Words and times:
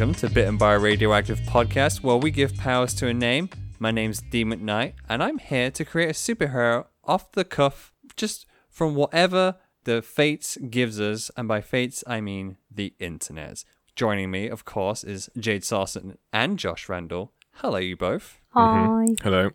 Welcome 0.00 0.14
to 0.14 0.30
Bitten 0.30 0.56
by 0.56 0.72
a 0.72 0.78
Radioactive 0.78 1.40
podcast, 1.40 2.02
where 2.02 2.16
we 2.16 2.30
give 2.30 2.56
powers 2.56 2.94
to 2.94 3.08
a 3.08 3.12
name. 3.12 3.50
My 3.78 3.90
name's 3.90 4.22
D 4.22 4.46
McKnight, 4.46 4.94
and 5.10 5.22
I'm 5.22 5.36
here 5.36 5.70
to 5.72 5.84
create 5.84 6.08
a 6.08 6.14
superhero 6.14 6.86
off 7.04 7.32
the 7.32 7.44
cuff, 7.44 7.92
just 8.16 8.46
from 8.70 8.94
whatever 8.94 9.56
the 9.84 10.00
fates 10.00 10.56
gives 10.56 10.98
us, 10.98 11.30
and 11.36 11.46
by 11.46 11.60
fates 11.60 12.02
I 12.06 12.22
mean 12.22 12.56
the 12.70 12.94
internet. 12.98 13.62
Joining 13.94 14.30
me, 14.30 14.48
of 14.48 14.64
course, 14.64 15.04
is 15.04 15.28
Jade 15.38 15.64
Sarson 15.64 16.16
and 16.32 16.58
Josh 16.58 16.88
Randall. 16.88 17.34
Hello, 17.56 17.76
you 17.76 17.94
both. 17.94 18.40
Hi. 18.54 18.78
Mm-hmm. 18.78 19.22
Hello. 19.22 19.50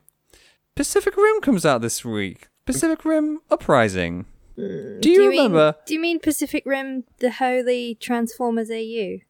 Pacific 0.75 1.17
Rim 1.17 1.41
comes 1.41 1.65
out 1.65 1.81
this 1.81 2.05
week. 2.05 2.49
Pacific 2.67 3.03
Rim 3.03 3.39
Uprising. 3.49 4.25
Mm. 4.59 5.01
Do 5.01 5.09
you, 5.09 5.21
mean- 5.21 5.39
remember? 5.39 5.75
do 5.87 5.95
you 5.95 5.99
mean 5.99 6.19
Pacific 6.19 6.61
Rim, 6.67 7.05
the 7.17 7.31
Holy 7.31 7.95
Transformers 7.95 8.69
AU? 8.69 9.21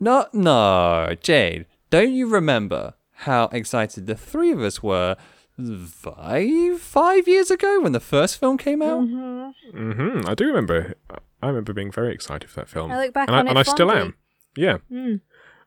No, 0.00 0.26
no, 0.32 1.14
Jade. 1.20 1.66
Don't 1.90 2.12
you 2.12 2.26
remember 2.28 2.94
how 3.12 3.44
excited 3.52 4.06
the 4.06 4.14
three 4.14 4.50
of 4.50 4.60
us 4.60 4.82
were 4.82 5.16
five 5.58 6.80
five 6.80 7.28
years 7.28 7.50
ago 7.50 7.80
when 7.82 7.92
the 7.92 8.00
first 8.00 8.38
film 8.38 8.56
came 8.56 8.80
out? 8.82 9.00
hmm 9.00 9.50
Mhm. 9.74 10.28
I 10.28 10.34
do 10.34 10.46
remember. 10.46 10.94
I 11.42 11.48
remember 11.48 11.72
being 11.72 11.92
very 11.92 12.12
excited 12.14 12.48
for 12.50 12.60
that 12.60 12.68
film. 12.68 12.90
I 12.90 13.04
look 13.04 13.14
back 13.14 13.28
and 13.28 13.36
on 13.36 13.46
I, 13.46 13.48
it 13.48 13.50
and 13.50 13.58
I 13.58 13.62
still 13.62 13.90
am. 13.92 14.14
Yeah. 14.56 14.78
Mm. 14.90 15.20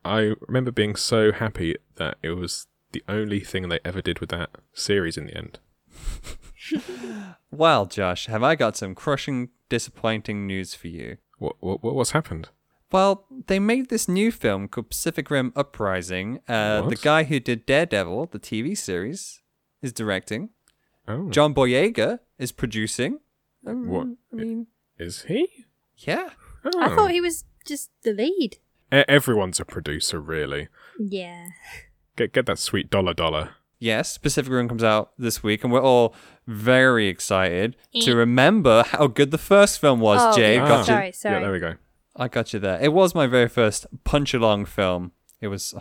I 0.06 0.34
remember 0.48 0.72
being 0.72 0.96
so 0.96 1.32
happy 1.32 1.76
that 1.96 2.18
it 2.22 2.32
was 2.32 2.68
the 2.92 3.04
only 3.08 3.40
thing 3.40 3.70
they 3.70 3.80
ever 3.86 4.02
did 4.02 4.20
with 4.20 4.30
that 4.30 4.50
series 4.74 5.18
in 5.18 5.28
the 5.28 5.38
end. 5.38 5.60
Well, 7.52 7.86
Josh, 7.86 8.26
have 8.28 8.42
I 8.42 8.56
got 8.56 8.76
some 8.78 8.96
crushing, 8.96 9.50
disappointing 9.70 10.48
news 10.48 10.74
for 10.74 10.88
you? 10.88 11.18
What 11.38 11.56
what, 11.60 11.84
what 11.84 11.94
what's 11.94 12.12
happened? 12.12 12.50
Well, 12.94 13.26
they 13.48 13.60
made 13.60 13.90
this 13.90 14.08
new 14.08 14.32
film 14.32 14.68
called 14.68 14.90
Pacific 14.92 15.30
Rim 15.32 15.52
Uprising. 15.56 16.40
Uh, 16.48 16.84
the 16.84 16.96
guy 16.96 17.24
who 17.24 17.40
did 17.40 17.66
Daredevil, 17.66 18.28
the 18.28 18.40
TV 18.40 18.78
series, 18.78 19.42
is 19.82 19.92
directing. 19.92 20.50
Oh, 21.08 21.30
John 21.30 21.54
Boyega 21.54 22.20
is 22.38 22.52
producing. 22.52 23.20
Um, 23.66 23.88
What? 23.90 24.08
I 24.32 24.36
mean, 24.36 24.68
is 25.00 25.24
he? 25.24 25.48
yeah. 25.98 26.30
Oh. 26.64 26.80
I 26.82 26.90
thought 26.96 27.12
he 27.12 27.20
was 27.20 27.44
just 27.66 27.90
the 28.04 28.14
lead. 28.14 28.58
E- 28.94 29.04
everyone's 29.10 29.60
a 29.60 29.66
producer, 29.66 30.20
really. 30.20 30.68
Yeah. 31.00 31.48
Get 32.16 32.32
get 32.32 32.46
that 32.46 32.60
sweet 32.60 32.90
dollar 32.92 33.14
dollar. 33.14 33.56
Yes, 33.80 34.18
Pacific 34.18 34.52
Rim 34.54 34.70
comes 34.70 34.84
out 34.84 35.12
this 35.18 35.44
week, 35.44 35.64
and 35.64 35.74
we're 35.74 35.82
all 35.82 36.14
very 36.48 37.08
excited 37.08 37.76
to 38.02 38.12
Eh. 38.12 38.16
remember 38.16 38.84
how 38.88 39.08
good 39.08 39.32
the 39.32 39.38
first 39.38 39.80
film 39.82 40.00
was. 40.00 40.20
Oh, 40.22 40.38
Jade, 40.38 40.58
yeah. 40.62 40.68
got 40.68 40.80
you. 40.80 40.86
Sorry, 40.86 41.12
sorry. 41.12 41.36
Yeah, 41.36 41.42
there 41.42 41.52
we 41.52 41.60
go. 41.60 41.74
I 42.16 42.28
got 42.28 42.54
you 42.54 42.60
there. 42.60 42.80
It 42.82 42.94
was 42.94 43.16
my 43.16 43.28
very 43.28 43.50
first 43.50 43.88
punch 44.04 44.34
along 44.34 44.66
film. 44.66 45.12
It 45.42 45.48
was. 45.48 45.74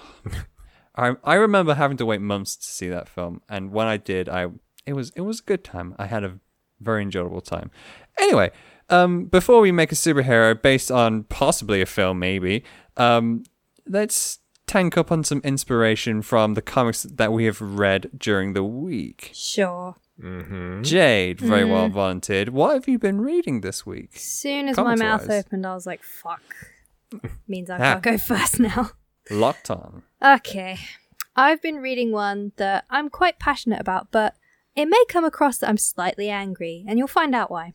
I 0.97 1.15
I 1.25 1.35
remember 1.35 1.75
having 1.75 1.97
to 1.99 2.07
wait 2.07 2.21
months 2.21 2.57
to 2.57 2.67
see 2.67 2.89
that 2.89 3.09
film, 3.09 3.43
and 3.49 3.73
when 3.73 3.87
I 3.87 3.97
did, 3.97 4.29
I 4.29 4.49
it 4.87 4.95
was 4.95 5.11
it 5.17 5.23
was 5.23 5.41
a 5.41 5.45
good 5.45 5.65
time. 5.65 5.95
I 5.99 6.07
had 6.07 6.25
a 6.25 6.39
very 6.81 7.03
enjoyable 7.03 7.41
time. 7.41 7.71
Anyway, 8.19 8.51
um, 8.91 9.25
before 9.25 9.61
we 9.61 9.73
make 9.73 9.93
a 9.93 9.95
superhero 9.95 10.61
based 10.61 10.91
on 10.91 11.25
possibly 11.25 11.81
a 11.81 11.87
film, 11.87 12.19
maybe, 12.19 12.65
um, 12.97 13.45
let's 13.87 14.39
tank 14.67 14.97
up 14.97 15.13
on 15.13 15.25
some 15.25 15.41
inspiration 15.45 16.23
from 16.23 16.55
the 16.55 16.63
comics 16.63 17.03
that 17.03 17.33
we 17.33 17.45
have 17.45 17.61
read 17.61 18.11
during 18.17 18.53
the 18.53 18.65
week. 18.65 19.31
Sure. 19.35 19.97
Hmm 20.21 20.83
Jade, 20.83 21.41
very 21.41 21.65
well 21.65 21.89
Mm. 21.89 21.93
volunteered. 21.93 22.51
What 22.51 22.75
have 22.75 22.87
you 22.89 22.99
been 22.99 23.21
reading 23.21 23.61
this 23.61 23.85
week? 23.87 24.11
As 24.15 24.23
soon 24.23 24.69
as 24.69 24.77
my 24.77 24.95
mouth 24.95 25.21
Comics-wise. 25.23 25.45
opened, 25.47 25.67
I 25.67 25.75
was 25.75 25.87
like, 25.87 26.03
fuck. 26.03 26.43
Means 27.49 27.71
I 27.71 27.79
can't 27.79 28.03
go 28.03 28.19
first 28.19 28.61
now. 28.61 28.91
Locked 29.31 29.71
on. 29.71 30.03
Okay. 30.25 30.79
I've 31.35 31.63
been 31.63 31.77
reading 31.77 32.13
one 32.13 32.53
that 32.57 32.85
I'm 32.91 33.09
quite 33.09 33.39
passionate 33.39 33.81
about, 33.81 34.09
but 34.11 34.37
it 34.77 34.87
may 34.87 35.03
come 35.09 35.25
across 35.25 35.59
that 35.59 35.69
I'm 35.69 35.79
slightly 35.79 36.29
angry, 36.29 36.85
and 36.87 36.99
you'll 36.99 37.09
find 37.09 37.35
out 37.35 37.51
why. 37.51 37.73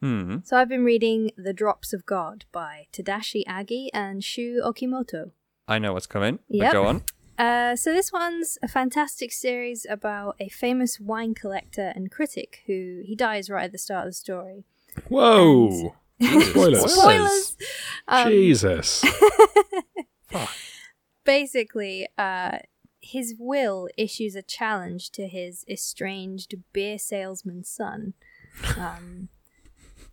Hmm. 0.00 0.38
So 0.44 0.56
I've 0.56 0.68
been 0.68 0.84
reading 0.84 1.30
The 1.36 1.52
Drops 1.54 1.92
of 1.92 2.04
God 2.06 2.44
by 2.52 2.86
Tadashi 2.92 3.44
Agi 3.46 3.88
and 3.94 4.22
Shu 4.22 4.60
Okimoto. 4.64 5.30
I 5.68 5.78
know 5.78 5.92
what's 5.94 6.06
coming. 6.06 6.38
But 6.48 6.56
Yep. 6.56 6.72
go 6.72 6.84
on. 6.86 7.02
Uh, 7.38 7.76
so 7.76 7.92
this 7.92 8.12
one's 8.12 8.58
a 8.62 8.68
fantastic 8.68 9.32
series 9.32 9.86
about 9.88 10.36
a 10.40 10.48
famous 10.48 10.98
wine 10.98 11.34
collector 11.34 11.92
and 11.94 12.10
critic 12.10 12.62
who 12.66 13.02
he 13.04 13.14
dies 13.14 13.50
right 13.50 13.64
at 13.64 13.72
the 13.72 13.78
start 13.78 14.06
of 14.06 14.10
the 14.10 14.14
story. 14.14 14.64
Whoa! 15.08 15.94
Spoilers. 16.20 16.92
Spoilers. 16.92 17.56
Um, 18.08 18.28
Jesus. 18.28 19.04
basically, 21.24 22.08
uh, 22.16 22.58
his 23.00 23.34
will 23.38 23.88
issues 23.98 24.34
a 24.34 24.42
challenge 24.42 25.10
to 25.10 25.28
his 25.28 25.64
estranged 25.68 26.54
beer 26.72 26.98
salesman's 26.98 27.68
son. 27.68 28.14
Um, 28.78 29.28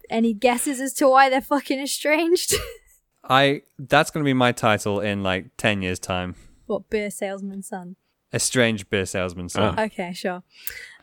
any 0.09 0.33
guesses 0.33 0.81
as 0.81 0.93
to 0.95 1.07
why 1.07 1.29
they're 1.29 1.41
fucking 1.41 1.79
estranged? 1.79 2.55
I 3.23 3.61
that's 3.79 4.11
gonna 4.11 4.25
be 4.25 4.33
my 4.33 4.51
title 4.51 4.99
in 4.99 5.23
like 5.23 5.45
ten 5.55 5.81
years 5.81 5.99
time. 5.99 6.35
What 6.73 6.89
beer 6.89 7.11
salesman's 7.11 7.67
son? 7.67 7.95
A 8.31 8.39
strange 8.39 8.89
beer 8.89 9.05
salesman 9.05 9.49
son. 9.49 9.75
Ah. 9.77 9.83
Okay, 9.83 10.11
sure. 10.13 10.43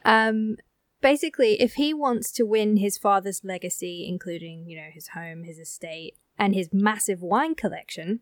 Um, 0.05 0.57
basically, 1.01 1.61
if 1.61 1.75
he 1.75 1.95
wants 1.95 2.33
to 2.33 2.45
win 2.45 2.79
his 2.79 2.99
father's 2.99 3.45
legacy, 3.45 4.07
including, 4.09 4.67
you 4.67 4.77
know, 4.77 4.89
his 4.93 5.09
home, 5.09 5.45
his 5.45 5.59
estate, 5.59 6.17
and 6.37 6.55
his 6.55 6.71
massive 6.73 7.23
wine 7.23 7.55
collection, 7.55 8.21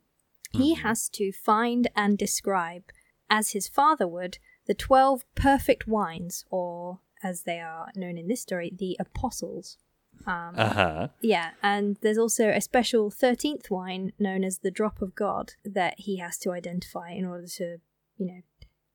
he 0.53 0.75
has 0.75 1.09
to 1.11 1.33
find 1.33 1.89
and 1.95 2.19
describe, 2.19 2.85
as 3.31 3.53
his 3.53 3.69
father 3.69 4.07
would, 4.07 4.39
the 4.67 4.75
12 4.75 5.25
perfect 5.35 5.87
wines, 5.87 6.45
or 6.51 7.01
as 7.23 7.43
they 7.43 7.61
are 7.61 7.89
known 7.95 8.19
in 8.19 8.29
this 8.29 8.43
story, 8.43 8.73
the 8.77 8.97
apostles. 9.01 9.79
Um, 10.27 10.55
Uh 10.57 10.73
huh. 10.73 11.09
yeah, 11.21 11.51
and 11.63 11.97
there's 12.03 12.19
also 12.19 12.49
a 12.51 12.61
special 12.61 13.11
13th 13.11 13.71
wine 13.71 14.13
known 14.19 14.45
as 14.45 14.59
the 14.59 14.71
Drop 14.71 15.01
of 15.01 15.15
God 15.15 15.55
that 15.65 15.95
he 16.01 16.19
has 16.19 16.37
to 16.39 16.53
identify 16.53 17.11
in 17.13 17.25
order 17.25 17.47
to, 17.47 17.79
you 18.17 18.27
know, 18.27 18.41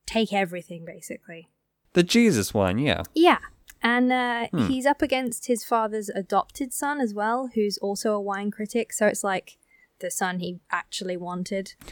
take 0.06 0.32
everything 0.34 0.86
basically. 0.86 1.50
The 1.94 2.04
Jesus 2.04 2.54
one, 2.54 2.78
yeah. 2.78 3.04
Yeah. 3.16 3.40
And 3.82 4.12
uh, 4.14 4.48
Hmm. 4.52 4.68
he's 4.68 4.86
up 4.86 5.02
against 5.02 5.48
his 5.48 5.66
father's 5.66 6.10
adopted 6.10 6.72
son 6.74 7.02
as 7.02 7.14
well, 7.14 7.50
who's 7.54 7.78
also 7.80 8.14
a 8.14 8.22
wine 8.22 8.50
critic. 8.52 8.94
So 8.94 9.08
it's 9.08 9.24
like 9.24 9.58
the 10.00 10.10
son 10.12 10.40
he 10.40 10.60
actually 10.72 11.18
wanted. 11.18 11.74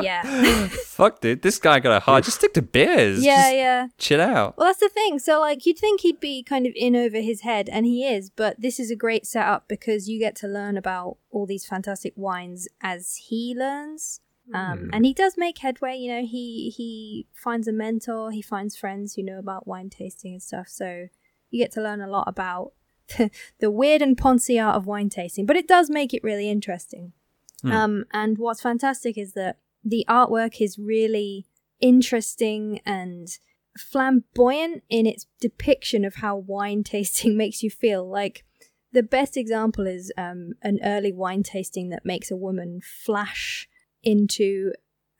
yeah. 0.00 0.68
Fuck, 0.68 1.20
dude. 1.20 1.42
This 1.42 1.58
guy 1.58 1.80
got 1.80 1.96
a 1.96 2.00
heart. 2.00 2.24
Just 2.24 2.38
stick 2.38 2.54
to 2.54 2.62
beers. 2.62 3.22
yeah, 3.24 3.36
Just 3.36 3.54
yeah. 3.54 3.86
Chill 3.98 4.20
out. 4.20 4.56
Well, 4.56 4.68
that's 4.68 4.80
the 4.80 4.88
thing. 4.88 5.18
So, 5.18 5.40
like, 5.40 5.66
you'd 5.66 5.78
think 5.78 6.00
he'd 6.00 6.20
be 6.20 6.42
kind 6.42 6.66
of 6.66 6.72
in 6.76 6.96
over 6.96 7.18
his 7.20 7.42
head, 7.42 7.68
and 7.68 7.86
he 7.86 8.06
is, 8.06 8.30
but 8.30 8.60
this 8.60 8.78
is 8.80 8.90
a 8.90 8.96
great 8.96 9.26
setup 9.26 9.68
because 9.68 10.08
you 10.08 10.18
get 10.18 10.36
to 10.36 10.48
learn 10.48 10.76
about 10.76 11.16
all 11.30 11.46
these 11.46 11.66
fantastic 11.66 12.12
wines 12.16 12.68
as 12.80 13.16
he 13.16 13.54
learns. 13.56 14.20
Um, 14.54 14.90
and 14.92 15.06
he 15.06 15.14
does 15.14 15.38
make 15.38 15.58
headway, 15.58 15.96
you 15.96 16.12
know, 16.12 16.26
he 16.26 16.68
he 16.76 17.26
finds 17.32 17.66
a 17.68 17.72
mentor, 17.72 18.32
he 18.32 18.42
finds 18.42 18.76
friends 18.76 19.14
who 19.14 19.22
know 19.22 19.38
about 19.38 19.66
wine 19.66 19.88
tasting 19.88 20.32
and 20.32 20.42
stuff. 20.42 20.68
So 20.68 21.08
you 21.50 21.62
get 21.62 21.72
to 21.72 21.80
learn 21.80 22.02
a 22.02 22.06
lot 22.06 22.24
about 22.26 22.72
the 23.60 23.70
weird 23.70 24.02
and 24.02 24.16
poncy 24.16 24.62
art 24.62 24.76
of 24.76 24.86
wine 24.86 25.08
tasting, 25.08 25.46
but 25.46 25.56
it 25.56 25.68
does 25.68 25.88
make 25.88 26.12
it 26.12 26.24
really 26.24 26.50
interesting. 26.50 27.12
Um, 27.64 28.06
and 28.12 28.38
what's 28.38 28.60
fantastic 28.60 29.16
is 29.16 29.34
that 29.34 29.58
the 29.84 30.04
artwork 30.08 30.60
is 30.60 30.78
really 30.78 31.46
interesting 31.80 32.80
and 32.86 33.38
flamboyant 33.76 34.82
in 34.88 35.06
its 35.06 35.26
depiction 35.40 36.04
of 36.04 36.16
how 36.16 36.36
wine 36.36 36.84
tasting 36.84 37.36
makes 37.36 37.62
you 37.62 37.70
feel. 37.70 38.08
Like 38.08 38.44
the 38.92 39.02
best 39.02 39.36
example 39.36 39.86
is 39.86 40.12
um, 40.16 40.52
an 40.62 40.78
early 40.84 41.12
wine 41.12 41.42
tasting 41.42 41.88
that 41.90 42.04
makes 42.04 42.30
a 42.30 42.36
woman 42.36 42.80
flash 42.82 43.68
into 44.02 44.72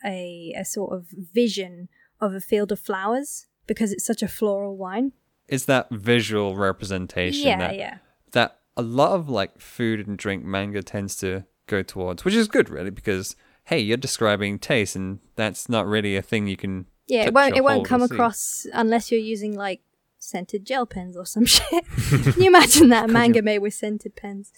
a, 0.05 0.53
a 0.57 0.65
sort 0.65 0.93
of 0.93 1.07
vision 1.11 1.89
of 2.21 2.35
a 2.35 2.41
field 2.41 2.73
of 2.73 2.81
flowers 2.81 3.47
because 3.67 3.93
it's 3.93 4.05
such 4.05 4.23
a 4.23 4.29
floral 4.29 4.77
wine. 4.77 5.13
It's 5.49 5.65
that 5.67 5.91
visual 5.91 6.57
representation 6.57 7.47
yeah, 7.47 7.59
that 7.59 7.77
yeah. 7.77 7.99
that 8.33 8.61
a 8.77 8.83
lot 8.83 9.13
of 9.13 9.29
like 9.29 9.61
food 9.61 10.07
and 10.07 10.17
drink 10.17 10.45
manga 10.45 10.83
tends 10.83 11.17
to 11.17 11.45
go 11.67 11.83
towards, 11.83 12.25
which 12.25 12.35
is 12.35 12.49
good, 12.49 12.71
really, 12.71 12.91
because 12.91 13.37
hey, 13.65 13.79
you're 13.79 13.97
describing 13.97 14.59
taste, 14.59 14.97
and 14.97 15.19
that's 15.37 15.69
not 15.69 15.87
really 15.87 16.17
a 16.17 16.23
thing 16.23 16.47
you 16.47 16.57
can. 16.57 16.87
Yeah, 17.07 17.25
it 17.27 17.35
won't 17.35 17.55
or 17.55 17.59
it 17.59 17.65
won't 17.65 17.85
come 17.87 18.03
across 18.03 18.67
unless 18.73 19.11
you're 19.11 19.21
using 19.21 19.55
like 19.57 19.81
scented 20.19 20.65
gel 20.65 20.87
pens 20.87 21.17
or 21.17 21.27
some 21.27 21.45
shit. 21.55 21.85
Can 22.09 22.41
you 22.43 22.49
imagine 22.49 22.89
that 22.91 23.07
Could 23.07 23.13
manga 23.13 23.39
you- 23.39 23.43
made 23.43 23.59
with 23.59 23.75
scented 23.75 24.15
pens? 24.17 24.53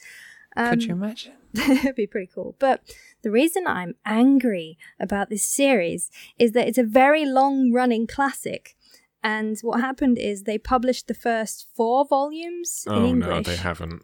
Could 0.57 0.73
Um, 0.75 0.81
you 0.81 0.93
imagine? 0.93 1.33
It'd 1.55 1.97
be 1.97 2.07
pretty 2.07 2.31
cool. 2.33 2.55
But 2.59 2.81
the 3.23 3.31
reason 3.31 3.67
I'm 3.67 3.95
angry 4.05 4.79
about 5.01 5.29
this 5.31 5.45
series 5.45 6.11
is 6.39 6.53
that 6.53 6.69
it's 6.69 6.79
a 6.79 6.85
very 6.85 7.25
long 7.25 7.73
running 7.73 8.07
classic. 8.07 8.77
And 9.23 9.59
what 9.63 9.81
happened 9.81 10.19
is 10.19 10.43
they 10.43 10.59
published 10.59 11.09
the 11.09 11.15
first 11.15 11.67
four 11.75 12.05
volumes 12.05 12.85
in 12.87 12.93
Oh 12.93 13.07
English. 13.07 13.29
no, 13.31 13.41
they 13.41 13.57
haven't. 13.57 14.03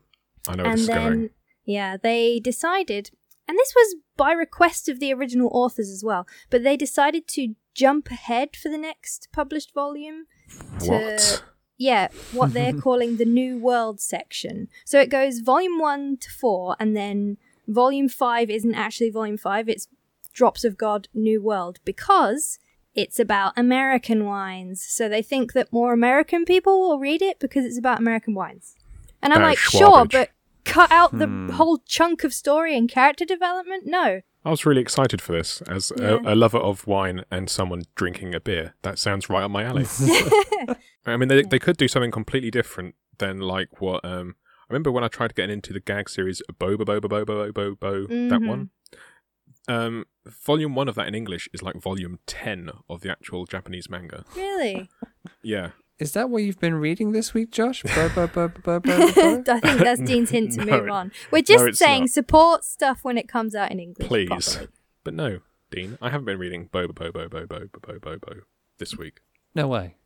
I 0.48 0.56
know 0.56 0.62
where 0.62 0.72
and 0.72 0.80
this 0.80 0.86
then, 0.88 1.02
going. 1.12 1.30
yeah, 1.66 1.96
they 2.02 2.40
decided, 2.40 3.10
and 3.50 3.58
this 3.58 3.74
was 3.74 3.96
by 4.16 4.30
request 4.30 4.88
of 4.88 5.00
the 5.00 5.12
original 5.12 5.50
authors 5.52 5.90
as 5.90 6.04
well, 6.04 6.24
but 6.50 6.62
they 6.62 6.76
decided 6.76 7.26
to 7.26 7.56
jump 7.74 8.08
ahead 8.08 8.54
for 8.54 8.68
the 8.68 8.78
next 8.78 9.26
published 9.32 9.74
volume 9.74 10.26
to 10.78 10.90
What? 10.92 11.42
yeah, 11.76 12.06
what 12.30 12.52
they're 12.54 12.72
calling 12.72 13.16
the 13.16 13.24
New 13.24 13.58
World 13.58 13.98
section. 13.98 14.68
So 14.84 15.00
it 15.00 15.10
goes 15.10 15.40
volume 15.40 15.80
1 15.80 16.18
to 16.18 16.30
4 16.30 16.76
and 16.78 16.96
then 16.96 17.38
volume 17.66 18.08
5 18.08 18.50
isn't 18.50 18.74
actually 18.76 19.10
volume 19.10 19.36
5, 19.36 19.68
it's 19.68 19.88
Drops 20.32 20.62
of 20.62 20.78
God 20.78 21.08
New 21.12 21.42
World 21.42 21.80
because 21.84 22.60
it's 22.94 23.18
about 23.18 23.52
American 23.56 24.26
wines. 24.26 24.80
So 24.80 25.08
they 25.08 25.22
think 25.22 25.54
that 25.54 25.72
more 25.72 25.92
American 25.92 26.44
people 26.44 26.80
will 26.80 27.00
read 27.00 27.20
it 27.20 27.40
because 27.40 27.64
it's 27.64 27.78
about 27.78 27.98
American 27.98 28.34
wines. 28.34 28.76
And 29.20 29.32
I'm 29.32 29.42
like, 29.42 29.58
sure, 29.58 30.04
but 30.04 30.30
cut 30.70 30.90
out 30.92 31.10
the 31.18 31.26
Hmm. 31.26 31.50
whole 31.50 31.78
chunk 31.86 32.24
of 32.24 32.32
story 32.32 32.76
and 32.76 32.88
character 32.88 33.24
development? 33.24 33.84
No. 33.86 34.20
I 34.44 34.50
was 34.50 34.64
really 34.64 34.80
excited 34.80 35.20
for 35.20 35.32
this 35.32 35.60
as 35.62 35.92
Yeah. 35.98 36.18
a, 36.24 36.32
a 36.32 36.34
lover 36.34 36.58
of 36.58 36.86
wine 36.86 37.24
and 37.30 37.50
someone 37.50 37.82
drinking 37.94 38.34
a 38.34 38.40
beer. 38.40 38.74
That 38.82 38.98
sounds 38.98 39.28
right 39.28 39.42
up 39.42 39.50
my 39.50 39.64
alley. 39.64 39.84
I 41.06 41.16
mean, 41.16 41.28
they, 41.28 41.42
they 41.42 41.58
could 41.58 41.76
do 41.76 41.88
something 41.88 42.10
completely 42.10 42.50
different 42.50 42.94
than 43.18 43.38
like 43.40 43.80
what. 43.82 44.02
Um, 44.04 44.36
I 44.68 44.72
remember 44.72 44.90
when 44.92 45.04
I 45.04 45.08
tried 45.08 45.28
to 45.28 45.34
get 45.34 45.50
into 45.50 45.72
the 45.72 45.80
gag 45.80 46.08
series 46.08 46.40
Boba 46.58 46.84
Boba 46.84 47.00
Boba 47.00 47.24
Boba 47.26 47.52
Boba 47.52 47.80
Bo, 47.80 48.00
that 48.06 48.40
Mhm. 48.40 48.48
one. 48.48 48.70
Um, 49.68 50.04
volume 50.26 50.74
one 50.74 50.88
of 50.88 50.94
that 50.94 51.06
in 51.06 51.14
English 51.14 51.48
is 51.52 51.62
like 51.62 51.76
volume 51.76 52.18
ten 52.26 52.70
of 52.88 53.02
the 53.02 53.10
actual 53.10 53.44
Japanese 53.46 53.88
manga. 53.90 54.24
Really? 54.36 54.88
Yeah, 55.42 55.70
Is 56.00 56.12
that 56.12 56.30
what 56.30 56.42
you've 56.42 56.58
been 56.58 56.74
reading 56.74 57.12
this 57.12 57.34
week, 57.34 57.50
Josh? 57.50 57.82
Bo- 57.82 58.08
bo- 58.14 58.26
bo- 58.26 58.48
bo- 58.48 58.80
bo- 58.80 58.80
bo- 58.80 59.12
bo? 59.12 59.52
I 59.52 59.60
think 59.60 59.80
that's 59.80 60.00
Dean's 60.00 60.30
hint 60.30 60.52
to 60.52 60.64
No, 60.64 60.80
move 60.80 60.90
on. 60.90 61.12
We're 61.30 61.42
just 61.42 61.64
it's 61.66 61.78
saying 61.78 62.02
not. 62.04 62.10
support 62.10 62.64
stuff 62.64 63.00
when 63.02 63.18
it 63.18 63.28
comes 63.28 63.54
out 63.54 63.70
in 63.70 63.78
English. 63.80 64.08
please. 64.08 64.28
properly. 64.28 64.68
But 65.04 65.14
no, 65.14 65.40
Dean, 65.70 65.98
I 66.00 66.08
haven't 66.10 66.24
been 66.24 66.38
reading 66.38 66.68
Boba 66.68 66.88
Boba 66.92 67.28
Boba 67.28 67.46
Boba 67.46 67.68
Boba 67.70 68.18
Boba 68.18 68.40
this 68.78 68.96
week. 68.96 69.20
No 69.54 69.68
way. 69.68 69.96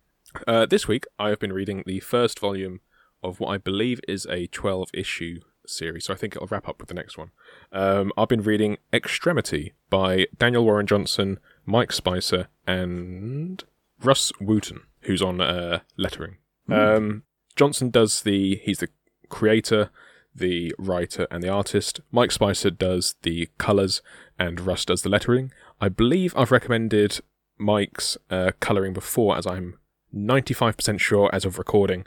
Uh, 0.49 0.67
this 0.67 0.89
week, 0.89 1.05
I 1.19 1.29
have 1.29 1.39
been 1.39 1.53
reading 1.53 1.85
the 1.87 2.01
first 2.01 2.39
volume 2.41 2.81
of 3.23 3.39
what 3.41 3.49
I 3.51 3.59
believe 3.59 4.01
is 4.09 4.27
a 4.27 4.47
12 4.49 4.89
issue 4.93 5.41
series, 5.67 6.07
so 6.07 6.13
I 6.13 6.17
think 6.17 6.35
it'll 6.37 6.49
wrap 6.49 6.69
up 6.69 6.81
with 6.81 6.89
the 6.89 6.95
next 6.95 7.17
one. 7.17 7.31
Um, 7.73 8.13
I've 8.19 8.29
been 8.29 8.43
reading 8.43 8.79
Extremity 8.93 9.73
by 9.91 10.27
Daniel 10.37 10.65
Warren 10.65 10.87
Johnson, 10.87 11.39
Mike 11.65 11.93
Spicer, 11.93 12.49
and 12.67 13.63
Rus 14.03 14.33
Wooton, 14.41 14.81
who's 15.05 15.23
on 15.23 15.41
uh, 15.41 15.81
lettering. 15.97 16.37
Um, 16.71 17.23
Johnson 17.57 17.91
does 17.91 18.23
the, 18.23 18.57
he's 18.57 18.79
the 18.79 18.89
creator, 19.29 19.91
the 20.35 20.75
writer, 20.79 21.27
and 21.31 21.43
the 21.43 21.49
artist. 21.49 22.01
Mike 22.11 22.33
Spicer 22.33 22.71
does 22.71 23.15
the 23.23 23.49
colours, 23.59 24.03
and 24.39 24.61
Rus 24.61 24.85
does 24.85 25.03
the 25.03 25.09
lettering. 25.09 25.53
I 25.81 25.89
believe 25.89 26.35
I've 26.37 26.51
recommended 26.51 27.21
Mike's 27.59 28.17
uh, 28.31 28.53
colouring 28.61 28.93
before, 28.93 29.37
as 29.37 29.47
I'm 29.47 29.79
95% 30.15 31.01
sure 31.01 31.29
as 31.33 31.45
of 31.45 31.59
recording 31.59 32.07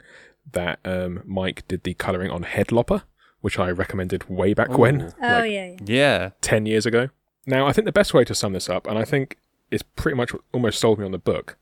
that 0.52 0.78
um, 0.84 1.22
Mike 1.24 1.66
did 1.68 1.84
the 1.84 1.94
colouring 1.94 2.30
on 2.30 2.42
Headlopper, 2.44 3.02
which 3.40 3.58
I 3.58 3.70
recommended 3.70 4.28
way 4.28 4.54
back 4.54 4.76
when, 4.76 5.02
Oh, 5.02 5.06
like 5.06 5.50
yeah, 5.52 5.66
yeah. 5.66 5.76
Yeah. 5.84 6.30
10 6.40 6.66
years 6.66 6.86
ago. 6.86 7.10
Now, 7.46 7.66
I 7.66 7.72
think 7.72 7.84
the 7.84 7.92
best 7.92 8.12
way 8.12 8.24
to 8.24 8.34
sum 8.34 8.52
this 8.52 8.68
up, 8.68 8.86
and 8.86 8.98
I 8.98 9.04
think 9.04 9.38
it's 9.70 9.82
pretty 9.82 10.16
much 10.16 10.32
almost 10.52 10.80
sold 10.80 10.98
me 10.98 11.04
on 11.04 11.12
the 11.12 11.18
book, 11.18 11.56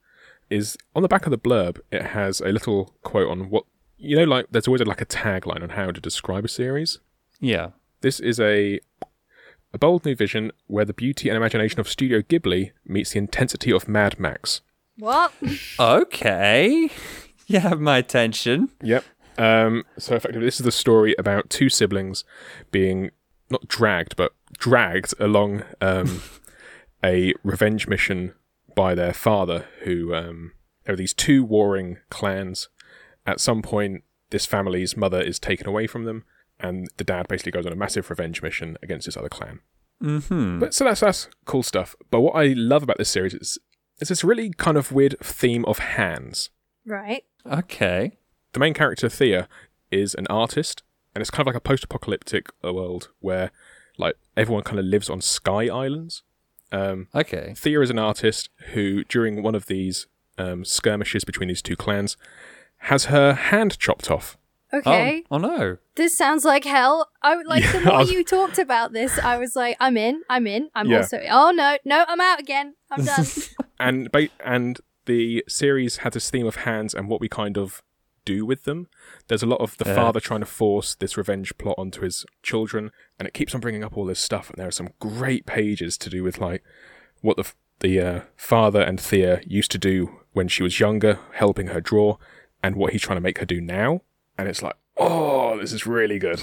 is 0.50 0.76
on 0.94 1.02
the 1.02 1.08
back 1.08 1.26
of 1.26 1.30
the 1.30 1.38
blurb, 1.38 1.80
it 1.90 2.02
has 2.02 2.40
a 2.40 2.48
little 2.48 2.94
quote 3.02 3.28
on 3.28 3.50
what, 3.50 3.64
you 3.98 4.16
know, 4.16 4.24
like 4.24 4.46
there's 4.50 4.68
always 4.68 4.82
like 4.82 5.00
a 5.00 5.06
tagline 5.06 5.62
on 5.62 5.70
how 5.70 5.90
to 5.90 6.00
describe 6.00 6.44
a 6.44 6.48
series. 6.48 6.98
Yeah. 7.40 7.70
This 8.00 8.20
is 8.20 8.38
a 8.38 8.80
a 9.72 9.78
bold 9.78 10.04
new 10.04 10.14
vision 10.14 10.52
where 10.68 10.84
the 10.84 10.94
beauty 10.94 11.28
and 11.28 11.36
imagination 11.36 11.80
of 11.80 11.88
Studio 11.88 12.20
Ghibli 12.20 12.72
meets 12.86 13.12
the 13.12 13.18
intensity 13.18 13.72
of 13.72 13.88
Mad 13.88 14.18
Max. 14.18 14.62
What? 14.98 15.32
Okay. 15.78 16.90
You 17.48 17.60
have 17.60 17.80
my 17.80 17.98
attention. 17.98 18.70
Yep. 18.82 19.04
Um, 19.38 19.84
so 19.98 20.16
effectively, 20.16 20.46
this 20.46 20.58
is 20.58 20.64
the 20.64 20.72
story 20.72 21.14
about 21.16 21.48
two 21.48 21.68
siblings 21.68 22.24
being 22.72 23.10
not 23.50 23.68
dragged, 23.68 24.16
but 24.16 24.32
dragged 24.58 25.14
along 25.20 25.62
um, 25.80 26.22
a 27.04 27.34
revenge 27.44 27.86
mission 27.86 28.34
by 28.76 28.94
their 28.94 29.12
father, 29.12 29.64
who 29.82 30.14
um, 30.14 30.52
there 30.84 30.92
are 30.92 30.96
these 30.96 31.14
two 31.14 31.42
warring 31.42 31.98
clans. 32.10 32.68
At 33.26 33.40
some 33.40 33.62
point, 33.62 34.04
this 34.30 34.46
family's 34.46 34.96
mother 34.96 35.20
is 35.20 35.40
taken 35.40 35.66
away 35.66 35.88
from 35.88 36.04
them, 36.04 36.24
and 36.60 36.88
the 36.96 37.02
dad 37.02 37.26
basically 37.26 37.50
goes 37.50 37.66
on 37.66 37.72
a 37.72 37.76
massive 37.76 38.08
revenge 38.08 38.40
mission 38.40 38.76
against 38.80 39.06
this 39.06 39.16
other 39.16 39.28
clan. 39.28 39.58
Mm-hmm. 40.00 40.60
But 40.60 40.74
so 40.74 40.84
that's 40.84 41.00
that's 41.00 41.28
cool 41.46 41.64
stuff. 41.64 41.96
But 42.10 42.20
what 42.20 42.36
I 42.36 42.48
love 42.48 42.84
about 42.84 42.98
this 42.98 43.10
series 43.10 43.34
is 43.34 43.58
is 43.98 44.08
this 44.08 44.22
really 44.22 44.50
kind 44.50 44.76
of 44.76 44.92
weird 44.92 45.18
theme 45.20 45.64
of 45.64 45.78
hands. 45.78 46.50
Right. 46.84 47.24
Okay. 47.50 48.18
The 48.52 48.60
main 48.60 48.74
character 48.74 49.08
Thea 49.08 49.48
is 49.90 50.14
an 50.14 50.26
artist, 50.28 50.82
and 51.14 51.22
it's 51.22 51.30
kind 51.30 51.40
of 51.40 51.46
like 51.46 51.56
a 51.56 51.60
post-apocalyptic 51.60 52.50
uh, 52.64 52.72
world 52.74 53.08
where 53.20 53.50
like 53.96 54.16
everyone 54.36 54.64
kind 54.64 54.78
of 54.78 54.84
lives 54.84 55.08
on 55.08 55.20
sky 55.20 55.68
islands. 55.68 56.22
Um, 56.76 57.08
Okay. 57.14 57.54
Thea 57.56 57.80
is 57.80 57.90
an 57.90 57.98
artist 57.98 58.50
who, 58.72 59.04
during 59.04 59.42
one 59.42 59.54
of 59.54 59.66
these 59.66 60.06
um, 60.38 60.64
skirmishes 60.64 61.24
between 61.24 61.48
these 61.48 61.62
two 61.62 61.76
clans, 61.76 62.16
has 62.78 63.06
her 63.06 63.32
hand 63.34 63.78
chopped 63.78 64.10
off. 64.10 64.36
Okay. 64.72 65.22
Oh, 65.30 65.36
oh 65.36 65.38
no. 65.38 65.78
This 65.94 66.14
sounds 66.16 66.44
like 66.44 66.64
hell. 66.64 67.08
I 67.22 67.36
would 67.36 67.46
like 67.46 67.64
the 67.70 67.78
Yeah, 67.78 67.84
more 67.84 67.98
was- 67.98 68.10
you 68.16 68.24
talked 68.24 68.58
about 68.58 68.92
this, 68.92 69.18
I 69.18 69.38
was 69.38 69.54
like, 69.56 69.76
I'm 69.80 69.96
in, 69.96 70.22
I'm 70.28 70.46
in, 70.46 70.70
I'm 70.74 70.88
Yeah. 70.90 70.98
also 70.98 71.20
oh 71.30 71.50
no, 71.52 71.78
no, 71.84 72.04
I'm 72.08 72.20
out 72.20 72.40
again. 72.40 72.74
I'm 72.90 73.04
done. 73.04 73.24
and 73.80 74.10
ba- 74.12 74.28
and 74.44 74.80
the 75.06 75.44
series 75.48 75.98
had 75.98 76.12
this 76.14 76.28
theme 76.30 76.46
of 76.46 76.56
hands 76.56 76.92
and 76.94 77.08
what 77.08 77.20
we 77.20 77.28
kind 77.28 77.56
of 77.56 77.80
do 78.24 78.44
with 78.44 78.64
them. 78.64 78.88
There's 79.28 79.44
a 79.44 79.46
lot 79.46 79.60
of 79.60 79.76
the 79.78 79.84
Yeah. 79.86 79.94
father 79.94 80.18
trying 80.20 80.40
to 80.40 80.46
force 80.46 80.96
this 80.96 81.16
revenge 81.16 81.56
plot 81.58 81.76
onto 81.78 82.00
his 82.02 82.26
children, 82.42 82.90
and 83.18 83.26
it 83.26 83.34
keeps 83.34 83.54
on 83.54 83.60
bringing 83.60 83.82
up 83.84 83.96
all 83.96 84.04
this 84.04 84.20
stuff. 84.20 84.50
And 84.50 84.58
there 84.58 84.68
are 84.68 84.72
some 84.72 84.90
great 85.00 85.46
pages 85.46 85.96
to 85.98 86.10
do 86.10 86.22
with 86.22 86.38
like 86.38 86.62
what 87.22 87.36
the 87.36 87.42
f- 87.44 87.56
the 87.80 88.00
uh, 88.00 88.20
father 88.36 88.80
and 88.80 88.98
Thea 89.00 89.40
used 89.46 89.70
to 89.72 89.78
do 89.78 90.20
when 90.32 90.48
she 90.48 90.62
was 90.62 90.80
younger, 90.80 91.18
helping 91.34 91.68
her 91.68 91.80
draw, 91.80 92.16
and 92.62 92.76
what 92.76 92.92
he's 92.92 93.02
trying 93.02 93.16
to 93.16 93.20
make 93.22 93.38
her 93.38 93.46
do 93.46 93.60
now. 93.60 94.00
And 94.38 94.48
it's 94.48 94.62
like, 94.62 94.76
oh, 94.96 95.58
this 95.58 95.72
is 95.72 95.86
really 95.86 96.18
good. 96.18 96.42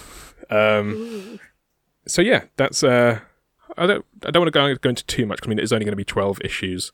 Um, 0.50 1.40
so 2.08 2.22
yeah, 2.22 2.46
that's 2.58 2.84
uh, 2.84 3.20
I 3.78 3.86
don't 3.88 4.06
I 4.26 4.32
don't 4.32 4.42
want 4.42 4.54
to 4.54 4.60
go, 4.60 4.76
go 4.76 4.90
into 4.90 5.06
too 5.06 5.26
much. 5.26 5.42
'cause 5.42 5.48
I 5.48 5.50
mean, 5.50 5.60
it's 5.60 5.72
only 5.72 5.86
going 5.86 5.94
to 5.94 5.98
be 5.98 6.04
twelve 6.04 6.40
issues, 6.44 6.92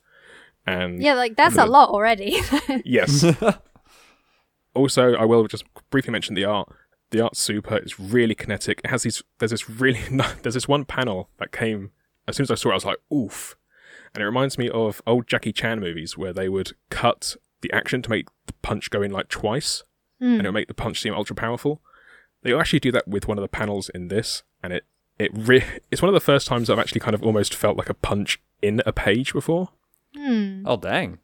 and 0.65 1.01
yeah, 1.01 1.13
like 1.15 1.35
that's 1.35 1.57
a 1.57 1.65
lot 1.65 1.89
already. 1.89 2.37
yes. 2.85 3.25
also, 4.73 5.13
I 5.15 5.25
will 5.25 5.47
just 5.47 5.63
briefly 5.89 6.11
mention 6.11 6.35
the 6.35 6.45
art. 6.45 6.69
The 7.11 7.21
art's 7.21 7.39
super. 7.39 7.75
It's 7.75 7.99
really 7.99 8.35
kinetic. 8.35 8.81
It 8.83 8.89
has 8.89 9.03
these. 9.03 9.23
There's 9.39 9.51
this 9.51 9.69
really. 9.69 9.99
There's 10.41 10.53
this 10.55 10.67
one 10.67 10.85
panel 10.85 11.29
that 11.39 11.51
came 11.51 11.91
as 12.27 12.35
soon 12.37 12.43
as 12.43 12.51
I 12.51 12.55
saw 12.55 12.69
it. 12.69 12.73
I 12.73 12.75
was 12.75 12.85
like, 12.85 12.99
oof, 13.13 13.55
and 14.13 14.21
it 14.21 14.25
reminds 14.25 14.57
me 14.57 14.69
of 14.69 15.01
old 15.07 15.27
Jackie 15.27 15.53
Chan 15.53 15.79
movies 15.79 16.17
where 16.17 16.33
they 16.33 16.49
would 16.49 16.73
cut 16.89 17.35
the 17.61 17.71
action 17.73 18.01
to 18.03 18.09
make 18.09 18.27
the 18.45 18.53
punch 18.61 18.89
go 18.89 19.01
in 19.01 19.11
like 19.11 19.27
twice, 19.29 19.83
and 20.19 20.41
it 20.41 20.45
would 20.45 20.53
make 20.53 20.67
the 20.67 20.73
punch 20.73 21.01
seem 21.01 21.13
ultra 21.13 21.35
powerful. 21.35 21.81
They 22.43 22.53
actually 22.53 22.79
do 22.79 22.91
that 22.93 23.07
with 23.07 23.27
one 23.27 23.37
of 23.37 23.41
the 23.41 23.47
panels 23.49 23.89
in 23.89 24.07
this, 24.09 24.43
and 24.63 24.71
it 24.71 24.85
it 25.17 25.31
re- 25.33 25.65
it's 25.91 26.01
one 26.01 26.09
of 26.09 26.13
the 26.13 26.19
first 26.19 26.47
times 26.47 26.69
I've 26.69 26.79
actually 26.79 27.01
kind 27.01 27.13
of 27.15 27.23
almost 27.23 27.53
felt 27.53 27.75
like 27.77 27.89
a 27.89 27.93
punch 27.93 28.39
in 28.61 28.81
a 28.85 28.93
page 28.93 29.33
before. 29.33 29.69
Hmm. 30.15 30.63
Oh 30.65 30.77
dang. 30.77 31.19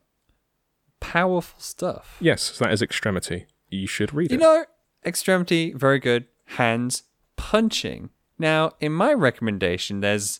Powerful 1.00 1.60
stuff. 1.60 2.18
Yes, 2.20 2.42
so 2.42 2.66
that 2.66 2.74
is 2.74 2.82
Extremity. 2.82 3.46
You 3.70 3.88
should 3.88 4.14
read 4.14 4.32
You 4.32 4.38
it. 4.38 4.42
You 4.42 4.46
know, 4.46 4.66
extremity, 5.06 5.74
very 5.74 6.00
good. 6.00 6.26
Hands, 6.46 7.04
punching. 7.38 8.10
Now, 8.38 8.72
in 8.80 8.92
my 8.92 9.14
recommendation, 9.14 10.02
there's 10.02 10.40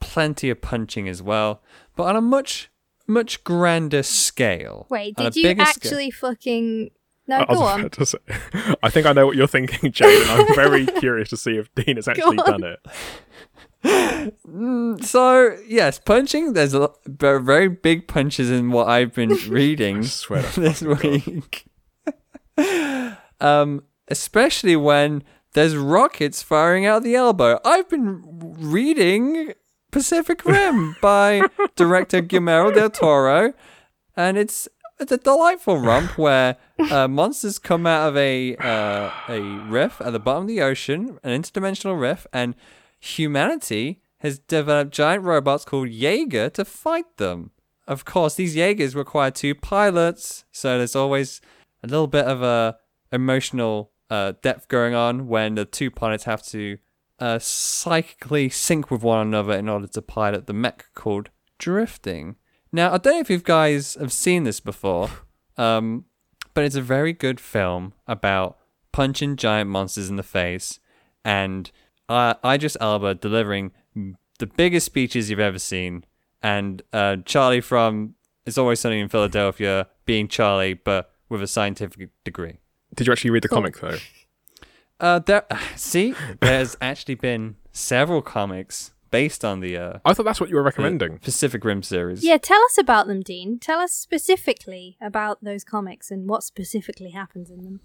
plenty 0.00 0.50
of 0.50 0.60
punching 0.60 1.08
as 1.08 1.22
well, 1.22 1.62
but 1.96 2.04
on 2.04 2.16
a 2.16 2.20
much, 2.20 2.70
much 3.06 3.42
grander 3.44 4.02
scale. 4.02 4.86
Wait, 4.90 5.16
did 5.16 5.34
you 5.36 5.42
bigger 5.44 5.64
scale. 5.64 5.70
actually 5.90 6.10
fucking 6.10 6.90
No, 7.26 7.36
I 7.38 7.44
was 7.48 7.58
go 7.58 7.64
on. 7.64 7.80
about 7.80 7.92
to 7.92 8.06
say- 8.06 8.18
I 8.82 8.90
think 8.90 9.06
I 9.06 9.12
know 9.12 9.26
what 9.26 9.36
you're 9.36 9.46
thinking, 9.46 9.90
Jade, 9.92 10.22
and 10.22 10.30
I'm 10.42 10.54
very 10.54 10.84
curious 11.00 11.30
to 11.30 11.36
see 11.38 11.56
if 11.56 11.74
Dean 11.74 11.96
has 11.96 12.06
actually 12.08 12.36
done 12.36 12.62
it. 12.64 12.80
Mm, 14.46 15.04
so, 15.04 15.56
yes, 15.66 15.98
punching, 15.98 16.52
there's 16.54 16.72
a 16.74 16.80
lot, 16.80 16.96
very, 17.06 17.42
very 17.42 17.68
big 17.68 18.06
punches 18.08 18.50
in 18.50 18.70
what 18.70 18.88
I've 18.88 19.14
been 19.14 19.30
reading 19.48 20.02
swear 20.04 20.42
this 20.42 20.82
week. 20.82 21.64
Um, 23.40 23.82
especially 24.08 24.76
when 24.76 25.22
there's 25.52 25.76
rockets 25.76 26.42
firing 26.42 26.84
out 26.84 27.02
the 27.02 27.14
elbow. 27.14 27.60
I've 27.64 27.88
been 27.88 28.22
reading 28.58 29.52
Pacific 29.90 30.44
Rim 30.44 30.96
by 31.02 31.42
director 31.76 32.20
Guillermo 32.20 32.72
del 32.72 32.90
Toro, 32.90 33.54
and 34.16 34.36
it's 34.36 34.68
it's 35.00 35.12
a 35.12 35.16
delightful 35.16 35.78
romp 35.78 36.16
where 36.16 36.56
uh, 36.90 37.08
monsters 37.08 37.58
come 37.58 37.86
out 37.86 38.08
of 38.08 38.16
a 38.16 38.56
uh, 38.56 39.10
a 39.28 39.40
rift 39.68 40.00
at 40.00 40.12
the 40.12 40.20
bottom 40.20 40.42
of 40.42 40.48
the 40.48 40.60
ocean, 40.60 41.18
an 41.22 41.40
interdimensional 41.40 41.98
rift, 42.00 42.26
and 42.32 42.54
humanity 43.00 44.00
has 44.18 44.38
developed 44.38 44.92
giant 44.92 45.22
robots 45.22 45.64
called 45.64 45.90
Jaeger 45.90 46.50
to 46.50 46.64
fight 46.64 47.16
them. 47.18 47.50
Of 47.86 48.04
course, 48.04 48.34
these 48.34 48.56
Jaegers 48.56 48.94
require 48.94 49.30
two 49.30 49.54
pilots, 49.54 50.44
so 50.50 50.78
there's 50.78 50.96
always 50.96 51.40
a 51.82 51.86
little 51.86 52.06
bit 52.06 52.24
of 52.24 52.42
a 52.42 52.78
emotional 53.14 53.92
uh, 54.10 54.32
depth 54.42 54.68
going 54.68 54.94
on 54.94 55.28
when 55.28 55.54
the 55.54 55.64
two 55.64 55.90
pilots 55.90 56.24
have 56.24 56.42
to 56.42 56.78
uh, 57.18 57.38
psychically 57.38 58.48
sync 58.48 58.90
with 58.90 59.02
one 59.02 59.26
another 59.26 59.54
in 59.54 59.68
order 59.68 59.86
to 59.86 60.02
pilot 60.02 60.46
the 60.46 60.52
mech 60.52 60.86
called 60.94 61.30
drifting. 61.58 62.36
Now, 62.72 62.92
I 62.92 62.98
don't 62.98 63.14
know 63.14 63.20
if 63.20 63.30
you 63.30 63.38
guys 63.38 63.94
have 63.94 64.12
seen 64.12 64.44
this 64.44 64.60
before, 64.60 65.10
um, 65.56 66.06
but 66.52 66.64
it's 66.64 66.76
a 66.76 66.82
very 66.82 67.12
good 67.12 67.40
film 67.40 67.94
about 68.06 68.58
punching 68.92 69.36
giant 69.36 69.70
monsters 69.70 70.08
in 70.08 70.16
the 70.16 70.22
face 70.22 70.80
and 71.24 71.70
uh, 72.08 72.34
Idris 72.44 72.76
Elba 72.80 73.14
delivering 73.14 73.72
the 74.38 74.46
biggest 74.46 74.86
speeches 74.86 75.30
you've 75.30 75.40
ever 75.40 75.58
seen, 75.58 76.04
and 76.42 76.82
uh, 76.92 77.16
Charlie 77.24 77.60
from 77.60 78.14
It's 78.44 78.58
Always 78.58 78.80
Sunny 78.80 79.00
in 79.00 79.08
Philadelphia 79.08 79.88
being 80.04 80.28
Charlie, 80.28 80.74
but 80.74 81.12
with 81.28 81.42
a 81.42 81.46
scientific 81.46 82.10
degree. 82.24 82.58
Did 82.94 83.06
you 83.06 83.12
actually 83.12 83.30
read 83.30 83.42
the 83.42 83.48
comic 83.48 83.78
though? 83.80 83.96
Uh, 85.00 85.18
there, 85.20 85.44
see, 85.76 86.14
there's 86.40 86.76
actually 86.80 87.14
been 87.16 87.56
several 87.72 88.22
comics 88.22 88.92
based 89.10 89.44
on 89.44 89.60
the 89.60 89.76
uh, 89.76 89.98
I 90.04 90.12
thought 90.14 90.24
that's 90.24 90.40
what 90.40 90.50
you 90.50 90.56
were 90.56 90.62
recommending. 90.62 91.18
Pacific 91.18 91.64
Rim 91.64 91.82
series. 91.82 92.24
Yeah, 92.24 92.36
tell 92.38 92.62
us 92.64 92.78
about 92.78 93.06
them, 93.06 93.22
Dean. 93.22 93.58
Tell 93.58 93.80
us 93.80 93.92
specifically 93.92 94.96
about 95.00 95.42
those 95.42 95.62
comics 95.64 96.10
and 96.10 96.28
what 96.28 96.42
specifically 96.42 97.10
happens 97.10 97.50
in 97.50 97.62
them. 97.64 97.80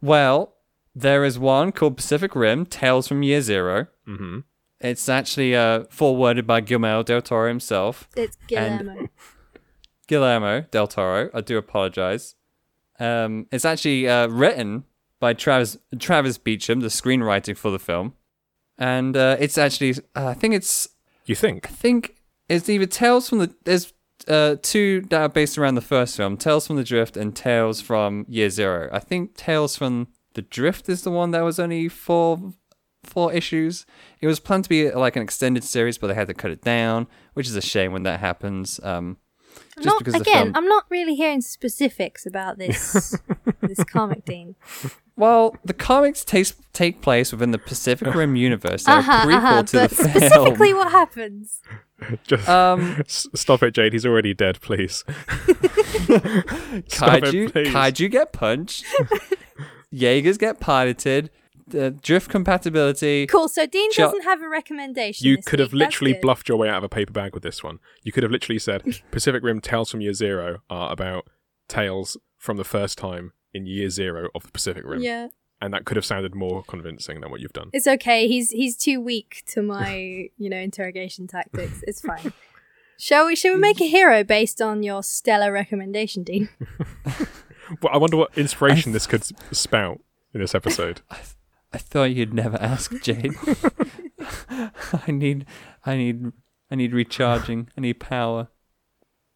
Well, 0.00 0.54
there 0.94 1.24
is 1.24 1.38
one 1.38 1.72
called 1.72 1.96
Pacific 1.96 2.34
Rim: 2.34 2.66
Tales 2.66 3.08
from 3.08 3.22
Year 3.22 3.40
0 3.40 3.86
Mm-hmm. 4.06 4.40
It's 4.80 5.08
actually 5.08 5.54
uh, 5.54 5.84
forwarded 5.90 6.44
by 6.46 6.60
Guillermo 6.60 7.04
del 7.04 7.22
Toro 7.22 7.46
himself. 7.48 8.08
It's 8.16 8.36
And- 8.54 8.80
Guillermo. 8.80 9.08
Guillermo 10.08 10.62
del 10.72 10.88
Toro. 10.88 11.30
I 11.32 11.40
do 11.40 11.56
apologize. 11.56 12.34
Um, 12.98 13.46
it's 13.50 13.64
actually 13.64 14.08
uh, 14.08 14.28
written 14.28 14.84
by 15.20 15.34
Travis 15.34 15.78
Travis 15.98 16.38
Beacham, 16.38 16.80
the 16.80 16.88
screenwriter 16.88 17.56
for 17.56 17.70
the 17.70 17.78
film, 17.78 18.14
and 18.78 19.16
uh, 19.16 19.36
it's 19.38 19.58
actually 19.58 19.94
uh, 20.14 20.26
I 20.26 20.34
think 20.34 20.54
it's 20.54 20.88
You 21.26 21.34
think? 21.34 21.66
I 21.66 21.72
think 21.72 22.16
it's 22.48 22.68
either 22.68 22.86
Tales 22.86 23.28
from 23.28 23.38
the 23.38 23.54
there's 23.64 23.92
uh, 24.28 24.56
two 24.62 25.02
that 25.10 25.20
are 25.20 25.28
based 25.28 25.58
around 25.58 25.74
the 25.74 25.80
first 25.80 26.16
film, 26.16 26.36
Tales 26.36 26.66
from 26.66 26.76
the 26.76 26.84
Drift 26.84 27.16
and 27.16 27.34
Tales 27.34 27.80
from 27.80 28.26
Year 28.28 28.50
Zero. 28.50 28.88
I 28.92 28.98
think 28.98 29.36
Tales 29.36 29.76
from 29.76 30.08
the 30.34 30.42
Drift 30.42 30.88
is 30.88 31.02
the 31.02 31.10
one 31.10 31.30
that 31.32 31.42
was 31.42 31.58
only 31.58 31.88
four 31.88 32.52
four 33.04 33.32
issues. 33.32 33.84
It 34.20 34.26
was 34.26 34.40
planned 34.40 34.64
to 34.64 34.70
be 34.70 34.90
like 34.90 35.16
an 35.16 35.22
extended 35.22 35.64
series, 35.64 35.98
but 35.98 36.06
they 36.06 36.14
had 36.14 36.28
to 36.28 36.34
cut 36.34 36.50
it 36.50 36.62
down, 36.62 37.08
which 37.34 37.48
is 37.48 37.56
a 37.56 37.60
shame 37.60 37.92
when 37.92 38.04
that 38.04 38.20
happens. 38.20 38.78
Um, 38.82 39.18
I'm 39.76 39.82
just 39.84 39.86
not, 39.94 39.98
because 40.00 40.14
the 40.14 40.20
again, 40.20 40.44
film- 40.52 40.56
I'm 40.56 40.68
not 40.68 40.84
really 40.90 41.14
hearing 41.14 41.40
specifics 41.40 42.26
about 42.26 42.58
this 42.58 43.16
this 43.62 43.82
comic, 43.84 44.24
Dean. 44.24 44.54
Well, 45.16 45.56
the 45.64 45.72
comics 45.74 46.24
take 46.24 46.48
take 46.72 47.00
place 47.02 47.32
within 47.32 47.50
the 47.52 47.58
Pacific 47.58 48.14
Rim 48.14 48.36
universe. 48.36 48.84
They're 48.84 48.96
Uh-huh, 48.98 49.26
prequel 49.26 49.36
uh-huh, 49.36 49.62
to 49.64 49.76
but 49.78 49.90
the 49.90 49.96
film. 49.96 50.10
specifically 50.10 50.74
what 50.74 50.90
happens? 50.90 51.60
Just 52.24 52.48
Um, 52.48 52.96
S- 53.06 53.28
stop 53.34 53.62
it, 53.62 53.72
Jade. 53.74 53.92
He's 53.92 54.04
already 54.04 54.34
dead. 54.34 54.60
Please. 54.60 55.04
Stop 55.06 56.08
it, 56.08 56.88
kaiju, 56.88 57.52
please. 57.52 57.68
kaiju 57.68 58.10
get 58.10 58.32
punched. 58.32 58.84
Jaegers 59.90 60.38
get 60.38 60.58
piloted. 60.60 61.30
The 61.72 61.90
drift 61.90 62.30
compatibility. 62.30 63.26
Cool. 63.26 63.48
So 63.48 63.66
Dean 63.66 63.92
Shut- 63.92 64.06
doesn't 64.10 64.22
have 64.24 64.40
a 64.42 64.48
recommendation. 64.48 65.26
You 65.26 65.38
could 65.38 65.58
have 65.58 65.72
week. 65.72 65.80
That's 65.80 65.94
literally 66.00 66.18
bluffed 66.20 66.48
your 66.48 66.56
way 66.58 66.68
out 66.68 66.78
of 66.78 66.84
a 66.84 66.88
paper 66.88 67.12
bag 67.12 67.34
with 67.34 67.42
this 67.42 67.62
one. 67.62 67.78
You 68.02 68.12
could 68.12 68.22
have 68.22 68.32
literally 68.32 68.58
said 68.58 68.82
Pacific 69.10 69.42
Rim 69.42 69.60
Tales 69.60 69.90
from 69.90 70.00
Year 70.00 70.12
Zero 70.14 70.58
are 70.70 70.92
about 70.92 71.26
tales 71.68 72.16
from 72.38 72.56
the 72.56 72.64
first 72.64 72.96
time 72.98 73.32
in 73.54 73.66
Year 73.66 73.90
Zero 73.90 74.28
of 74.34 74.44
the 74.44 74.50
Pacific 74.52 74.84
Rim. 74.84 75.02
Yeah, 75.02 75.28
And 75.60 75.74
that 75.74 75.84
could 75.84 75.96
have 75.96 76.04
sounded 76.06 76.34
more 76.34 76.62
convincing 76.62 77.20
than 77.20 77.30
what 77.30 77.40
you've 77.40 77.52
done. 77.52 77.70
it's 77.72 77.86
okay. 77.86 78.28
He's 78.28 78.50
he's 78.50 78.76
too 78.76 79.00
weak 79.00 79.42
to 79.48 79.62
my 79.74 80.28
you 80.38 80.48
know 80.50 80.58
interrogation 80.58 81.26
tactics. 81.26 81.82
It's 81.86 82.00
fine. 82.06 82.32
Shall 82.98 83.26
we? 83.26 83.34
Shall 83.36 83.54
we 83.54 83.58
make 83.60 83.80
a 83.80 83.88
hero 83.88 84.22
based 84.22 84.60
on 84.62 84.82
your 84.82 85.02
stellar 85.02 85.50
recommendation, 85.50 86.22
Dean? 86.22 86.48
Well, 87.80 87.92
I 87.92 87.96
wonder 87.96 88.16
what 88.16 88.36
inspiration 88.36 88.92
this 88.92 89.06
could 89.06 89.24
spout 89.56 90.00
in 90.34 90.40
this 90.40 90.54
episode. 90.54 91.00
I 91.72 91.78
thought 91.78 92.10
you'd 92.14 92.34
never 92.34 92.56
ask, 92.60 92.92
Jade. 93.02 93.32
I 94.50 95.10
need, 95.10 95.46
I 95.84 95.96
need, 95.96 96.32
I 96.70 96.74
need 96.74 96.92
recharging. 96.92 97.68
I 97.76 97.80
need 97.80 97.94
power. 98.00 98.48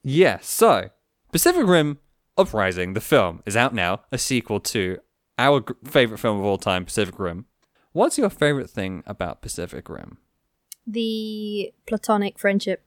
Yeah. 0.03 0.39
So, 0.43 0.91
Pacific 1.33 1.67
Rim 1.67 1.99
Uprising, 2.39 2.93
the 2.95 3.01
film, 3.01 3.43
is 3.47 3.57
out 3.57 3.75
now. 3.75 4.03
A 4.13 4.19
sequel 4.19 4.61
to 4.61 4.99
our 5.39 5.61
g- 5.61 5.75
favorite 5.85 6.19
film 6.19 6.39
of 6.39 6.45
all 6.45 6.59
time, 6.59 6.85
Pacific 6.85 7.19
Rim. 7.19 7.47
What's 7.93 8.19
your 8.19 8.31
favorite 8.31 8.69
thing 8.71 9.03
about 9.07 9.41
Pacific 9.41 9.89
Rim? 9.89 10.19
The 10.87 11.73
platonic 11.87 12.39
friendship. 12.39 12.85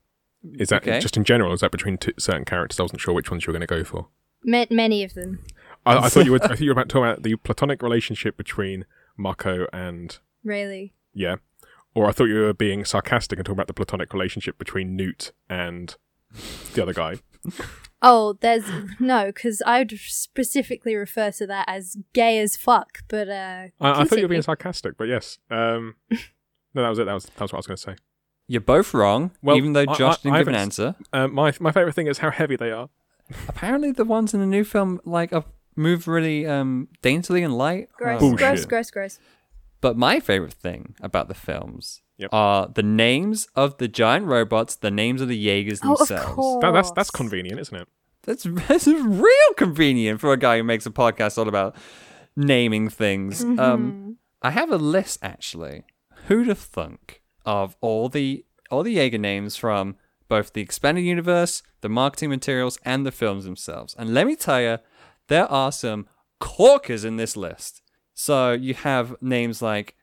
Is 0.54 0.70
that 0.70 0.84
Okay. 0.84 1.00
just 1.00 1.18
in 1.18 1.24
general? 1.26 1.52
Is 1.54 1.62
that 1.62 1.72
between 1.72 1.98
two, 1.98 2.14
certain 2.18 2.46
characters? 2.46 2.80
I 2.80 2.84
wasn't 2.84 3.02
sure 3.02 3.14
which 3.14 3.30
ones 3.30 3.46
you 3.46 3.52
were 3.52 3.58
going 3.60 3.68
to 3.68 3.76
go 3.76 3.84
for. 3.84 4.08
Ma- 4.44 4.66
many 4.70 5.04
of 5.04 5.16
them, 5.16 5.44
I, 5.86 5.98
I 5.98 6.10
thought 6.10 6.26
you 6.26 6.32
were. 6.32 6.40
I 6.42 6.48
thought 6.48 6.62
you 6.62 6.68
were 6.68 6.72
about 6.74 6.88
talking 6.88 7.10
about 7.10 7.24
the 7.24 7.36
platonic 7.36 7.82
relationship 7.82 8.38
between 8.38 8.86
Mako 9.20 9.68
and 9.74 10.18
really. 10.44 10.94
yeah, 11.14 11.36
or 11.94 12.08
I 12.08 12.12
thought 12.12 12.26
you 12.26 12.40
were 12.40 12.54
being 12.54 12.86
sarcastic 12.86 13.38
and 13.38 13.46
talking 13.46 13.58
about 13.58 13.68
the 13.68 13.74
platonic 13.74 14.14
relationship 14.14 14.58
between 14.58 14.96
Newt 14.96 15.32
and 15.50 15.96
the 16.74 16.82
other 16.82 16.94
guy. 16.94 17.18
Oh, 18.02 18.38
there's 18.40 18.64
no, 18.98 19.26
because 19.26 19.62
I 19.66 19.80
would 19.80 19.92
specifically 20.00 20.96
refer 20.96 21.32
to 21.32 21.46
that 21.48 21.66
as 21.68 21.98
gay 22.14 22.40
as 22.40 22.56
fuck. 22.56 23.00
But 23.10 23.28
uh, 23.28 23.68
I, 23.82 24.02
I 24.02 24.04
thought 24.06 24.20
you 24.20 24.24
were 24.24 24.30
being 24.30 24.42
sarcastic, 24.42 24.98
but 24.98 25.10
yes. 25.10 25.38
Um, 25.52 25.96
no, 26.10 26.82
that 26.82 26.88
was 26.88 26.98
it. 27.00 27.08
That 27.08 27.14
was 27.14 27.26
that 27.26 27.42
was 27.42 27.52
what 27.52 27.58
I 27.58 27.60
was 27.60 27.68
going 27.68 27.76
to 27.76 27.84
say. 27.84 27.96
You're 28.48 28.62
both 28.62 28.94
wrong, 28.94 29.32
Well, 29.42 29.58
even 29.58 29.74
though 29.74 29.82
I- 29.86 29.96
Josh 29.98 30.14
I- 30.14 30.22
didn't 30.24 30.36
I 30.36 30.38
give 30.40 30.48
an 30.48 30.54
haven't 30.54 30.62
answer. 30.62 30.96
Um, 31.12 31.34
my 31.34 31.52
my 31.60 31.74
favorite 31.74 31.94
thing 31.94 32.08
is 32.08 32.20
how 32.20 32.32
heavy 32.32 32.56
they 32.56 32.72
are. 32.72 32.88
Apparently, 33.50 33.92
the 33.92 34.06
ones 34.06 34.34
in 34.34 34.40
the 34.40 34.46
new 34.46 34.64
film 34.64 35.02
like 35.04 35.34
are 35.34 35.44
move 35.80 36.08
really 36.08 36.46
um 36.46 36.88
daintily 37.02 37.42
and 37.44 37.58
light. 37.58 37.90
gross, 37.98 38.22
Um, 38.22 38.30
Bullshit. 38.32 38.38
gross, 38.40 38.66
gross, 38.66 38.92
gross. 38.92 39.20
But 39.82 39.98
my 39.98 40.20
favorite 40.20 40.54
thing 40.54 40.96
about 41.02 41.28
the 41.30 41.34
films 41.34 42.02
Yep. 42.18 42.30
are 42.34 42.68
the 42.68 42.84
names 42.84 43.48
of 43.56 43.78
the 43.78 43.88
giant 43.88 44.26
robots, 44.26 44.76
the 44.76 44.92
names 44.92 45.22
of 45.22 45.30
the 45.30 45.38
Jaegers 45.38 45.80
Oh, 45.84 45.94
of 45.94 46.00
themselves. 46.00 46.36
course. 46.36 46.62
That, 46.62 46.72
that's 46.72 46.92
that's 46.92 47.12
convenient, 47.12 47.60
isn't 47.62 47.76
it? 47.84 47.88
That's 48.24 48.44
that's 48.68 48.88
real 48.88 49.54
convenient 49.56 50.20
for 50.20 50.34
a 50.34 50.38
guy 50.38 50.58
who 50.58 50.64
makes 50.64 50.86
a 50.86 50.92
podcast 50.92 51.38
all 51.38 51.48
about 51.48 51.76
naming 52.36 52.90
things. 52.90 53.44
Mm-hmm. 53.44 53.60
Um, 53.60 54.18
I 54.42 54.52
have 54.52 54.70
a 54.72 54.78
list 54.78 55.20
actually. 55.22 55.84
Who'd 56.28 56.48
have 56.48 56.60
thunk 56.60 57.22
of 57.46 57.76
all 57.82 58.10
the 58.10 58.46
all 58.70 58.84
the 58.84 58.92
Jaeger 58.94 59.18
names 59.18 59.56
from 59.56 59.96
both 60.28 60.54
the 60.54 60.62
expanded 60.62 61.04
universe, 61.06 61.64
the 61.82 61.90
marketing 61.90 62.30
materials, 62.30 62.78
and 62.86 63.06
the 63.06 63.12
films 63.12 63.46
themselves? 63.46 63.96
And 63.98 64.14
let 64.14 64.28
me 64.28 64.36
tell 64.36 64.62
you, 64.62 64.78
there 65.30 65.50
are 65.52 65.72
some 65.72 66.08
corkers 66.40 67.06
in 67.06 67.16
this 67.18 67.38
list. 67.38 67.82
So 68.14 68.52
you 68.52 68.74
have 68.74 69.16
names 69.22 69.62
like 69.62 69.96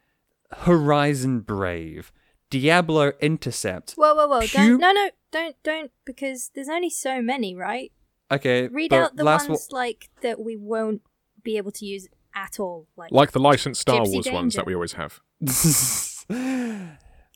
Horizon 0.52 1.40
Brave, 1.40 2.12
Diablo 2.50 3.12
Intercept. 3.20 3.92
Whoa, 3.92 4.14
whoa, 4.14 4.26
whoa! 4.28 4.40
Pu- 4.40 4.46
Don't, 4.56 4.80
no, 4.80 4.92
no, 4.92 5.10
don't, 5.30 5.56
don't, 5.62 5.90
because 6.06 6.50
there's 6.54 6.68
only 6.68 6.88
so 6.90 7.20
many, 7.20 7.54
right? 7.54 7.92
Okay, 8.30 8.68
Read 8.68 8.92
out 8.92 9.16
the 9.16 9.24
last 9.24 9.48
ones 9.48 9.68
like 9.70 10.08
that 10.22 10.40
we 10.40 10.56
won't 10.56 11.02
be 11.42 11.56
able 11.58 11.70
to 11.72 11.84
use 11.84 12.08
at 12.34 12.58
all. 12.58 12.88
Like, 12.96 13.12
Like 13.12 13.32
the 13.32 13.38
licensed 13.38 13.80
Star 13.80 14.00
Gypsy 14.00 14.12
Wars 14.14 14.30
ones 14.32 14.54
that 14.54 14.66
we 14.66 14.74
always 14.74 14.94
have. 14.94 15.20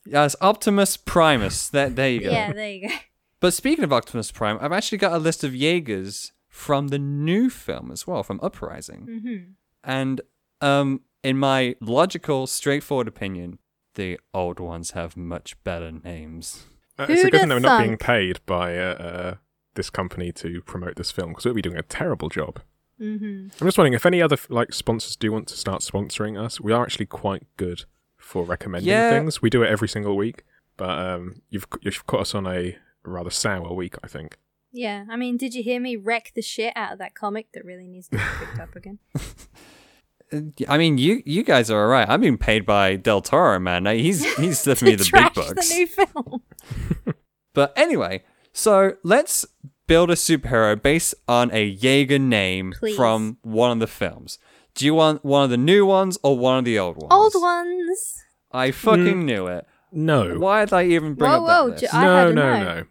yes, 0.05 0.37
Optimus 0.41 0.97
Primus. 0.97 1.69
There, 1.69 1.91
there 1.91 2.11
you 2.11 2.21
go. 2.21 2.31
yeah, 2.31 2.53
there 2.53 2.71
you 2.71 2.89
go. 2.89 2.95
But 3.41 3.55
speaking 3.55 3.85
of 3.85 3.93
Optimus 3.93 4.31
Prime, 4.33 4.59
I've 4.61 4.73
actually 4.73 4.99
got 4.99 5.13
a 5.13 5.19
list 5.19 5.45
of 5.45 5.55
Jaegers 5.55 6.33
from 6.67 6.88
the 6.88 6.99
new 6.99 7.49
film 7.50 7.90
as 7.90 8.07
well, 8.07 8.23
from 8.23 8.38
Uprising. 8.43 9.02
hmm 9.23 9.52
And 9.83 10.21
um, 10.61 11.00
in 11.23 11.37
my 11.38 11.75
logical, 11.81 12.47
straightforward 12.47 13.09
opinion, 13.09 13.59
the 13.95 14.19
old 14.35 14.61
ones 14.61 14.90
have 14.93 15.17
much 15.17 15.57
better 15.64 15.90
names. 15.90 16.67
Uh, 16.99 17.07
it's 17.09 17.25
a 17.25 17.31
good 17.31 17.40
thing 17.40 17.49
that 17.49 17.55
we're 17.55 17.69
not 17.71 17.83
being 17.83 17.97
paid 17.97 18.37
by 18.45 18.76
uh, 18.76 18.95
uh, 19.09 19.35
this 19.75 19.88
company 19.90 20.33
to 20.33 20.61
promote 20.73 20.97
this 20.97 21.11
film 21.11 21.31
because 21.31 21.45
we'll 21.47 21.55
be 21.55 21.62
doing 21.69 21.79
a 21.79 21.83
terrible 21.99 22.29
job. 22.29 22.61
hmm 22.99 23.49
I'm 23.61 23.67
just 23.67 23.79
wondering 23.79 23.95
if 23.95 24.05
any 24.05 24.21
other 24.21 24.37
like 24.50 24.73
sponsors 24.75 25.17
do 25.17 25.33
want 25.33 25.49
to 25.49 25.57
start 25.57 25.81
sponsoring 25.83 26.35
us. 26.38 26.61
We 26.61 26.73
are 26.73 26.83
actually 26.83 27.07
quite 27.07 27.45
good 27.57 27.85
for 28.19 28.45
recommending 28.45 28.90
Yeah. 28.93 29.09
things. 29.09 29.40
We 29.40 29.49
do 29.50 29.62
it 29.62 29.69
every 29.76 29.88
single 29.88 30.14
week, 30.25 30.45
but 30.76 30.90
um, 31.07 31.40
you've 31.49 31.67
you've 31.81 32.07
caught 32.07 32.21
us 32.26 32.35
on 32.35 32.47
a 32.47 32.76
rather 33.02 33.31
sour 33.31 33.73
week, 33.73 33.95
I 34.05 34.09
think. 34.09 34.37
Yeah, 34.73 35.05
I 35.11 35.17
mean, 35.17 35.37
did 35.37 35.55
you 35.55 35.62
hear 35.62 35.81
me 35.81 35.97
wreck 35.97 36.33
the 36.35 36.43
shit 36.43 36.73
out 36.77 36.93
of 36.93 36.99
that 36.99 37.15
comic 37.15 37.49
that 37.55 37.65
really 37.65 37.89
needs 37.89 38.09
to 38.09 38.17
be 38.17 38.23
picked 38.39 38.61
up 38.61 38.77
again? 38.77 38.99
I 40.69 40.79
mean, 40.79 40.97
you 40.99 41.23
you 41.27 41.43
guys 41.43 41.71
are 41.71 41.83
all 41.83 41.89
right. 41.89 42.09
I'm 42.09 42.21
being 42.21 42.39
paid 42.39 42.65
by 42.65 42.97
Del 42.97 43.21
Toro, 43.21 43.59
man. 43.59 43.87
He's 43.87 44.25
he's 44.37 44.59
slipping 44.61 44.87
me 44.87 44.95
the 44.95 45.05
big 45.05 45.11
Trash 45.11 45.35
bucks. 45.35 45.69
the 45.69 45.75
new 45.75 45.87
film. 45.87 46.43
But 47.53 47.73
anyway, 47.77 48.23
so 48.53 48.95
let's 49.03 49.45
build 49.89 50.09
a 50.09 50.15
superhero 50.15 50.81
based 50.81 51.17
on 51.27 51.50
a 51.53 51.65
Jaeger 51.65 52.21
name 52.21 52.73
Please. 52.79 52.95
from 52.95 53.39
one 53.43 53.73
of 53.73 53.81
the 53.81 53.89
films. 53.89 54.39
Do 54.77 54.87
you 54.87 54.95
want 54.95 55.25
one 55.25 55.43
of 55.43 55.50
the 55.50 55.57
new 55.57 55.85
ones 55.85 56.17
or 56.23 56.39
one 56.39 56.59
of 56.59 56.65
the 56.65 56.79
old 56.79 56.97
ones? 56.97 57.09
Old 57.11 57.33
ones. 57.35 58.23
I 58.53 58.71
fucking 58.71 59.23
mm. 59.23 59.25
knew 59.25 59.47
it. 59.49 59.67
No. 59.91 60.39
Why 60.39 60.65
did 60.65 60.73
I 60.73 60.85
even 60.85 61.15
bring 61.15 61.29
Whoa, 61.29 61.39
up 61.39 61.47
that 61.49 61.61
whoa, 61.61 61.67
list? 61.71 61.81
j- 61.81 61.89
I 61.93 62.05
no, 62.05 62.17
had 62.27 62.35
no, 62.37 62.59
no. 62.59 62.65
no. 62.65 62.85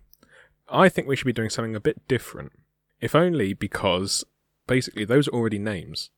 I 0.72 0.90
think 0.90 1.08
we 1.08 1.16
should 1.16 1.26
be 1.26 1.34
doing 1.34 1.50
something 1.50 1.76
a 1.76 1.80
bit 1.80 2.08
different. 2.08 2.54
If 3.02 3.16
only 3.16 3.54
because 3.54 4.24
basically 4.68 5.06
those 5.06 5.28
are 5.28 5.32
already 5.32 5.60
names. 5.60 6.10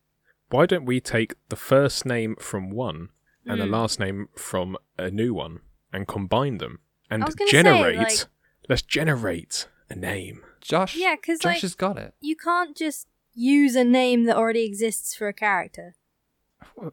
Why 0.50 0.66
don't 0.66 0.84
we 0.84 1.00
take 1.00 1.34
the 1.48 1.56
first 1.56 2.04
name 2.04 2.36
from 2.38 2.70
one 2.70 3.08
and 3.46 3.60
the 3.60 3.64
Hmm. 3.66 3.72
last 3.72 3.98
name 3.98 4.28
from 4.36 4.76
a 4.98 5.10
new 5.10 5.32
one 5.34 5.60
and 5.92 6.06
combine 6.06 6.58
them 6.58 6.80
and 7.10 7.22
I 7.22 7.26
was 7.26 7.34
gonna 7.34 7.48
say, 7.50 7.62
generate? 7.62 7.96
like- 7.98 8.26
Let's 8.68 8.82
generate 8.82 9.66
a 9.90 9.94
name. 9.96 10.44
Josh, 10.60 10.94
Yeah, 10.96 11.16
'cause, 11.16 11.38
Josh 11.40 11.54
like- 11.54 11.62
has 11.62 11.74
got 11.74 11.98
it. 11.98 12.14
You 12.20 12.36
can't 12.36 12.76
just 12.76 13.08
use 13.34 13.74
a 13.74 13.82
name 13.84 14.24
that 14.24 14.36
already 14.36 14.64
exists 14.64 15.14
for 15.14 15.26
a 15.26 15.32
character. 15.32 15.94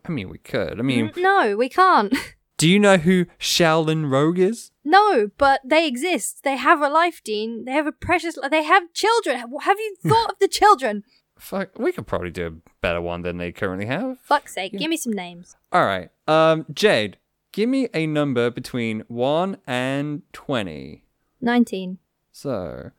I 0.04 0.10
mean, 0.10 0.30
we 0.30 0.40
could. 0.40 0.80
I 0.80 0.82
mean, 0.82 1.10
N- 1.16 1.22
no, 1.22 1.56
we 1.58 1.70
can't. 1.70 2.14
do 2.60 2.70
you 2.70 2.78
know 2.80 2.98
who 2.98 3.26
Shaolin 3.40 4.12
Rogue 4.12 4.38
is? 4.38 4.72
No, 4.84 5.32
but 5.38 5.62
they 5.66 5.88
exist. 5.88 6.44
They 6.44 6.58
have 6.58 6.82
a 6.82 6.90
life, 6.90 7.22
Dean. 7.24 7.66
They 7.66 7.72
have 7.72 7.88
a 7.88 7.92
precious. 7.92 8.38
li- 8.38 8.50
They 8.50 8.64
have 8.64 8.94
children. 8.94 9.38
Have 9.62 9.80
you 9.80 9.96
thought 10.08 10.32
of 10.34 10.40
the 10.40 10.48
children? 10.48 11.04
Fuck, 11.38 11.80
we 11.80 11.92
could 11.94 12.06
probably 12.06 12.32
do 12.32 12.48
a 12.48 12.72
better 12.82 13.00
one 13.02 13.22
than 13.22 13.38
they 13.38 13.52
currently 13.54 13.86
have. 13.86 14.20
Fuck's 14.22 14.54
sake, 14.54 14.74
give 14.78 14.90
me 14.90 14.98
some 14.98 15.14
names. 15.14 15.56
All 15.72 15.86
right. 15.86 16.10
Um, 16.28 16.66
Jade, 16.74 17.18
give 17.54 17.70
me 17.70 17.88
a 17.94 18.06
number 18.08 18.50
between 18.50 19.04
1 19.08 19.58
and 19.66 20.22
20. 20.34 21.06
Nineteen. 21.42 21.98
So, 22.34 22.92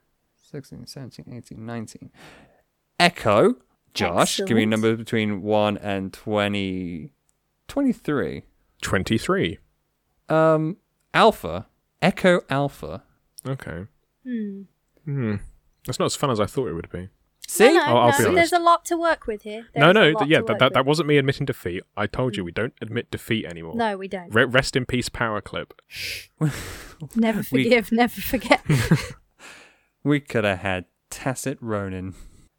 16, 0.50 0.86
17, 0.86 1.26
18, 1.36 1.66
19. 1.66 2.10
Echo, 2.98 3.56
Josh, 3.92 4.38
give 4.46 4.56
me 4.56 4.62
a 4.62 4.66
number 4.66 4.96
between 4.96 5.42
1 5.42 5.76
and 5.78 6.10
20. 6.12 7.12
23. 7.68 8.42
23. 8.80 9.58
Um, 10.28 10.76
Alpha, 11.14 11.66
Echo 12.00 12.40
Alpha. 12.48 13.02
Okay. 13.46 13.86
Hmm. 14.24 14.62
Hmm. 15.04 15.34
That's 15.86 15.98
not 15.98 16.06
as 16.06 16.16
fun 16.16 16.30
as 16.30 16.40
I 16.40 16.46
thought 16.46 16.68
it 16.68 16.74
would 16.74 16.90
be. 16.90 17.08
See? 17.48 17.64
No, 17.66 17.74
no, 17.74 17.80
I'll- 17.82 17.96
I'll 17.96 18.10
no. 18.12 18.18
be 18.18 18.24
honest. 18.26 18.34
There's 18.34 18.52
a 18.52 18.62
lot 18.62 18.84
to 18.86 18.96
work 18.96 19.26
with 19.26 19.42
here. 19.42 19.66
no, 19.74 19.92
There's 19.92 19.94
no, 19.94 20.02
a 20.02 20.14
th- 20.20 20.30
yeah, 20.30 20.38
to 20.38 20.44
that, 20.44 20.48
work 20.52 20.58
that, 20.60 20.72
that 20.74 20.80
with. 20.80 20.86
wasn't 20.86 21.08
me 21.08 21.18
admitting 21.18 21.46
defeat. 21.46 21.82
I 21.96 22.06
told 22.06 22.36
you 22.36 22.44
we 22.44 22.52
don't 22.52 22.74
admit 22.80 23.10
defeat 23.10 23.44
anymore. 23.46 23.74
No, 23.74 23.96
we 23.96 24.06
don't. 24.06 24.32
Re- 24.32 24.44
rest 24.44 24.76
in 24.76 24.86
peace, 24.86 25.08
Power 25.08 25.40
Clip. 25.40 25.74
never 27.16 27.38
We- 27.50 27.64
forgive, 27.64 27.90
never 27.92 28.20
forget. 28.20 28.62
We 30.02 30.18
could 30.20 30.44
have 30.44 30.60
had 30.60 30.86
Tacit 31.10 31.58
Ronin. 31.60 32.14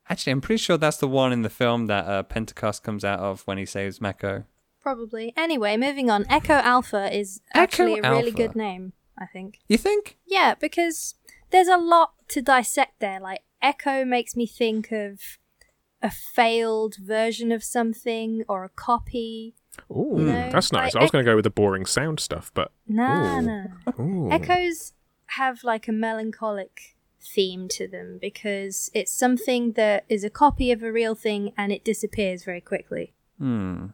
Actually, 0.10 0.32
I'm 0.34 0.42
pretty 0.42 0.62
sure 0.62 0.78
that's 0.78 0.98
the 0.98 1.08
one 1.08 1.32
in 1.34 1.42
the 1.42 1.50
film 1.50 1.88
that 1.88 2.06
uh, 2.06 2.22
Pentecost 2.24 2.84
comes 2.84 3.04
out 3.04 3.20
of 3.20 3.42
when 3.48 3.58
he 3.58 3.66
saves 3.66 4.00
Mako. 4.00 4.44
Probably. 4.82 5.34
Anyway, 5.38 5.78
moving 5.78 6.10
on. 6.10 6.26
Echo 6.30 6.54
Alpha 6.56 7.16
is 7.16 7.42
Echo 7.54 7.62
actually 7.64 8.00
a 8.00 8.02
really 8.02 8.16
Alpha. 8.32 8.32
good 8.32 8.56
name, 8.56 8.94
I 9.18 9.26
think. 9.28 9.60
You 9.68 9.78
think? 9.78 10.18
Yeah, 10.26 10.56
because 10.56 11.16
there's 11.52 11.68
a 11.68 11.78
lot 11.78 12.14
to 12.30 12.42
dissect 12.42 13.00
there. 13.00 13.20
Like, 13.20 13.42
Echo 13.62 14.04
makes 14.06 14.36
me 14.36 14.48
think 14.48 14.92
of 14.92 15.20
a 16.02 16.10
failed 16.10 16.96
version 17.00 17.52
of 17.52 17.64
something 17.64 18.44
or 18.50 18.64
a 18.64 18.70
copy. 18.70 19.54
Ooh, 19.92 20.16
No, 20.18 20.50
that's 20.52 20.72
nice. 20.72 20.96
I- 20.96 21.00
I 21.00 21.02
was 21.04 21.12
going 21.12 21.24
to 21.24 21.32
go 21.32 21.36
with 21.36 21.44
the 21.44 21.52
boring 21.52 21.86
sound 21.86 22.20
stuff, 22.20 22.52
but 22.56 22.72
Nah, 22.88 23.38
Ooh. 23.38 23.42
nah. 23.42 23.66
Ooh. 24.00 24.32
Echoes 24.32 24.94
have 25.38 25.64
like 25.64 25.88
a 25.88 25.92
melancholic 25.92 26.96
theme 27.22 27.68
to 27.70 27.88
them 27.88 28.18
because 28.20 28.90
it's 28.96 29.12
something 29.12 29.74
that 29.74 30.06
is 30.10 30.24
a 30.24 30.30
copy 30.32 30.72
of 30.72 30.82
a 30.82 30.92
real 30.92 31.14
thing 31.14 31.54
and 31.56 31.72
it 31.72 31.84
disappears 31.86 32.44
very 32.44 32.62
quickly. 32.62 33.14
Hmm. 33.38 33.88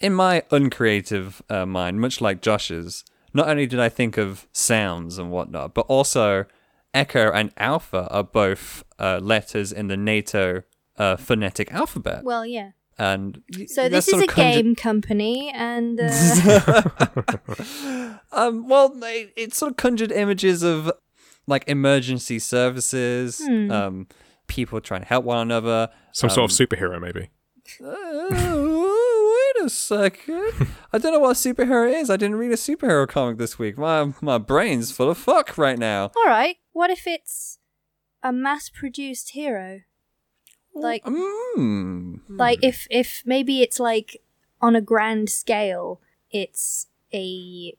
In 0.00 0.14
my 0.14 0.42
uncreative 0.50 1.42
uh, 1.50 1.66
mind, 1.66 2.00
much 2.00 2.20
like 2.20 2.40
Josh's, 2.40 3.04
not 3.34 3.48
only 3.48 3.66
did 3.66 3.78
I 3.80 3.88
think 3.90 4.16
of 4.16 4.46
sounds 4.52 5.18
and 5.18 5.30
whatnot, 5.30 5.74
but 5.74 5.82
also 5.88 6.46
Echo 6.94 7.30
and 7.30 7.52
Alpha 7.58 8.08
are 8.10 8.24
both 8.24 8.82
uh, 8.98 9.18
letters 9.22 9.72
in 9.72 9.88
the 9.88 9.96
NATO 9.96 10.62
uh, 10.96 11.16
phonetic 11.16 11.72
alphabet. 11.72 12.24
Well, 12.24 12.44
yeah. 12.46 12.70
and 12.98 13.42
So 13.68 13.88
this 13.90 14.08
is 14.08 14.22
a 14.22 14.26
conju- 14.26 14.34
game 14.34 14.74
company 14.74 15.50
and 15.54 16.00
uh, 16.00 16.82
um, 18.32 18.68
well, 18.68 18.92
it, 19.04 19.32
it 19.36 19.54
sort 19.54 19.72
of 19.72 19.76
conjured 19.76 20.12
images 20.12 20.62
of 20.62 20.90
like 21.46 21.64
emergency 21.68 22.38
services, 22.38 23.40
Hmm. 23.44 23.70
um, 23.70 24.06
people 24.46 24.80
trying 24.80 25.02
to 25.02 25.06
help 25.06 25.24
one 25.24 25.38
another. 25.38 25.90
Some 26.12 26.30
sort 26.30 26.50
of 26.50 26.58
Um, 26.60 26.66
superhero, 26.66 27.00
maybe. 27.00 27.28
A 29.62 29.68
second. 29.68 30.68
I 30.92 30.98
don't 30.98 31.12
know 31.12 31.18
what 31.20 31.30
a 31.30 31.34
superhero 31.34 31.92
is. 31.92 32.08
I 32.08 32.16
didn't 32.16 32.36
read 32.36 32.50
a 32.50 32.56
superhero 32.56 33.06
comic 33.06 33.36
this 33.38 33.58
week. 33.58 33.76
My 33.76 34.12
my 34.20 34.38
brain's 34.38 34.90
full 34.90 35.10
of 35.10 35.18
fuck 35.18 35.58
right 35.58 35.78
now. 35.78 36.10
all 36.16 36.26
right, 36.26 36.56
what 36.72 36.90
if 36.90 37.06
it's 37.06 37.58
a 38.22 38.32
mass-produced 38.32 39.30
hero? 39.30 39.80
Like 40.74 41.04
Mm. 41.04 42.20
like 42.28 42.60
if 42.62 42.86
if 42.90 43.22
maybe 43.26 43.60
it's 43.60 43.80
like 43.80 44.22
on 44.60 44.76
a 44.76 44.80
grand 44.80 45.28
scale, 45.30 46.00
it's 46.30 46.86
a 47.12 47.74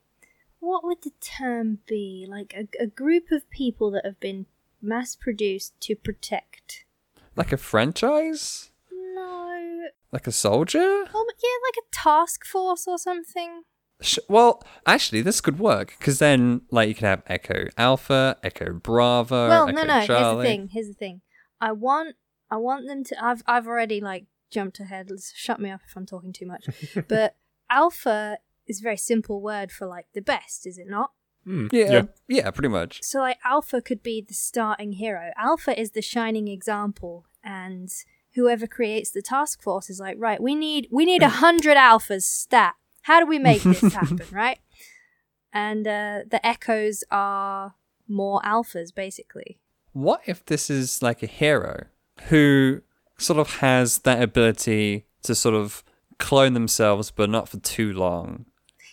what 0.59 0.83
would 0.83 1.01
the 1.03 1.11
term 1.21 1.79
be? 1.87 2.25
Like 2.29 2.53
a, 2.55 2.67
a 2.83 2.87
group 2.87 3.31
of 3.31 3.49
people 3.49 3.89
that 3.91 4.05
have 4.05 4.19
been 4.19 4.45
mass-produced 4.81 5.79
to 5.81 5.95
protect. 5.95 6.85
Like 7.35 7.51
a 7.51 7.57
franchise? 7.57 8.70
No, 10.11 10.15
Like 10.17 10.27
a 10.27 10.31
soldier? 10.31 10.79
oh 10.79 11.25
yeah, 11.43 11.67
like 11.67 11.77
a 11.77 11.87
task 11.95 12.45
force 12.45 12.85
or 12.87 12.97
something. 12.97 13.63
Sh- 14.01 14.19
well, 14.27 14.63
actually, 14.85 15.21
this 15.21 15.41
could 15.41 15.59
work 15.59 15.95
because 15.99 16.19
then, 16.19 16.61
like, 16.71 16.89
you 16.89 16.95
could 16.95 17.03
have 17.05 17.23
Echo 17.27 17.67
Alpha, 17.77 18.37
Echo 18.43 18.73
Bravo. 18.73 19.47
well, 19.47 19.69
Echo 19.69 19.77
no, 19.77 19.83
no. 19.83 19.99
Here's 19.99 20.07
the 20.07 20.41
thing. 20.41 20.69
Here's 20.71 20.87
the 20.87 20.93
thing. 20.93 21.21
I 21.59 21.71
want, 21.71 22.15
I 22.49 22.57
want 22.57 22.87
them 22.87 23.03
to. 23.05 23.23
I've, 23.23 23.43
I've 23.45 23.67
already 23.67 24.01
like 24.01 24.25
jumped 24.49 24.79
ahead. 24.79 25.09
Let's 25.11 25.31
shut 25.35 25.59
me 25.59 25.69
up 25.69 25.81
if 25.87 25.95
I'm 25.95 26.05
talking 26.07 26.33
too 26.33 26.47
much. 26.47 26.65
but 27.07 27.35
alpha 27.69 28.39
is 28.67 28.79
a 28.81 28.83
very 28.83 28.97
simple 28.97 29.39
word 29.41 29.71
for 29.71 29.85
like 29.87 30.07
the 30.13 30.21
best, 30.21 30.65
is 30.65 30.77
it 30.77 30.87
not? 30.89 31.11
Hmm, 31.45 31.67
Yeah, 31.71 32.03
yeah, 32.27 32.49
pretty 32.51 32.69
much. 32.69 33.01
So 33.03 33.19
like 33.19 33.37
alpha 33.45 33.81
could 33.81 34.01
be 34.03 34.23
the 34.27 34.33
starting 34.33 34.93
hero. 34.93 35.31
Alpha 35.37 35.79
is 35.79 35.91
the 35.91 36.01
shining 36.01 36.47
example, 36.47 37.25
and 37.43 37.89
whoever 38.33 38.67
creates 38.67 39.11
the 39.11 39.21
task 39.21 39.61
force 39.61 39.89
is 39.89 39.99
like, 39.99 40.15
right, 40.19 40.41
we 40.41 40.55
need 40.55 40.87
we 40.91 41.05
need 41.05 41.23
a 41.23 41.29
hundred 41.29 41.77
alphas 41.77 42.23
stat. 42.23 42.75
How 43.03 43.19
do 43.19 43.25
we 43.25 43.39
make 43.39 43.61
this 43.63 43.81
happen, 43.93 44.21
right? 44.31 44.59
And 45.53 45.87
uh, 45.87 46.19
the 46.29 46.45
echoes 46.45 47.03
are 47.11 47.75
more 48.07 48.41
alphas, 48.41 48.93
basically. 48.93 49.59
What 49.93 50.21
if 50.25 50.45
this 50.45 50.69
is 50.69 51.01
like 51.01 51.21
a 51.21 51.27
hero 51.27 51.85
who 52.29 52.81
sort 53.17 53.39
of 53.39 53.55
has 53.57 53.99
that 53.99 54.21
ability 54.21 55.05
to 55.23 55.35
sort 55.35 55.55
of 55.55 55.83
clone 56.17 56.53
themselves, 56.53 57.11
but 57.11 57.29
not 57.29 57.49
for 57.49 57.57
too 57.59 57.91
long? 57.93 58.45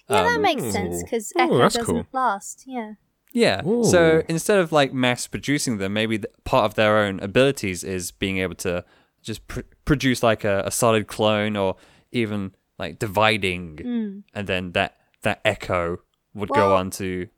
Yeah, 0.09 0.23
that 0.23 0.37
Um, 0.37 0.43
makes 0.43 0.63
sense 0.73 1.03
because 1.03 1.33
Ooh, 1.37 1.41
Echo 1.43 1.59
that's 1.59 1.75
doesn't 1.77 1.95
cool. 1.95 2.07
last. 2.13 2.65
Yeah. 2.67 2.95
Yeah. 3.33 3.61
So 3.83 4.23
instead 4.27 4.59
of 4.59 4.73
like 4.73 4.93
mass 4.93 5.27
producing 5.27 5.77
them, 5.77 5.93
maybe 5.93 6.19
th- 6.19 6.33
part 6.45 6.65
of 6.65 6.75
their 6.75 6.97
own 6.99 7.21
abilities 7.21 7.85
is 7.85 8.11
being 8.11 8.39
able 8.39 8.55
to 8.57 8.85
just 9.23 9.47
pr- 9.49 9.61
produce 9.85 10.23
like 10.23 10.45
a, 10.45 10.63
a 10.67 10.71
solid 10.71 11.07
clone 11.07 11.57
or 11.57 11.77
even 12.13 12.55
like 12.79 12.99
dividing, 12.99 13.77
Mm. 13.77 14.23
and 14.35 14.47
then 14.47 14.73
that 14.73 14.97
that 15.23 15.41
echo 15.45 15.99
would 16.35 16.49
go 16.51 16.75
on 16.75 16.91
to. 16.93 17.29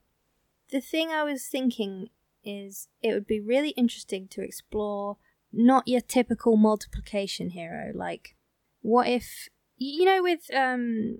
The 0.69 0.81
thing 0.81 1.09
I 1.09 1.23
was 1.23 1.45
thinking 1.47 2.09
is 2.43 2.87
it 3.01 3.13
would 3.13 3.27
be 3.27 3.39
really 3.39 3.69
interesting 3.71 4.27
to 4.29 4.41
explore 4.41 5.17
not 5.51 5.87
your 5.87 6.01
typical 6.01 6.55
multiplication 6.57 7.49
hero. 7.49 7.91
Like, 7.93 8.35
what 8.81 9.07
if 9.07 9.49
you 9.77 10.05
know 10.05 10.21
with 10.23 10.53
um 10.53 11.19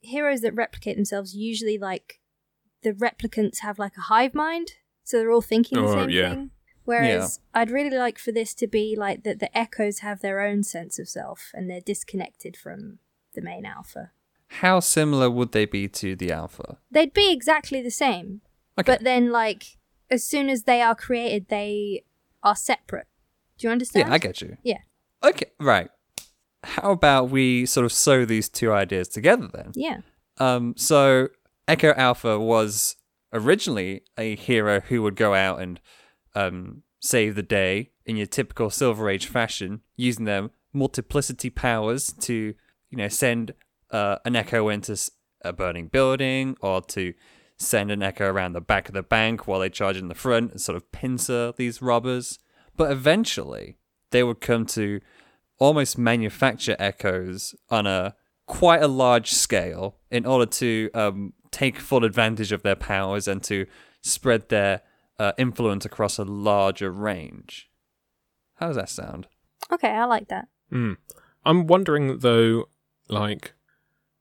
heroes 0.00 0.40
that 0.42 0.54
replicate 0.54 0.96
themselves? 0.96 1.34
Usually, 1.34 1.78
like 1.78 2.20
the 2.82 2.92
replicants 2.92 3.60
have 3.60 3.78
like 3.78 3.96
a 3.96 4.02
hive 4.02 4.34
mind, 4.34 4.72
so 5.04 5.18
they're 5.18 5.30
all 5.30 5.40
thinking 5.40 5.78
the 5.80 5.88
Oh, 5.88 5.94
same 5.94 6.10
yeah. 6.10 6.30
thing. 6.34 6.50
Whereas 6.86 7.40
I'd 7.52 7.70
really 7.70 7.96
like 7.96 8.18
for 8.18 8.32
this 8.32 8.54
to 8.54 8.66
be 8.66 8.96
like 8.96 9.22
that 9.24 9.38
the 9.38 9.56
echoes 9.56 9.98
have 9.98 10.20
their 10.20 10.40
own 10.40 10.62
sense 10.62 10.98
of 10.98 11.08
self 11.08 11.50
and 11.52 11.68
they're 11.68 11.80
disconnected 11.80 12.56
from 12.56 12.98
the 13.34 13.42
main 13.42 13.66
alpha. 13.66 14.12
How 14.48 14.80
similar 14.80 15.28
would 15.28 15.52
they 15.52 15.66
be 15.66 15.88
to 15.88 16.16
the 16.16 16.32
alpha? 16.32 16.78
They'd 16.90 17.12
be 17.12 17.32
exactly 17.32 17.82
the 17.82 17.90
same. 17.90 18.40
Okay. 18.78 18.92
But 18.92 19.04
then, 19.04 19.30
like, 19.30 19.76
as 20.10 20.24
soon 20.24 20.48
as 20.48 20.62
they 20.62 20.80
are 20.80 20.94
created, 20.94 21.48
they 21.48 22.04
are 22.42 22.56
separate. 22.56 23.08
Do 23.58 23.66
you 23.66 23.72
understand? 23.72 24.08
Yeah, 24.08 24.14
I 24.14 24.18
get 24.18 24.40
you. 24.40 24.56
Yeah. 24.62 24.78
Okay, 25.24 25.50
right. 25.58 25.90
how 26.66 26.92
about 26.92 27.30
we 27.30 27.66
sort 27.66 27.84
of 27.84 27.92
sew 27.92 28.24
these 28.24 28.48
two 28.48 28.72
ideas 28.72 29.08
together 29.08 29.48
then? 29.52 29.72
Yeah. 29.74 29.98
Um, 30.38 30.74
so 30.76 31.28
Echo 31.68 31.92
Alpha 31.94 32.38
was 32.38 32.96
originally 33.32 34.02
a 34.18 34.36
hero 34.36 34.80
who 34.80 35.02
would 35.02 35.16
go 35.16 35.34
out 35.34 35.60
and 35.60 35.80
um, 36.36 36.82
save 37.00 37.34
the 37.34 37.42
day 37.42 37.90
in 38.04 38.16
your 38.16 38.26
typical 38.26 38.70
Silver 38.70 39.10
Age 39.10 39.26
fashion, 39.26 39.80
using 39.96 40.26
their 40.26 40.50
multiplicity 40.72 41.50
powers 41.50 42.12
to, 42.20 42.54
you 42.90 42.98
know, 42.98 43.08
send 43.08 43.54
uh, 43.90 44.18
an 44.24 44.36
echo 44.36 44.68
into 44.68 44.96
a 45.42 45.52
burning 45.52 45.88
building 45.88 46.56
or 46.60 46.80
to 46.82 47.14
send 47.56 47.90
an 47.90 48.02
echo 48.02 48.26
around 48.26 48.52
the 48.52 48.60
back 48.60 48.88
of 48.88 48.94
the 48.94 49.02
bank 49.02 49.46
while 49.46 49.60
they 49.60 49.70
charge 49.70 49.96
in 49.96 50.08
the 50.08 50.14
front 50.14 50.50
and 50.52 50.60
sort 50.60 50.76
of 50.76 50.92
pincer 50.92 51.52
these 51.56 51.80
robbers. 51.80 52.38
But 52.76 52.92
eventually, 52.92 53.78
they 54.10 54.22
would 54.22 54.40
come 54.40 54.66
to 54.66 55.00
almost 55.58 55.96
manufacture 55.96 56.76
echoes 56.78 57.54
on 57.70 57.86
a 57.86 58.14
quite 58.46 58.82
a 58.82 58.88
large 58.88 59.32
scale 59.32 59.96
in 60.10 60.26
order 60.26 60.46
to 60.46 60.90
um, 60.94 61.32
take 61.50 61.78
full 61.78 62.04
advantage 62.04 62.52
of 62.52 62.62
their 62.62 62.76
powers 62.76 63.26
and 63.26 63.42
to 63.44 63.66
spread 64.02 64.50
their 64.50 64.82
uh, 65.18 65.32
influence 65.38 65.84
across 65.84 66.18
a 66.18 66.24
larger 66.24 66.90
range. 66.90 67.70
How 68.56 68.68
does 68.68 68.76
that 68.76 68.88
sound? 68.88 69.28
Okay, 69.72 69.90
I 69.90 70.04
like 70.04 70.28
that. 70.28 70.48
Mm. 70.72 70.96
I'm 71.44 71.66
wondering 71.66 72.18
though, 72.18 72.68
like, 73.08 73.52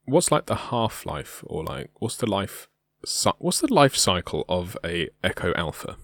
what's 0.06 0.32
like 0.32 0.46
the 0.46 0.56
half 0.56 1.06
life, 1.06 1.44
or 1.48 1.64
like, 1.64 1.90
what's 2.00 2.18
the 2.18 2.30
life, 2.30 2.68
cy- 3.06 3.34
what's 3.40 3.62
the 3.62 3.74
life 3.74 3.96
cycle 3.96 4.46
of 4.48 4.78
a 4.84 5.10
Echo 5.24 5.54
Alpha? 5.56 5.98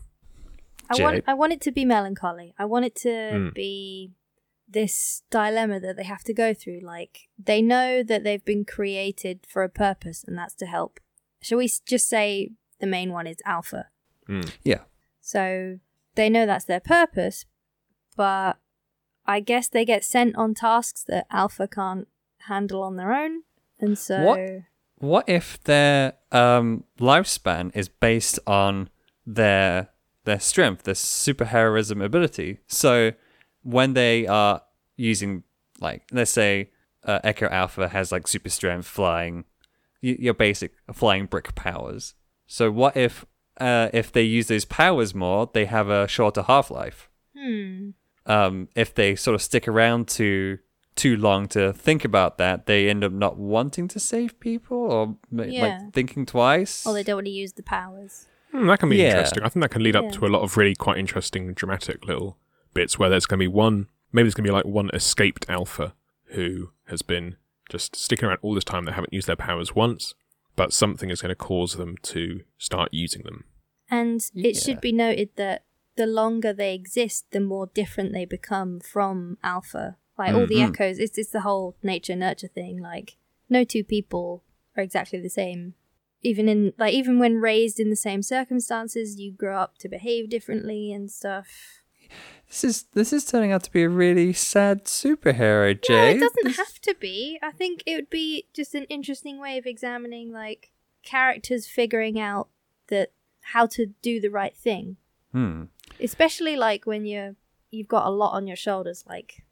I 0.89 0.95
Jay? 0.95 1.04
want 1.04 1.23
I 1.27 1.34
want 1.34 1.54
it 1.54 1.62
to 1.62 1.71
be 1.71 1.86
melancholy. 1.86 2.54
I 2.60 2.65
want 2.65 2.86
it 2.86 2.95
to 2.97 3.10
Mm. 3.10 3.54
be 3.54 4.12
this 4.67 5.23
dilemma 5.30 5.80
that 5.80 5.95
they 5.97 6.04
have 6.04 6.23
to 6.25 6.34
go 6.34 6.54
through. 6.54 6.80
Like 6.82 7.30
they 7.38 7.62
know 7.62 8.04
that 8.04 8.23
they've 8.23 8.43
been 8.43 8.65
created 8.65 9.45
for 9.47 9.63
a 9.63 9.69
purpose, 9.69 10.23
and 10.27 10.38
that's 10.38 10.56
to 10.56 10.65
help. 10.65 10.99
Shall 11.41 11.60
we 11.60 11.69
just 11.86 12.10
say 12.10 12.51
the 12.80 12.88
main 12.88 13.12
one 13.13 13.25
is 13.27 13.38
Alpha? 13.45 13.88
Mm. 14.32 14.52
Yeah. 14.63 14.82
So 15.20 15.80
they 16.15 16.30
know 16.30 16.46
that's 16.46 16.65
their 16.65 16.80
purpose, 16.80 17.46
but 18.15 18.58
I 19.26 19.39
guess 19.41 19.67
they 19.67 19.86
get 19.86 20.04
sent 20.04 20.36
on 20.36 20.54
tasks 20.54 21.04
that 21.08 21.28
Alpha 21.30 21.67
can't 21.67 22.08
handle 22.48 22.82
on 22.82 22.96
their 22.96 23.13
own, 23.13 23.44
and 23.80 23.98
so 23.98 24.22
What? 24.24 24.39
What 24.98 25.28
if 25.28 25.62
their 25.63 26.13
um, 26.32 26.84
lifespan 27.00 27.72
is 27.76 27.89
based 27.89 28.39
on 28.46 28.89
their 29.26 29.89
their 30.26 30.39
strength, 30.39 30.84
their 30.84 30.94
superheroism 30.94 32.04
ability? 32.04 32.60
So 32.67 33.13
when 33.63 33.94
they 33.94 34.28
are 34.28 34.62
using, 34.98 35.44
like, 35.80 36.04
let's 36.12 36.32
say 36.32 36.70
uh, 37.04 37.20
Echo 37.24 37.48
Alpha 37.48 37.88
has 37.89 38.12
like 38.12 38.28
super 38.28 38.50
strength, 38.50 38.86
flying, 38.88 39.46
y- 40.04 40.17
your 40.20 40.36
basic 40.36 40.74
flying 40.94 41.26
brick 41.26 41.56
powers. 41.56 42.13
So 42.46 42.70
what 42.70 42.96
if 42.96 43.26
uh, 43.59 43.89
if 43.93 44.11
they 44.11 44.23
use 44.23 44.47
those 44.47 44.65
powers 44.65 45.13
more, 45.13 45.49
they 45.53 45.65
have 45.65 45.89
a 45.89 46.07
shorter 46.07 46.43
half 46.43 46.71
life? 46.71 47.09
hmm. 47.35 47.89
um, 48.25 48.67
if 48.75 48.93
they 48.93 49.15
sort 49.15 49.33
of 49.35 49.41
stick 49.41 49.67
around 49.67 50.07
too 50.07 50.59
too 50.95 51.15
long 51.15 51.47
to 51.47 51.71
think 51.73 52.03
about 52.05 52.37
that, 52.37 52.65
they 52.65 52.89
end 52.89 53.03
up 53.03 53.11
not 53.13 53.37
wanting 53.37 53.87
to 53.87 53.99
save 53.99 54.37
people 54.41 54.77
or 54.77 55.17
Yeah. 55.31 55.63
like 55.85 55.93
thinking 55.93 56.25
twice. 56.25 56.85
Or 56.85 56.93
they 56.93 57.01
don't 57.01 57.15
want 57.15 57.27
to 57.27 57.31
use 57.31 57.53
the 57.53 57.63
powers. 57.63 58.27
Hmm, 58.51 58.67
that 58.67 58.79
can 58.79 58.89
be 58.89 58.97
Yeah. 58.97 59.11
interesting. 59.11 59.41
I 59.43 59.49
think 59.49 59.63
that 59.63 59.71
can 59.71 59.83
lead 59.83 59.95
up 59.95 60.03
Yeah. 60.03 60.11
to 60.11 60.25
a 60.25 60.27
lot 60.27 60.41
of 60.41 60.57
really 60.57 60.75
quite 60.75 60.97
interesting, 60.97 61.53
dramatic 61.53 62.05
little 62.05 62.37
bits 62.73 62.99
where 62.99 63.09
there's 63.09 63.25
going 63.25 63.39
to 63.39 63.43
be 63.43 63.47
one, 63.47 63.87
maybe 64.11 64.25
there's 64.25 64.33
going 64.35 64.43
to 64.43 64.49
be 64.49 64.53
like 64.53 64.65
one 64.65 64.89
escaped 64.93 65.45
Alpha 65.49 65.93
who 66.31 66.71
has 66.87 67.01
been 67.01 67.37
just 67.69 67.95
sticking 67.95 68.27
around 68.27 68.39
all 68.41 68.53
this 68.53 68.65
time. 68.65 68.83
They 68.83 68.91
haven't 68.91 69.13
used 69.13 69.27
their 69.27 69.37
powers 69.37 69.73
once, 69.73 70.13
but 70.62 70.71
something 70.71 71.10
is 71.10 71.24
going 71.24 71.30
to 71.30 71.36
cause 71.36 71.74
them 71.76 71.95
to 72.04 72.41
start 72.60 72.89
using 72.91 73.24
them. 73.24 73.45
And 73.89 74.21
it 74.36 74.56
Yeah. 74.56 74.62
should 74.62 74.80
be 74.80 74.91
noted 74.91 75.30
that 75.38 75.63
the 75.95 76.06
longer 76.06 76.54
they 76.54 76.76
exist, 76.76 77.26
the 77.32 77.39
more 77.39 77.65
different 77.74 78.13
they 78.13 78.26
become 78.26 78.80
from 78.80 79.39
Alpha. 79.41 79.97
Like 80.19 80.36
all 80.36 80.45
the 80.45 80.58
Mhm. 80.60 80.69
echoes, 80.69 81.00
it's 81.00 81.17
it's 81.17 81.32
the 81.32 81.41
whole 81.41 81.76
nature 81.82 82.15
nurture 82.15 82.47
thing. 82.47 82.80
Like 82.80 83.17
no 83.50 83.63
two 83.63 83.84
people 83.84 84.43
are 84.78 84.84
exactly 84.84 85.19
the 85.19 85.32
same. 85.32 85.74
Even 86.21 86.47
in 86.47 86.74
like 86.78 86.93
even 86.93 87.17
when 87.17 87.41
raised 87.41 87.80
in 87.80 87.89
the 87.89 87.95
same 87.95 88.21
circumstances, 88.21 89.19
you 89.19 89.32
grow 89.32 89.58
up 89.58 89.80
to 89.80 89.89
behave 89.89 90.30
differently 90.30 90.93
and 90.93 91.10
stuff. 91.10 91.81
This 92.51 92.63
is 92.65 92.83
this 92.93 93.13
is 93.13 93.23
turning 93.23 93.51
out 93.53 93.63
to 93.63 93.71
be 93.71 93.81
a 93.83 93.89
really 93.89 94.33
sad 94.33 94.83
superhero, 94.85 95.73
No, 95.73 95.79
Jay. 95.87 96.11
it 96.11 96.19
doesn't 96.19 96.43
This- 96.43 96.57
have 96.57 96.79
to 96.81 96.93
be. 96.99 97.39
I 97.41 97.51
think 97.51 97.81
it 97.85 97.95
would 97.95 98.09
be 98.09 98.47
just 98.53 98.75
an 98.75 98.83
interesting 98.89 99.39
way 99.39 99.57
of 99.57 99.65
examining 99.65 100.31
like 100.33 100.71
characters 101.01 101.65
figuring 101.67 102.19
out 102.19 102.49
that 102.87 103.11
how 103.53 103.65
to 103.67 103.85
do 104.01 104.19
the 104.19 104.29
right 104.29 104.55
thing. 104.55 104.97
Hmm. 105.31 105.63
especially 106.01 106.57
like 106.57 106.85
when 106.85 107.05
you're 107.05 107.35
you've 107.69 107.87
got 107.87 108.05
a 108.05 108.09
lot 108.09 108.33
on 108.33 108.47
your 108.47 108.57
shoulders 108.57 109.05
like 109.07 109.43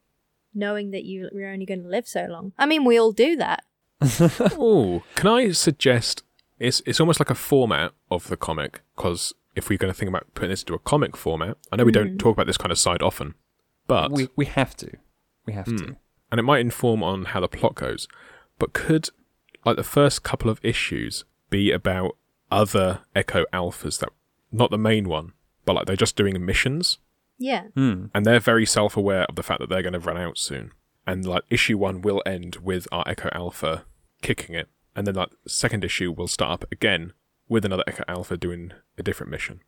knowing 0.54 0.92
that 0.92 1.06
you 1.06 1.30
you're 1.34 1.50
only 1.54 1.66
going 1.66 1.84
to 1.84 1.88
live 1.88 2.06
so 2.06 2.26
long 2.26 2.52
i 2.58 2.66
mean 2.66 2.84
we 2.84 3.00
all 3.00 3.14
do 3.14 3.38
that 3.38 3.64
oh, 4.58 5.04
can 5.16 5.28
I 5.28 5.52
suggest 5.54 6.24
it's 6.60 6.82
it's 6.86 7.00
almost 7.00 7.20
like 7.22 7.30
a 7.30 7.36
format 7.36 7.94
of 8.12 8.28
the 8.28 8.36
comic 8.36 8.82
because 8.96 9.34
if 9.60 9.70
we're 9.70 9.78
going 9.78 9.94
to 9.94 9.98
think 9.98 10.10
about 10.10 10.26
putting 10.34 10.50
this 10.50 10.64
into 10.64 10.74
a 10.74 10.80
comic 10.80 11.16
format, 11.16 11.58
I 11.72 11.76
know 11.76 11.84
we 11.86 11.92
don't 11.92 12.18
talk 12.18 12.34
about 12.36 12.48
this 12.48 12.58
kind 12.58 12.72
of 12.72 12.80
side 12.80 13.02
often, 13.04 13.36
but 13.88 14.12
we 14.12 14.28
we 14.36 14.46
have 14.46 14.76
to. 14.78 14.90
We 15.46 15.54
have 15.54 15.68
Hmm. 15.68 15.78
to. 15.78 15.96
and 16.32 16.40
it 16.40 16.44
might 16.44 16.60
inform 16.60 17.02
on 17.04 17.26
how 17.26 17.40
the 17.40 17.48
plot 17.48 17.76
goes. 17.76 18.08
But 18.58 18.74
could 18.74 19.10
like 19.66 19.78
the 19.78 19.84
first 19.84 20.24
couple 20.24 20.50
of 20.50 20.60
issues 20.64 21.24
be 21.50 21.72
about 21.72 22.16
other 22.52 23.02
Echo 23.16 23.46
Alphas 23.54 24.00
that 24.00 24.10
not 24.52 24.72
the 24.72 24.78
main 24.78 25.08
one, 25.08 25.34
but 25.66 25.74
like 25.76 25.86
they're 25.86 25.96
just 25.96 26.16
doing 26.16 26.44
missions 26.46 26.98
yeah 27.38 27.64
Hmm. 27.76 28.08
and 28.14 28.26
they're 28.26 28.40
very 28.40 28.66
self-aware 28.66 29.24
of 29.30 29.36
the 29.36 29.44
fact 29.44 29.60
that 29.62 29.70
they're 29.70 29.82
going 29.88 29.94
to 29.94 30.00
run 30.00 30.18
out 30.18 30.38
soon. 30.38 30.72
And 31.08 31.26
like 31.26 31.44
issue 31.50 31.78
one 31.78 32.02
will 32.02 32.22
end 32.26 32.58
with 32.58 32.88
our 32.92 33.04
Echo 33.08 33.30
Alpha 33.32 33.86
kicking 34.22 34.56
it, 34.56 34.68
and 34.96 35.08
then 35.08 35.16
like 35.16 35.30
second 35.48 35.84
issue 35.84 36.12
will 36.12 36.28
start 36.28 36.52
up 36.52 36.72
again 36.72 37.14
with 37.50 37.66
another 37.66 37.84
Echo 37.88 38.04
Alpha 38.08 38.38
doing 38.38 38.72
a 38.98 39.04
different 39.04 39.32
mission. 39.32 39.60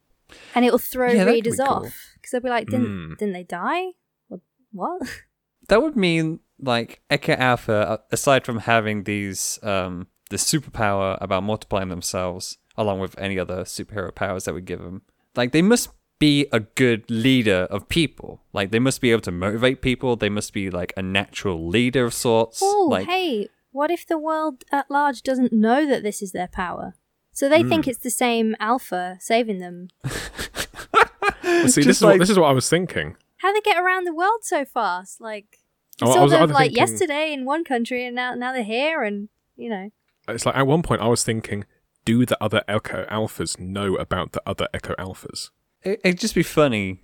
and 0.56 0.64
it'll 0.64 0.80
throw 0.80 1.12
Yeah, 1.12 1.24
readers 1.26 1.58
be 1.58 1.64
off 1.64 1.94
because 2.16 2.32
they'll 2.32 2.42
be 2.42 2.50
like 2.50 2.68
didn't 2.70 2.88
Mm. 2.88 3.18
didn't 3.18 3.34
they 3.34 3.44
die 3.44 3.84
what, 4.30 4.40
what? 4.72 5.02
That 5.68 5.82
would 5.82 5.96
mean 5.96 6.40
like 6.60 7.02
Echo 7.10 7.34
Alpha, 7.34 7.74
uh, 7.92 7.98
aside 8.12 8.46
from 8.46 8.60
having 8.60 9.04
these 9.04 9.60
um 9.64 10.08
the 10.30 10.38
superpower 10.38 11.18
about 11.22 11.44
multiplying 11.44 11.90
themselves, 11.90 12.58
along 12.78 13.00
with 13.02 13.18
any 13.20 13.38
other 13.38 13.64
superhero 13.64 14.14
powers 14.16 14.46
that 14.46 14.54
we 14.56 14.62
give 14.62 14.80
them, 14.80 15.02
like 15.36 15.52
they 15.52 15.62
must 15.62 15.90
be 16.20 16.48
a 16.52 16.60
good 16.62 17.10
leader 17.10 17.68
of 17.70 17.90
people. 17.90 18.42
Like 18.54 18.72
they 18.72 18.80
must 18.80 19.02
be 19.02 19.12
able 19.12 19.22
to 19.24 19.32
motivate 19.32 19.82
people. 19.82 20.16
They 20.16 20.30
must 20.30 20.54
be 20.54 20.70
like 20.70 20.94
a 20.96 21.02
natural 21.02 21.68
leader 21.68 22.06
of 22.06 22.14
sorts. 22.14 22.60
oh 22.62 22.88
like 22.92 23.08
hey 23.08 23.50
what 23.72 23.90
if 23.92 24.06
the 24.06 24.18
world 24.18 24.64
at 24.72 24.90
large 24.92 25.22
doesn't 25.24 25.52
know 25.54 25.86
that 25.88 26.04
this 26.04 26.22
is 26.22 26.32
their 26.32 26.48
power 26.48 26.96
so 27.34 27.48
they 27.50 27.64
think 27.64 27.86
mm. 27.86 27.88
it's 27.90 28.00
the 28.00 28.10
same 28.10 28.56
alpha 28.60 29.18
saving 29.20 29.60
them 29.60 29.88
Well, 30.04 31.68
see, 31.68 31.82
Just 31.82 31.88
this 31.88 31.98
is 31.98 32.02
what 32.04 32.20
this 32.20 32.30
is 32.30 32.38
what 32.40 32.48
I 32.48 32.54
was 32.54 32.70
thinking. 32.70 33.16
how 33.38 33.54
they 33.54 33.62
get 33.62 33.78
around 33.82 34.06
the 34.06 34.14
world 34.14 34.44
so 34.44 34.66
fast 34.66 35.22
like 35.22 35.58
Oh, 36.02 36.10
I 36.10 36.14
sort 36.14 36.24
was- 36.24 36.34
I 36.34 36.36
of 36.38 36.42
was 36.50 36.52
like 36.52 36.72
thinking- 36.74 36.78
yesterday 36.78 37.34
in 37.34 37.46
one 37.46 37.64
country 37.64 38.06
and 38.06 38.16
now 38.16 38.34
now 38.34 38.52
they're 38.54 38.64
here 38.64 39.04
and 39.04 39.30
you 39.56 39.70
know 39.70 39.90
It's 40.28 40.46
like 40.46 40.56
at 40.56 40.66
one 40.68 40.82
point 40.82 41.02
I 41.02 41.08
was 41.08 41.24
thinking, 41.24 41.66
do 42.06 42.26
the 42.26 42.38
other 42.44 42.64
Echo 42.68 43.06
Alphas 43.06 43.60
know 43.60 43.96
about 43.96 44.32
the 44.32 44.42
other 44.46 44.68
Echo 44.74 44.96
Alphas? 44.96 45.50
it, 45.84 46.00
it'd 46.04 46.20
just 46.20 46.34
be 46.36 46.44
funny 46.44 47.04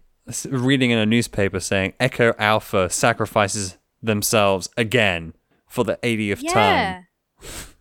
reading 0.50 0.92
in 0.92 0.98
a 0.98 1.06
newspaper 1.06 1.60
saying 1.60 1.94
Echo 2.00 2.34
Alpha 2.40 2.90
sacrifices 2.90 3.78
themselves 4.02 4.70
again 4.78 5.34
for 5.68 5.84
the 5.84 5.98
80th 6.04 6.40
yeah 6.42 6.54
time. 6.54 7.07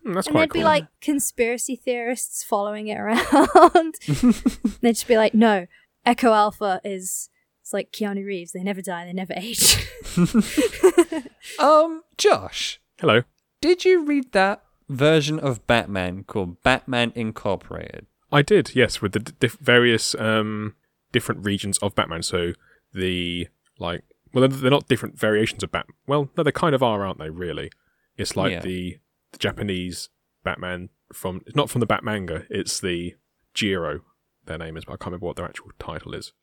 Hmm, 0.03 0.13
that's 0.13 0.27
and 0.27 0.33
quite 0.33 0.39
there'd 0.41 0.51
cool. 0.51 0.59
be 0.61 0.63
like 0.63 0.85
conspiracy 1.01 1.75
theorists 1.75 2.43
following 2.43 2.87
it 2.87 2.97
around 2.97 3.23
they'd 4.81 4.93
just 4.93 5.07
be 5.07 5.17
like 5.17 5.33
no 5.33 5.65
echo 6.05 6.31
alpha 6.33 6.79
is 6.83 7.29
it's 7.61 7.73
like 7.73 7.91
keanu 7.91 8.25
reeves 8.25 8.51
they 8.53 8.63
never 8.63 8.81
die 8.81 9.05
they 9.05 9.13
never 9.13 9.33
age 9.35 9.87
Um, 11.59 12.03
Josh, 12.17 12.79
Hello. 12.99 13.23
did 13.61 13.85
you 13.85 14.03
read 14.05 14.31
that 14.33 14.63
version 14.89 15.39
of 15.39 15.65
Batman 15.67 16.23
called 16.23 16.61
Batman 16.63 17.11
Incorporated? 17.15 18.05
I 18.31 18.41
did, 18.41 18.75
yes, 18.75 19.01
with 19.01 19.13
the 19.13 19.19
d- 19.19 19.33
diff- 19.39 19.57
various 19.59 20.13
um, 20.15 20.75
different 21.11 21.45
regions 21.45 21.77
of 21.79 21.95
Batman. 21.95 22.21
So 22.23 22.53
the 22.93 23.47
like, 23.79 24.03
well, 24.33 24.47
they're, 24.47 24.59
they're 24.59 24.71
not 24.71 24.87
different 24.87 25.17
variations 25.17 25.63
of 25.63 25.71
Batman. 25.71 25.95
Well, 26.05 26.29
no, 26.37 26.43
they 26.43 26.51
kind 26.51 26.75
of 26.75 26.83
are, 26.83 27.05
aren't 27.05 27.19
they? 27.19 27.29
Really, 27.29 27.71
it's 28.17 28.35
like 28.35 28.51
Yeah. 28.51 28.59
the, 28.61 28.97
the 29.31 29.37
Japanese 29.37 30.09
Batman 30.43 30.89
from. 31.13 31.41
It's 31.45 31.55
not 31.55 31.69
from 31.69 31.79
the 31.79 31.85
Bat 31.85 32.03
manga. 32.03 32.45
It's 32.49 32.79
the 32.79 33.15
Jiro. 33.53 34.01
Their 34.45 34.57
name 34.57 34.77
is, 34.77 34.85
but 34.85 34.93
I 34.93 34.95
can't 34.95 35.07
remember 35.07 35.25
what 35.25 35.35
their 35.35 35.45
actual 35.45 35.71
title 35.79 36.13
is. 36.13 36.33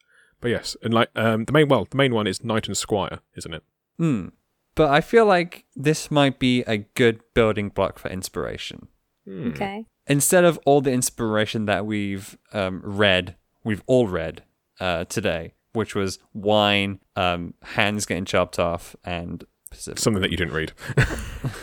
But 0.41 0.49
yes, 0.51 0.77
and 0.83 0.93
like 0.93 1.09
um, 1.17 1.47
the 1.47 1.53
main 1.53 1.69
well, 1.69 1.87
the 1.89 1.97
main 1.97 2.15
one 2.15 2.27
is 2.27 2.45
Knight 2.45 2.67
and 2.67 2.77
Squire, 2.77 3.21
isn't 3.37 3.55
it? 3.55 3.63
Hmm. 3.97 4.27
but 4.75 4.91
I 4.91 5.01
feel 5.01 5.25
like 5.25 5.67
this 5.77 6.11
might 6.11 6.41
be 6.41 6.63
a 6.63 6.79
good 6.79 7.21
building 7.33 7.69
block 7.69 7.99
for 7.99 8.09
inspiration. 8.11 8.89
Hmm. 9.25 9.51
Okay. 9.51 9.87
Instead 10.07 10.45
of 10.45 10.59
all 10.67 10.81
the 10.81 10.91
inspiration 10.93 11.67
that 11.67 11.87
we've 11.87 12.37
um, 12.53 12.83
read, 12.85 13.37
we've 13.63 13.85
all 13.87 14.09
read 14.09 14.43
uh, 14.81 15.05
today, 15.05 15.55
which 15.73 15.95
was 15.95 16.19
wine, 16.35 16.99
um, 17.17 17.55
hands 17.63 18.05
getting 18.05 18.25
chopped 18.25 18.59
off, 18.59 18.97
and 19.05 19.45
Pacific. 19.75 19.99
Something 19.99 20.23
that 20.23 20.31
you 20.31 20.37
didn't 20.37 20.55
read. 20.55 20.73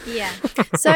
Yeah. 0.06 0.32
So, 0.78 0.93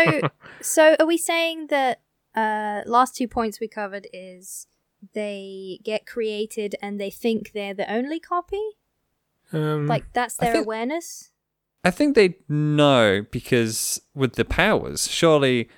so 0.62 0.96
are 1.00 1.06
we 1.06 1.18
saying 1.18 1.68
that 1.68 2.02
uh, 2.36 2.82
last 2.86 3.16
two 3.16 3.28
points 3.28 3.60
we 3.60 3.68
covered 3.68 4.08
is 4.14 4.68
they 5.14 5.80
get 5.84 6.06
created 6.06 6.76
and 6.82 7.00
they 7.00 7.10
think 7.10 7.52
they're 7.54 7.74
the 7.74 7.92
only 7.92 8.20
copy? 8.20 8.62
Um, 9.54 9.88
Like 9.88 10.06
that's 10.14 10.40
I 10.40 10.46
their 10.46 10.54
think- 10.56 10.66
awareness? 10.66 11.32
I 11.84 11.92
think 11.92 12.16
they 12.16 12.36
know 12.50 13.26
because 13.32 14.02
with 14.16 14.34
the 14.36 14.46
powers, 14.46 15.08
surely 15.10 15.70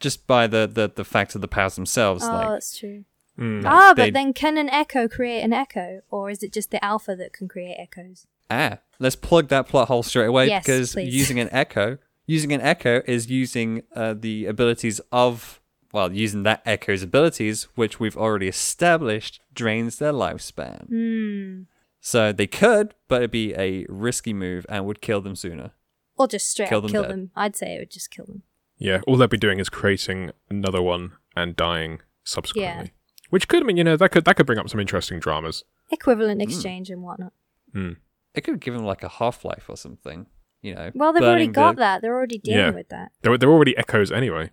just 0.00 0.26
by 0.26 0.46
the, 0.48 0.66
the, 0.66 0.90
the 0.94 1.04
fact 1.04 1.34
of 1.36 1.40
the 1.40 1.48
powers 1.48 1.76
themselves, 1.76 2.24
Oh, 2.24 2.28
like 2.32 2.48
that's 2.48 2.76
true. 2.76 3.04
mm. 3.38 3.62
ah, 3.64 3.94
but 3.96 4.12
then 4.12 4.32
can 4.32 4.58
an 4.58 4.68
echo 4.70 5.06
create 5.06 5.42
an 5.42 5.52
echo, 5.52 6.00
or 6.10 6.28
is 6.30 6.42
it 6.42 6.52
just 6.52 6.70
the 6.72 6.84
alpha 6.84 7.14
that 7.14 7.32
can 7.32 7.46
create 7.46 7.76
echoes? 7.78 8.26
Ah, 8.50 8.78
let's 8.98 9.16
plug 9.16 9.48
that 9.48 9.68
plot 9.68 9.88
hole 9.88 10.02
straight 10.02 10.26
away 10.26 10.48
Yes, 10.48 10.64
because 10.64 10.92
please. 10.92 11.14
using 11.14 11.38
an 11.40 11.48
echo, 11.52 11.98
using 12.26 12.52
an 12.52 12.60
echo 12.60 13.02
is 13.06 13.28
using 13.30 13.82
uh, 13.94 14.14
the 14.18 14.46
abilities 14.46 15.00
of 15.12 15.60
well, 15.92 16.12
using 16.12 16.42
that 16.42 16.60
echo's 16.66 17.04
abilities, 17.04 17.68
which 17.76 18.00
we've 18.00 18.16
already 18.16 18.48
established, 18.48 19.40
drains 19.54 19.98
their 19.98 20.12
lifespan. 20.12 20.88
Hmm. 20.88 21.62
So 22.00 22.32
they 22.32 22.48
could, 22.48 22.94
but 23.06 23.16
it'd 23.22 23.30
be 23.30 23.54
a 23.54 23.86
risky 23.88 24.32
move 24.32 24.66
and 24.68 24.84
would 24.86 25.00
kill 25.00 25.20
them 25.20 25.36
sooner. 25.36 25.70
Or 26.16 26.26
just 26.26 26.50
straight 26.50 26.68
Kill 26.68 26.78
up 26.78 26.82
them 26.84 26.90
kill 26.92 27.02
them. 27.04 27.30
I'd 27.36 27.54
say 27.56 27.76
it 27.76 27.78
would 27.78 27.90
just 27.92 28.10
kill 28.10 28.24
them. 28.26 28.42
Yeah, 28.76 29.02
all 29.06 29.16
they'd 29.16 29.30
be 29.30 29.36
doing 29.38 29.60
is 29.60 29.68
creating 29.68 30.32
another 30.50 30.82
one 30.82 31.12
and 31.36 31.54
dying 31.54 32.00
subsequently. 32.24 32.86
Yeah. 32.86 32.90
Which 33.30 33.46
could 33.48 33.64
mean, 33.64 33.76
you 33.76 33.84
know, 33.84 33.96
that 33.96 34.10
could 34.10 34.24
that 34.24 34.34
could 34.36 34.46
bring 34.46 34.58
up 34.58 34.68
some 34.68 34.80
interesting 34.80 35.20
dramas. 35.20 35.62
Equivalent 35.92 36.38
Hmm. 36.42 36.48
exchange 36.48 36.90
and 36.90 37.02
whatnot. 37.02 37.32
Mm. 37.72 37.96
It 38.34 38.42
could 38.42 38.60
give 38.60 38.74
them 38.74 38.84
like 38.84 39.02
a 39.02 39.08
half 39.08 39.44
life 39.44 39.66
or 39.68 39.76
something, 39.76 40.26
you 40.62 40.74
know. 40.74 40.90
Well, 40.94 41.12
they've 41.12 41.22
already 41.22 41.46
got 41.46 41.76
the- 41.76 41.80
that. 41.80 42.02
They're 42.02 42.14
already 42.16 42.38
dealing 42.38 42.58
Yeah. 42.60 42.70
with 42.70 42.88
that. 42.88 43.12
They're, 43.22 43.38
they're 43.38 43.50
already 43.52 43.76
echoes 43.76 44.10
anyway. 44.10 44.50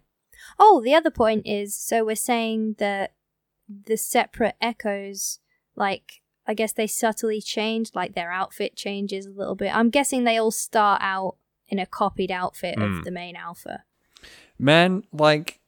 Oh, 0.59 0.81
the 0.83 0.93
other 0.93 1.11
point 1.11 1.45
is 1.45 1.75
so 1.75 2.03
we're 2.05 2.15
saying 2.15 2.75
that 2.79 3.13
the 3.67 3.95
separate 3.97 4.55
echoes, 4.61 5.39
like, 5.75 6.21
I 6.45 6.53
guess 6.53 6.73
they 6.73 6.87
subtly 6.87 7.39
change, 7.41 7.91
like 7.95 8.13
their 8.15 8.31
outfit 8.31 8.75
changes 8.75 9.25
a 9.25 9.31
little 9.31 9.55
bit. 9.55 9.75
I'm 9.75 9.89
guessing 9.89 10.23
they 10.23 10.37
all 10.37 10.51
start 10.51 11.01
out 11.03 11.37
in 11.69 11.79
a 11.79 11.85
copied 11.85 12.31
outfit 12.31 12.75
Hmm. 12.77 12.83
of 12.99 13.03
the 13.05 13.11
main 13.11 13.35
alpha. 13.35 13.83
Man, 14.59 15.03
like 15.13 15.59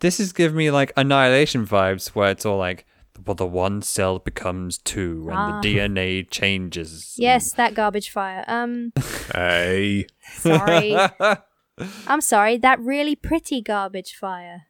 this 0.00 0.20
is 0.20 0.32
giving 0.32 0.56
me 0.56 0.70
like 0.70 0.92
annihilation 0.96 1.66
vibes 1.66 2.08
where 2.08 2.30
it's 2.30 2.46
all 2.46 2.58
like 2.58 2.86
well 3.26 3.34
the 3.34 3.46
one 3.46 3.82
cell 3.82 4.18
becomes 4.18 4.78
two 4.78 5.26
and 5.30 5.36
Ah. 5.38 5.60
the 5.60 5.68
DNA 5.76 6.28
changes. 6.30 7.14
Yes, 7.18 7.52
that 7.54 7.74
garbage 7.74 8.10
fire. 8.10 8.44
Um, 8.48 8.92
Hey. 9.34 10.06
sorry. 10.34 10.96
I'm 12.08 12.20
sorry, 12.20 12.56
that 12.58 12.80
really 12.80 13.14
pretty 13.16 13.60
garbage 13.62 14.14
fire. 14.14 14.62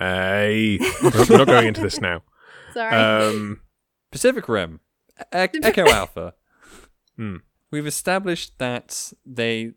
Hey. 0.00 0.78
we're 1.02 1.10
we're 1.28 1.38
not 1.38 1.46
going 1.46 1.68
into 1.68 1.80
this 1.80 2.00
now. 2.00 2.22
Sorry. 2.74 2.94
Um, 2.94 3.60
Pacific 4.10 4.48
Rim. 4.48 4.80
E- 5.34 5.48
Echo 5.62 5.88
Alpha. 5.88 6.34
Hmm. 7.16 7.36
We've 7.70 7.86
established 7.86 8.58
that 8.58 9.12
they 9.24 9.72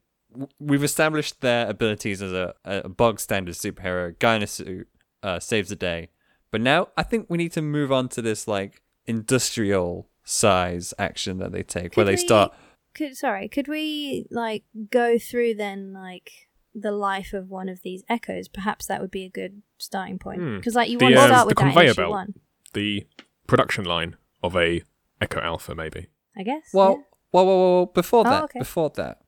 we've 0.60 0.84
established 0.84 1.42
their 1.42 1.68
abilities 1.70 2.22
as 2.22 2.34
a, 2.34 2.54
a 2.66 2.90
bog 2.90 3.20
standard 3.20 3.56
superhero, 3.56 4.18
guy 4.20 4.36
in 4.36 4.44
a 4.44 4.48
suit, 4.48 4.88
uh, 5.24 5.40
saves 5.40 5.70
the 5.70 5.76
day. 5.76 6.10
But 6.52 6.62
now 6.62 6.90
I 6.98 7.04
think 7.04 7.28
we 7.30 7.38
need 7.38 7.52
to 7.54 7.62
move 7.62 7.92
on 7.92 8.10
to 8.10 8.22
this 8.22 8.48
like 8.48 8.82
industrial 9.06 10.08
size 10.24 10.94
action 10.98 11.38
that 11.40 11.52
they 11.52 11.64
take, 11.64 11.96
where 11.96 12.06
Could 12.06 12.08
they 12.08 12.14
we- 12.22 12.28
start 12.28 12.54
could 12.96 13.16
sorry, 13.16 13.48
could 13.48 13.68
we 13.68 14.26
like 14.32 14.64
go 14.90 15.20
through 15.20 15.54
then 15.54 15.94
like 15.94 16.32
the 16.74 16.92
life 16.92 17.34
of 17.34 17.50
one 17.50 17.70
of 17.70 17.82
these 17.84 18.04
echoes? 18.10 18.48
Perhaps 18.48 18.88
that 18.88 19.00
would 19.00 19.12
be 19.12 19.26
a 19.26 19.30
good 19.30 19.62
starting 19.78 20.18
point. 20.18 20.40
Hmm. 20.42 20.56
Because 20.58 20.74
like 20.76 20.90
you 20.90 20.98
The, 20.98 21.06
want 21.06 21.16
to 21.16 21.22
um, 21.22 21.28
start 21.28 21.42
the 21.42 21.46
with 21.50 21.58
that 21.58 21.64
in 21.66 21.72
conveyor 21.72 21.92
issue 21.92 22.02
belt. 22.02 22.12
one, 22.12 22.34
the 22.74 23.06
production 23.48 23.86
line 23.86 24.16
of 24.42 24.56
a 24.56 24.82
Echo 25.22 25.40
Alpha, 25.40 25.76
maybe. 25.76 26.08
I 26.36 26.44
guess. 26.44 26.70
Well, 26.74 26.90
yeah. 26.98 27.04
well, 27.32 27.46
well, 27.46 27.58
well, 27.60 27.76
well, 27.76 27.86
before 27.88 28.22
Oh, 28.26 28.30
that, 28.30 28.44
okay. 28.46 28.60
before 28.60 28.90
that, 28.96 29.22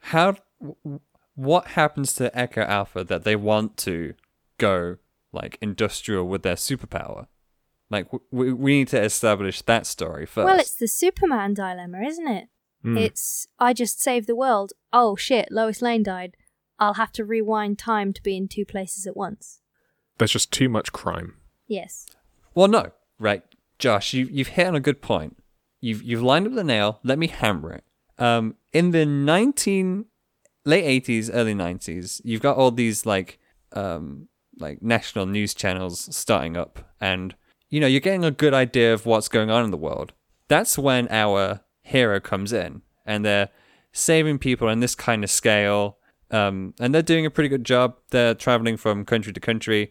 how, 0.00 0.34
w- 0.60 1.00
what 1.34 1.68
happens 1.68 2.14
to 2.14 2.36
Echo 2.38 2.62
Alpha 2.62 3.04
that 3.04 3.22
they 3.24 3.36
want 3.36 3.76
to 3.78 4.14
go 4.58 4.96
like 5.32 5.58
industrial 5.60 6.26
with 6.28 6.42
their 6.42 6.54
superpower? 6.56 7.26
Like, 7.90 8.10
w- 8.10 8.24
we 8.30 8.52
we 8.52 8.78
need 8.78 8.88
to 8.88 9.02
establish 9.02 9.62
that 9.62 9.86
story 9.86 10.26
first. 10.26 10.44
Well, 10.46 10.58
it's 10.60 10.74
the 10.74 10.88
Superman 10.88 11.54
dilemma, 11.54 12.00
isn't 12.06 12.28
it? 12.28 12.48
Hmm. 12.82 12.96
It's 12.98 13.46
I 13.58 13.72
just 13.72 14.00
saved 14.00 14.26
the 14.26 14.36
world. 14.36 14.72
Oh 14.92 15.16
shit, 15.16 15.48
Lois 15.50 15.80
Lane 15.82 16.02
died. 16.02 16.36
I'll 16.78 16.94
have 16.94 17.12
to 17.12 17.24
rewind 17.24 17.78
time 17.78 18.12
to 18.12 18.22
be 18.22 18.36
in 18.36 18.46
two 18.46 18.64
places 18.64 19.06
at 19.06 19.16
once. 19.16 19.60
There's 20.18 20.32
just 20.32 20.52
too 20.52 20.68
much 20.68 20.92
crime. 20.92 21.34
Yes. 21.66 22.06
well, 22.54 22.68
no, 22.68 22.92
right, 23.18 23.42
Josh, 23.78 24.12
you 24.14 24.28
you've 24.30 24.48
hit 24.48 24.66
on 24.66 24.74
a 24.74 24.80
good 24.80 25.00
point. 25.02 25.36
You've 25.80 26.02
you've 26.02 26.22
lined 26.22 26.46
up 26.46 26.54
the 26.54 26.64
nail. 26.64 27.00
Let 27.04 27.18
me 27.18 27.26
hammer 27.28 27.72
it. 27.72 27.84
Um, 28.18 28.56
in 28.72 28.90
the 28.90 29.06
nineteen 29.06 30.06
late 30.64 30.84
eighties, 30.84 31.30
early 31.30 31.54
nineties, 31.54 32.20
you've 32.24 32.42
got 32.42 32.56
all 32.56 32.70
these 32.70 33.06
like 33.06 33.38
um 33.72 34.28
like 34.58 34.82
national 34.82 35.26
news 35.26 35.54
channels 35.54 36.14
starting 36.14 36.56
up, 36.56 36.80
and 37.00 37.34
you 37.70 37.80
know 37.80 37.86
you're 37.86 38.00
getting 38.00 38.24
a 38.24 38.30
good 38.30 38.54
idea 38.54 38.92
of 38.92 39.06
what's 39.06 39.28
going 39.28 39.50
on 39.50 39.64
in 39.64 39.70
the 39.70 39.76
world. 39.76 40.12
That's 40.48 40.78
when 40.78 41.08
our 41.10 41.60
hero 41.82 42.20
comes 42.20 42.52
in, 42.52 42.82
and 43.06 43.24
they're 43.24 43.50
saving 43.92 44.38
people 44.38 44.68
on 44.68 44.80
this 44.80 44.94
kind 44.94 45.24
of 45.24 45.30
scale. 45.30 45.98
Um, 46.30 46.74
and 46.78 46.94
they're 46.94 47.00
doing 47.02 47.24
a 47.24 47.30
pretty 47.30 47.48
good 47.48 47.64
job. 47.64 47.96
They're 48.10 48.34
traveling 48.34 48.76
from 48.76 49.06
country 49.06 49.32
to 49.32 49.40
country, 49.40 49.90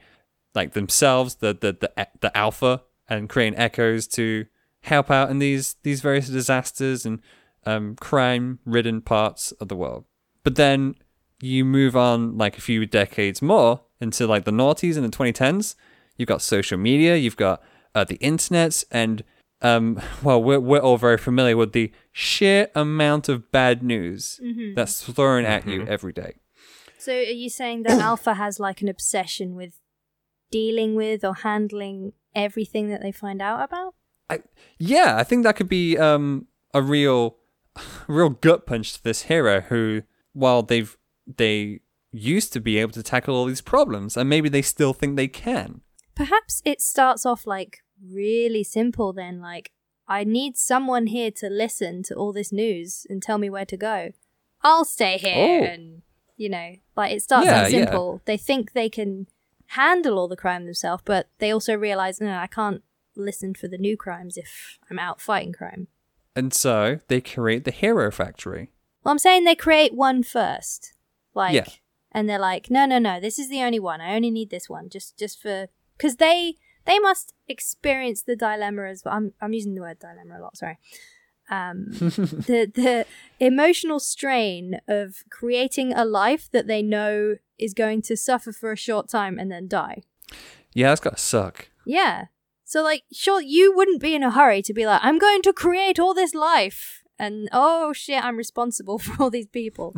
like 0.54 0.74
themselves, 0.74 1.36
the 1.36 1.54
the 1.54 1.74
the, 1.74 2.08
the 2.22 2.38
alpha, 2.38 2.84
and 3.10 3.28
creating 3.28 3.58
echoes 3.58 4.08
to 4.10 4.46
help 4.82 5.10
out 5.10 5.32
in 5.32 5.40
these 5.40 5.76
these 5.84 6.02
various 6.02 6.30
disasters 6.30 7.06
and 7.06 7.22
um, 7.66 7.96
crime-ridden 7.96 9.02
parts 9.02 9.52
of 9.54 9.68
the 9.68 9.76
world. 9.76 10.06
But 10.44 10.56
then 10.56 10.96
you 11.42 11.66
move 11.66 11.96
on 11.96 12.38
like 12.38 12.58
a 12.58 12.62
few 12.62 12.86
decades 12.86 13.42
more 13.42 13.82
into 14.00 14.28
like 14.28 14.46
the 14.46 14.52
noughties 14.52 14.96
and 14.96 15.06
the 15.06 15.16
2010s. 15.16 15.76
You've 16.18 16.28
got 16.28 16.42
social 16.42 16.78
media, 16.78 17.16
you've 17.16 17.38
got 17.38 17.62
uh, 17.94 18.04
the 18.04 18.16
internet, 18.16 18.84
and 18.92 19.24
um, 19.62 20.02
well, 20.24 20.42
we're 20.42 20.60
we're 20.60 20.80
all 20.80 20.98
very 20.98 21.18
familiar 21.18 21.58
with 21.58 21.74
the 21.74 21.92
sheer 22.12 22.70
amount 22.76 23.30
of 23.30 23.52
bad 23.52 23.84
news 23.84 24.40
that's 24.76 25.04
thrown 25.04 25.46
at 25.46 25.68
you 25.68 25.86
every 25.88 26.14
day. 26.14 26.36
So 26.98 27.14
are 27.14 27.22
you 27.22 27.50
saying 27.50 27.84
that 27.84 28.02
Alpha 28.02 28.34
has 28.34 28.60
like 28.60 28.82
an 28.82 28.88
obsession 28.88 29.56
with 29.56 29.80
dealing 30.52 30.96
with 30.96 31.24
or 31.24 31.36
handling 31.36 32.14
everything 32.36 32.90
that 32.90 33.02
they 33.02 33.12
find 33.12 33.42
out 33.42 33.64
about? 33.64 33.96
I, 34.30 34.40
yeah, 34.78 35.16
I 35.18 35.24
think 35.24 35.44
that 35.44 35.56
could 35.56 35.70
be 35.70 35.98
um, 35.98 36.48
a 36.74 36.82
real, 36.82 37.38
real 38.08 38.30
gut 38.30 38.66
punch 38.66 38.94
to 38.94 39.04
this 39.04 39.24
hero 39.24 39.62
who, 39.62 40.04
while 40.34 40.64
they've 40.64 40.97
they 41.36 41.82
used 42.12 42.54
to 42.54 42.60
be 42.60 42.78
able 42.78 42.94
to 42.94 43.04
tackle 43.04 43.36
all 43.36 43.46
these 43.46 43.62
problems, 43.62 44.16
and 44.18 44.30
maybe 44.30 44.50
they 44.50 44.62
still 44.62 44.94
think 44.94 45.16
they 45.16 45.28
can. 45.28 45.82
Perhaps 46.16 46.62
it 46.66 46.82
starts 46.82 47.26
off 47.26 47.46
like 47.46 47.80
really 48.12 48.64
simple 48.64 49.12
then 49.12 49.40
like 49.42 49.72
I 50.08 50.24
need 50.24 50.56
someone 50.56 51.08
here 51.08 51.32
to 51.32 51.50
listen 51.50 52.02
to 52.04 52.16
all 52.16 52.32
this 52.32 52.52
news 52.52 53.06
and 53.10 53.22
tell 53.22 53.38
me 53.38 53.50
where 53.50 53.66
to 53.66 53.76
go. 53.78 54.12
I'll 54.62 54.86
stay 54.86 55.18
here 55.18 55.62
Oh. 55.62 55.66
and 55.66 56.02
you 56.38 56.50
know, 56.50 56.76
like 56.96 57.14
it 57.14 57.22
starts 57.24 57.46
Yeah, 57.48 57.64
out 57.64 57.72
yeah. 57.72 57.86
simple. 57.86 58.22
They 58.26 58.38
think 58.38 58.72
they 58.74 58.90
can 58.90 59.28
handle 59.72 60.18
all 60.18 60.28
the 60.28 60.38
crime 60.38 60.66
themselves, 60.66 61.04
but 61.06 61.30
they 61.40 61.52
also 61.52 61.74
realize 61.76 62.22
no, 62.22 62.38
I 62.38 62.48
can't 62.48 62.84
listen 63.16 63.54
for 63.54 63.68
the 63.68 63.78
new 63.78 63.98
crimes 63.98 64.38
if 64.38 64.78
I'm 64.90 65.00
out 65.00 65.20
fighting 65.20 65.52
crime. 65.54 65.88
And 66.36 66.54
so 66.54 67.00
they 67.08 67.20
create 67.20 67.64
the 67.66 67.72
Hero 67.72 68.12
Factory. 68.12 68.70
Well, 69.04 69.12
I'm 69.12 69.20
saying 69.20 69.44
they 69.44 69.56
create 69.56 69.94
one 69.96 70.22
first, 70.24 70.94
like, 71.38 71.54
Yeah. 71.56 71.68
and 72.12 72.28
they're 72.28 72.40
like, 72.52 72.70
no, 72.70 72.86
no, 72.86 73.00
no, 73.00 73.20
this 73.22 73.40
is 73.40 73.50
the 73.50 73.62
only 73.64 73.80
one. 73.80 74.02
I 74.02 74.16
only 74.16 74.32
need 74.32 74.50
this 74.50 74.68
one, 74.68 74.90
just, 74.90 75.18
just 75.18 75.42
for, 75.42 75.68
because 75.96 76.18
they, 76.18 76.56
they 76.86 77.00
must 77.00 77.34
experience 77.48 78.24
the 78.24 78.36
dilemma 78.36 78.84
as 78.90 79.04
well. 79.06 79.14
I'm, 79.16 79.34
I'm 79.42 79.54
using 79.54 79.76
the 79.76 79.82
word 79.82 80.00
dilemma 80.00 80.40
a 80.40 80.42
lot. 80.42 80.58
Sorry. 80.58 80.78
Um, 81.50 81.86
the 81.92 82.70
the 82.76 83.06
emotional 83.40 84.00
strain 84.02 84.82
of 84.86 85.24
creating 85.30 85.94
a 85.94 86.04
life 86.04 86.50
that 86.52 86.68
they 86.68 86.82
know 86.82 87.38
is 87.58 87.74
going 87.74 88.02
to 88.02 88.18
suffer 88.18 88.52
for 88.52 88.74
a 88.74 88.76
short 88.76 89.08
time 89.08 89.40
and 89.40 89.50
then 89.50 89.68
die. 89.70 90.04
Yeah, 90.74 90.90
that's 90.90 91.00
gotta 91.00 91.18
suck. 91.18 91.70
Yeah. 91.86 92.26
So 92.66 92.84
like, 92.84 93.04
sure, 93.14 93.42
you 93.42 93.74
wouldn't 93.74 94.02
be 94.02 94.14
in 94.14 94.24
a 94.24 94.32
hurry 94.32 94.62
to 94.64 94.74
be 94.74 94.86
like, 94.86 95.00
I'm 95.02 95.18
going 95.18 95.42
to 95.44 95.54
create 95.54 96.00
all 96.00 96.14
this 96.14 96.34
life, 96.36 97.02
and 97.18 97.48
oh 97.54 97.94
shit, 97.94 98.22
I'm 98.22 98.36
responsible 98.36 99.00
for 99.06 99.16
all 99.24 99.30
these 99.30 99.48
people. 99.48 99.96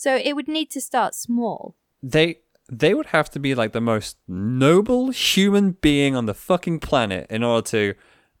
So 0.00 0.16
it 0.16 0.34
would 0.34 0.48
need 0.48 0.70
to 0.70 0.80
start 0.80 1.14
small. 1.14 1.76
They 2.02 2.38
they 2.72 2.94
would 2.94 3.08
have 3.08 3.28
to 3.32 3.38
be 3.38 3.54
like 3.54 3.72
the 3.72 3.82
most 3.82 4.16
noble 4.26 5.10
human 5.10 5.72
being 5.72 6.16
on 6.16 6.24
the 6.24 6.32
fucking 6.32 6.80
planet 6.80 7.26
in 7.28 7.42
order 7.42 7.68
to 7.68 7.94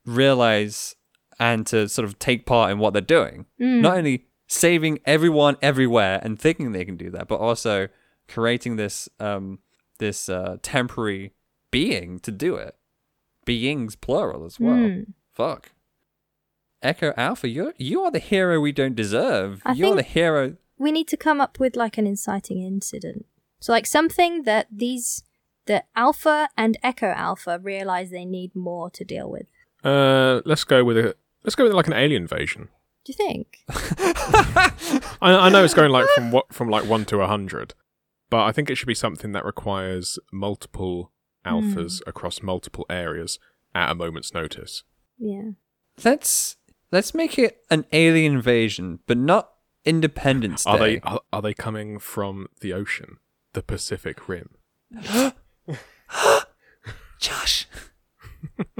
realize 0.06 0.96
and 1.38 1.66
to 1.66 1.86
sort 1.86 2.08
of 2.08 2.18
take 2.18 2.46
part 2.46 2.72
in 2.72 2.78
what 2.78 2.94
they're 2.94 3.02
doing. 3.02 3.44
Not 3.58 3.98
only 3.98 4.24
saving 4.46 5.00
everyone 5.04 5.58
everywhere 5.60 6.18
and 6.22 6.38
thinking 6.38 6.72
they 6.72 6.86
can 6.86 6.96
do 6.96 7.10
that, 7.10 7.28
but 7.28 7.40
also 7.40 7.88
creating 8.26 8.76
this 8.76 9.10
um 9.18 9.58
this 9.98 10.30
uh, 10.30 10.56
temporary 10.62 11.34
being 11.70 12.20
to 12.20 12.30
do 12.32 12.54
it. 12.54 12.74
Beings 13.44 13.96
plural 13.96 14.46
as 14.46 14.58
well. 14.58 14.76
Hmm. 14.76 15.00
Fuck. 15.30 15.72
Echo 16.80 17.12
Alpha, 17.18 17.48
you're 17.48 17.74
you 17.76 18.00
are 18.00 18.10
the 18.10 18.18
hero 18.18 18.60
we 18.60 18.72
don't 18.72 18.96
deserve. 18.96 19.60
I 19.66 19.72
You're 19.72 19.96
the 19.96 20.02
hero. 20.02 20.56
We 20.80 20.90
need 20.90 21.08
to 21.08 21.16
come 21.16 21.40
up 21.40 21.60
with 21.60 21.76
like 21.76 21.98
an 21.98 22.06
inciting 22.06 22.62
incident. 22.62 23.26
So 23.60 23.72
like 23.72 23.86
something 23.86 24.44
that 24.44 24.66
these 24.72 25.22
that 25.66 25.86
Alpha 25.94 26.48
and 26.56 26.78
Echo 26.82 27.08
Alpha 27.08 27.60
realize 27.62 28.10
they 28.10 28.24
need 28.24 28.56
more 28.56 28.90
to 28.90 29.04
deal 29.04 29.30
with. 29.30 29.46
Uh, 29.84 30.40
let's 30.46 30.64
go 30.64 30.82
with 30.82 30.96
a 30.96 31.14
let's 31.44 31.54
go 31.54 31.64
with 31.64 31.74
like 31.74 31.86
an 31.86 31.92
alien 31.92 32.22
invasion. 32.22 32.68
Do 33.04 33.12
you 33.12 33.16
think? 33.16 33.58
I, 35.20 35.36
I 35.36 35.48
know 35.50 35.62
it's 35.62 35.74
going 35.74 35.90
like 35.90 36.08
from 36.14 36.32
what 36.32 36.52
from 36.52 36.70
like 36.70 36.86
one 36.86 37.04
to 37.06 37.20
a 37.20 37.26
hundred, 37.26 37.74
but 38.30 38.44
I 38.44 38.52
think 38.52 38.70
it 38.70 38.76
should 38.76 38.86
be 38.86 38.94
something 38.94 39.32
that 39.32 39.44
requires 39.44 40.18
multiple 40.32 41.12
alphas 41.44 42.00
across 42.06 42.42
multiple 42.42 42.86
areas 42.88 43.38
at 43.74 43.90
a 43.90 43.94
moment's 43.94 44.32
notice. 44.32 44.82
Yeah. 45.18 45.50
Let's 46.02 46.56
let's 46.90 47.14
make 47.14 47.38
it 47.38 47.62
an 47.70 47.84
alien 47.92 48.34
invasion, 48.34 49.00
but 49.06 49.18
not 49.18 49.49
Independence 49.84 50.64
Day. 50.64 50.70
Are 50.70 50.78
they 50.78 51.00
are, 51.00 51.20
are 51.32 51.42
they 51.42 51.54
coming 51.54 51.98
from 51.98 52.48
the 52.60 52.72
ocean, 52.72 53.18
the 53.54 53.62
Pacific 53.62 54.28
Rim? 54.28 54.50
Josh, 57.18 57.66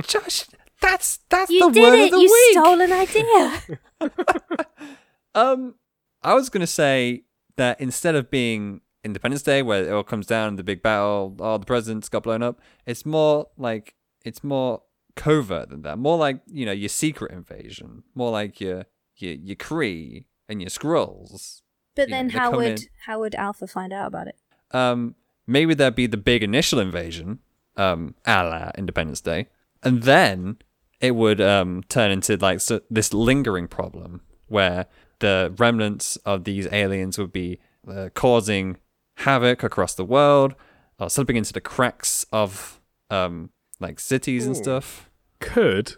Josh, 0.02 0.46
that's 0.80 1.18
that's 1.28 1.50
You 1.50 1.66
the 1.68 1.72
did 1.72 1.82
word 1.82 1.98
it! 1.98 2.04
of 2.06 2.10
the 2.12 2.16
You 2.18 2.30
week. 2.32 2.52
stole 2.58 2.80
an 2.80 2.92
idea. 2.92 4.56
Um, 5.32 5.76
I 6.24 6.34
was 6.34 6.48
gonna 6.48 6.66
say 6.66 7.22
that 7.56 7.80
instead 7.80 8.16
of 8.16 8.32
being 8.32 8.80
Independence 9.04 9.44
Day, 9.44 9.62
where 9.62 9.84
it 9.84 9.92
all 9.92 10.02
comes 10.02 10.26
down 10.26 10.48
and 10.48 10.58
the 10.58 10.64
big 10.64 10.82
battle, 10.82 11.36
all 11.38 11.56
the 11.60 11.66
presidents 11.66 12.08
got 12.08 12.24
blown 12.24 12.42
up, 12.42 12.60
it's 12.84 13.06
more 13.06 13.46
like 13.56 13.94
it's 14.24 14.42
more 14.42 14.82
covert 15.14 15.68
than 15.68 15.82
that. 15.82 15.98
More 15.98 16.18
like 16.18 16.40
you 16.48 16.66
know 16.66 16.72
your 16.72 16.88
secret 16.88 17.30
invasion. 17.30 18.02
More 18.16 18.32
like 18.32 18.60
your 18.60 18.86
your 19.18 19.34
your 19.34 19.54
Kree 19.54 20.24
and 20.50 20.60
your 20.60 20.68
Skrulls. 20.70 21.62
but 21.94 22.08
Yeah, 22.08 22.16
then 22.16 22.28
they 22.28 22.32
how 22.38 22.50
would 22.56 22.66
in- 22.82 22.88
how 23.06 23.20
would 23.20 23.34
Alpha 23.34 23.66
find 23.66 23.92
out 23.92 24.06
about 24.08 24.26
it? 24.28 24.36
Um, 24.72 25.14
maybe 25.46 25.74
there'd 25.74 25.94
be 25.94 26.06
the 26.06 26.16
big 26.16 26.42
initial 26.42 26.78
invasion, 26.80 27.38
um, 27.76 28.14
a 28.26 28.44
la 28.44 28.70
Independence 28.76 29.20
Day, 29.20 29.48
and 29.82 30.02
then 30.02 30.58
it 31.00 31.12
would 31.14 31.40
um 31.40 31.82
turn 31.88 32.10
into 32.10 32.36
like 32.36 32.60
so, 32.60 32.80
this 32.90 33.14
lingering 33.14 33.68
problem 33.68 34.20
where 34.48 34.86
the 35.20 35.52
remnants 35.58 36.16
of 36.26 36.44
these 36.44 36.66
aliens 36.72 37.18
would 37.18 37.32
be 37.32 37.58
uh, 37.88 38.08
causing 38.14 38.76
havoc 39.18 39.62
across 39.62 39.94
the 39.94 40.04
world, 40.04 40.54
or 40.98 41.08
slipping 41.10 41.36
into 41.36 41.52
the 41.52 41.60
cracks 41.60 42.26
of 42.32 42.80
um 43.10 43.50
like 43.78 43.98
cities 44.00 44.46
and 44.46 44.56
stuff. 44.56 45.08
Could 45.40 45.94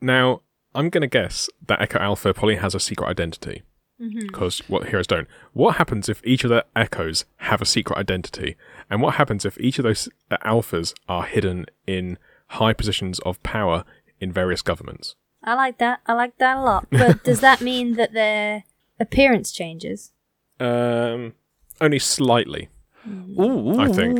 now 0.00 0.42
I'm 0.74 0.88
gonna 0.90 1.06
guess 1.06 1.48
that 1.66 1.80
Echo 1.80 1.98
Alpha 1.98 2.32
probably 2.34 2.56
has 2.56 2.74
a 2.74 2.80
secret 2.80 3.08
identity 3.08 3.62
because 4.10 4.60
what 4.68 4.88
heroes 4.88 5.06
don't. 5.06 5.28
What 5.52 5.76
happens 5.76 6.08
if 6.08 6.20
each 6.24 6.44
of 6.44 6.50
the 6.50 6.64
Echoes 6.74 7.24
have 7.36 7.62
a 7.62 7.66
secret 7.66 7.98
identity, 7.98 8.56
and 8.90 9.00
what 9.00 9.14
happens 9.14 9.44
if 9.44 9.58
each 9.60 9.78
of 9.78 9.84
those 9.84 10.08
uh, 10.30 10.36
alphas 10.44 10.94
are 11.08 11.24
hidden 11.24 11.66
in 11.86 12.18
high 12.48 12.72
positions 12.72 13.18
of 13.20 13.42
power 13.42 13.84
in 14.20 14.32
various 14.32 14.62
governments? 14.62 15.14
I 15.44 15.54
like 15.54 15.78
that. 15.78 16.00
I 16.06 16.12
like 16.14 16.38
that 16.38 16.56
a 16.58 16.62
lot. 16.62 16.86
But 16.90 17.24
does 17.24 17.40
that 17.40 17.60
mean 17.60 17.94
that 17.94 18.12
their 18.12 18.64
appearance 19.00 19.52
changes? 19.52 20.12
Um, 20.60 21.34
only 21.80 21.98
slightly. 21.98 22.68
Ooh, 23.08 23.80
I 23.80 23.88
think. 23.88 24.18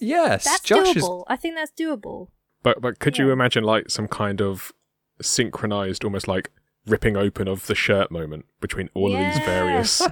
yes, 0.00 0.44
That's 0.44 0.60
Josh 0.60 0.96
is 0.96 1.04
doable. 1.04 1.24
I 1.28 1.36
think 1.36 1.54
that's 1.54 1.72
doable. 1.72 2.28
But 2.62 2.80
but 2.80 2.98
could 2.98 3.18
you 3.18 3.30
imagine 3.30 3.64
like 3.64 3.90
some 3.90 4.08
kind 4.08 4.40
of 4.40 4.72
synchronized, 5.20 6.04
almost 6.04 6.28
like 6.28 6.50
ripping 6.86 7.16
open 7.16 7.48
of 7.48 7.66
the 7.66 7.74
shirt 7.74 8.10
moment 8.10 8.46
between 8.60 8.90
all 8.94 9.14
of 9.14 9.18
these 9.18 9.38
various 9.44 10.00
um, 10.02 10.10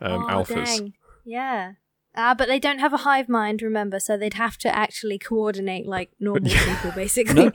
oh, 0.00 0.26
alphas? 0.28 0.78
dang. 0.78 0.94
Yeah. 1.24 1.72
Ah, 2.14 2.34
but 2.34 2.48
they 2.48 2.58
don't 2.58 2.78
have 2.78 2.92
a 2.92 2.98
hive 2.98 3.28
mind, 3.28 3.60
remember, 3.60 4.00
so 4.00 4.16
they'd 4.16 4.34
have 4.34 4.56
to 4.58 4.74
actually 4.74 5.18
coordinate 5.18 5.86
like 5.86 6.10
normal 6.18 6.50
people, 6.50 6.90
basically. 6.94 7.52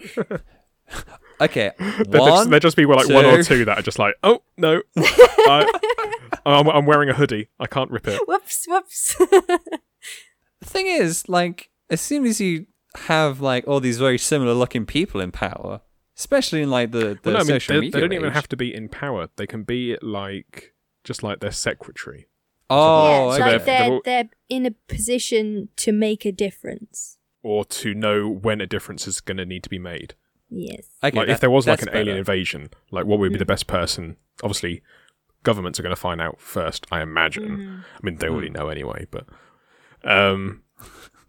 okay. 1.41 1.71
There'd 1.79 2.07
One, 2.09 2.29
just, 2.29 2.49
there'd 2.49 2.61
just 2.61 2.77
be 2.77 2.85
like 2.85 3.09
one 3.09 3.25
or 3.25 3.37
two. 3.37 3.43
two 3.43 3.65
that 3.65 3.79
are 3.79 3.81
just 3.81 3.97
like, 3.97 4.15
oh 4.23 4.43
no, 4.57 4.81
I, 4.97 5.65
I'm, 6.45 6.67
I'm 6.69 6.85
wearing 6.85 7.09
a 7.09 7.13
hoodie, 7.13 7.47
I 7.59 7.65
can't 7.65 7.89
rip 7.89 8.07
it. 8.07 8.21
whoops, 8.27 8.65
whoops. 8.67 9.15
The 9.17 10.69
thing 10.69 10.85
is, 10.85 11.27
like, 11.27 11.71
as 11.89 11.99
soon 12.01 12.25
as 12.25 12.39
you 12.39 12.67
have 13.07 13.41
like 13.41 13.67
all 13.67 13.79
these 13.79 13.97
very 13.97 14.17
similar 14.17 14.53
looking 14.53 14.85
people 14.85 15.19
in 15.21 15.31
power, 15.31 15.81
especially 16.21 16.61
in 16.61 16.69
like 16.69 16.91
the, 16.91 17.17
the 17.23 17.31
Well, 17.31 17.33
no, 17.33 17.39
I 17.39 17.43
mean, 17.43 17.47
social 17.47 17.73
they, 17.75 17.79
media 17.81 17.91
they 17.93 17.99
don't 18.01 18.13
even 18.13 18.29
age- 18.29 18.33
have 18.33 18.47
to 18.49 18.57
be 18.57 18.73
in 18.73 18.89
power. 18.89 19.27
They 19.35 19.47
can 19.47 19.63
be 19.63 19.97
like 20.01 20.73
just 21.03 21.23
like 21.23 21.39
their 21.39 21.51
secretary. 21.51 22.27
Oh, 22.69 23.07
yeah, 23.07 23.15
so 23.15 23.19
okay. 23.21 23.27
like 23.29 23.39
they're- 23.39 23.59
they're, 23.65 23.77
they're 23.85 23.91
all- 23.91 24.01
they're 24.05 24.29
in 24.49 24.65
a 24.65 24.71
position 24.87 25.69
to 25.77 25.91
make 25.91 26.25
a 26.25 26.31
difference. 26.31 27.17
Or 27.43 27.65
to 27.65 27.93
know 27.95 28.29
when 28.29 28.61
a 28.61 28.67
difference 28.67 29.07
is 29.07 29.19
going 29.19 29.37
to 29.37 29.45
need 29.45 29.63
to 29.63 29.69
be 29.69 29.79
made. 29.79 30.13
Yes. 30.49 30.85
Okay, 31.03 31.17
like 31.17 31.27
that- 31.27 31.33
if 31.33 31.39
there 31.39 31.49
was 31.49 31.65
like 31.67 31.79
that's 31.79 31.91
an 31.91 31.97
alien 31.97 32.17
invasion, 32.17 32.69
like 32.91 33.05
what 33.05 33.17
Mm. 33.17 33.21
would 33.21 33.33
be 33.33 33.39
the 33.39 33.45
best 33.45 33.67
person? 33.67 34.17
Obviously, 34.43 34.83
governments 35.43 35.79
are 35.79 35.83
going 35.83 35.95
to 35.95 35.99
find 36.09 36.21
out 36.21 36.39
first. 36.39 36.85
I 36.91 37.01
imagine. 37.01 37.43
Mm-hmm. 37.49 37.79
I 37.95 37.99
mean, 38.03 38.15
they 38.17 38.27
already 38.29 38.47
Hmm. 38.49 38.53
know 38.57 38.67
anyway, 38.69 39.07
but 39.09 39.25
um, 40.03 40.61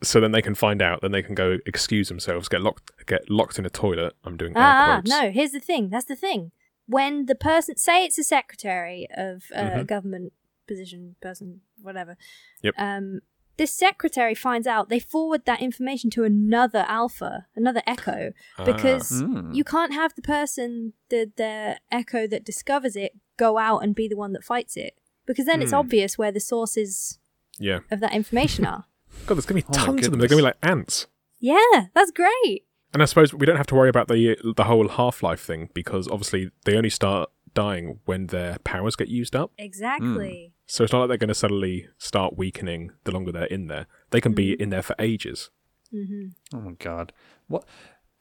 so 0.03 0.21
then 0.21 0.33
they 0.33 0.43
can 0.43 0.55
find 0.55 0.83
out. 0.83 1.01
Then 1.03 1.13
they 1.13 1.23
can 1.23 1.35
go 1.35 1.59
excuse 1.67 2.09
themselves, 2.09 2.49
get 2.49 2.61
locked, 2.61 2.91
get 3.07 3.31
locked 3.31 3.59
in 3.59 3.67
a 3.67 3.71
toilet. 3.71 4.15
I'm 4.25 4.37
doing 4.37 4.57
air 4.57 4.63
Ah, 4.63 5.01
quotes. 5.03 5.11
no, 5.11 5.31
here's 5.31 5.53
the 5.53 5.61
thing. 5.61 5.89
That's 5.91 6.07
the 6.07 6.17
thing. 6.17 6.53
When 6.87 7.27
the 7.27 7.35
person, 7.35 7.77
say 7.77 8.05
it's 8.05 8.19
a 8.19 8.25
secretary 8.25 9.07
of 9.17 9.45
a 9.55 9.63
Mhm. 9.63 9.87
government 9.87 10.33
position, 10.67 11.17
person, 11.21 11.61
whatever. 11.81 12.17
Yep. 12.63 12.75
Um, 12.79 13.21
this 13.59 13.73
secretary 13.73 14.35
finds 14.35 14.67
out, 14.67 14.89
they 14.89 14.99
forward 14.99 15.45
that 15.45 15.61
information 15.61 16.11
to 16.11 16.25
another 16.25 16.85
alpha, 16.89 17.47
another 17.55 17.83
echo, 17.87 18.33
Ah. 18.59 18.65
because 18.65 19.21
Hmm. 19.21 19.53
you 19.53 19.63
can't 19.65 19.93
have 19.93 20.15
the 20.15 20.23
person, 20.23 20.95
the, 21.11 21.31
the 21.37 21.79
echo 21.91 22.27
that 22.27 22.45
discovers 22.45 22.97
it, 22.97 23.13
go 23.37 23.59
out 23.59 23.79
and 23.85 23.95
be 23.95 24.09
the 24.09 24.17
one 24.17 24.33
that 24.33 24.43
fights 24.45 24.77
it. 24.77 24.99
Because 25.27 25.47
then 25.47 25.63
it's 25.63 25.71
Hmm. 25.73 25.79
obvious 25.79 26.19
where 26.19 26.33
the 26.33 26.41
sources 26.41 27.19
Yeah. 27.59 27.81
of 27.91 28.01
that 28.01 28.13
information 28.15 28.65
are. 28.75 28.87
God, 29.27 29.37
there's 29.37 29.47
going 29.47 29.63
to 29.63 29.69
be 29.69 29.79
Oh 29.79 29.85
tons 29.85 30.07
of 30.07 30.11
them. 30.11 30.21
They're 30.21 30.29
going 30.29 30.43
to 30.43 30.43
be 30.43 30.49
like 30.49 30.59
ants. 30.63 31.07
Yeah, 31.39 31.87
that's 31.95 32.11
great. 32.11 32.65
And 32.93 33.03
I 33.03 33.07
suppose 33.07 33.33
we 33.33 33.47
don't 33.47 33.57
have 33.57 33.67
to 33.69 33.75
worry 33.75 33.89
about 33.89 34.09
the 34.09 34.37
the 34.57 34.65
whole 34.65 34.89
half 34.89 35.23
life 35.23 35.41
thing 35.41 35.71
because 35.75 36.09
obviously 36.09 36.51
they 36.65 36.77
only 36.77 36.91
start 36.91 37.31
dying 37.55 38.01
when 38.05 38.29
their 38.29 38.59
powers 38.65 38.97
get 38.97 39.09
used 39.09 39.35
up. 39.35 39.53
Exactly. 39.59 40.53
Hmm. 40.53 40.59
So 40.67 40.85
it's 40.85 40.93
not 40.93 41.01
like 41.01 41.09
they're 41.09 41.19
going 41.19 41.29
to 41.29 41.35
suddenly 41.35 41.89
start 41.99 42.37
weakening 42.37 42.93
the 43.05 43.13
longer 43.13 43.33
they're 43.33 43.45
in 43.45 43.67
there. 43.67 43.87
They 44.11 44.21
can 44.21 44.33
be 44.33 44.53
mm-hmm. 44.53 44.63
in 44.63 44.71
there 44.71 44.83
for 44.83 44.95
ages. 44.99 45.51
Mm-hmm. 45.93 46.57
Oh 46.57 46.61
my 46.61 46.73
god. 46.73 47.13
What 47.49 47.65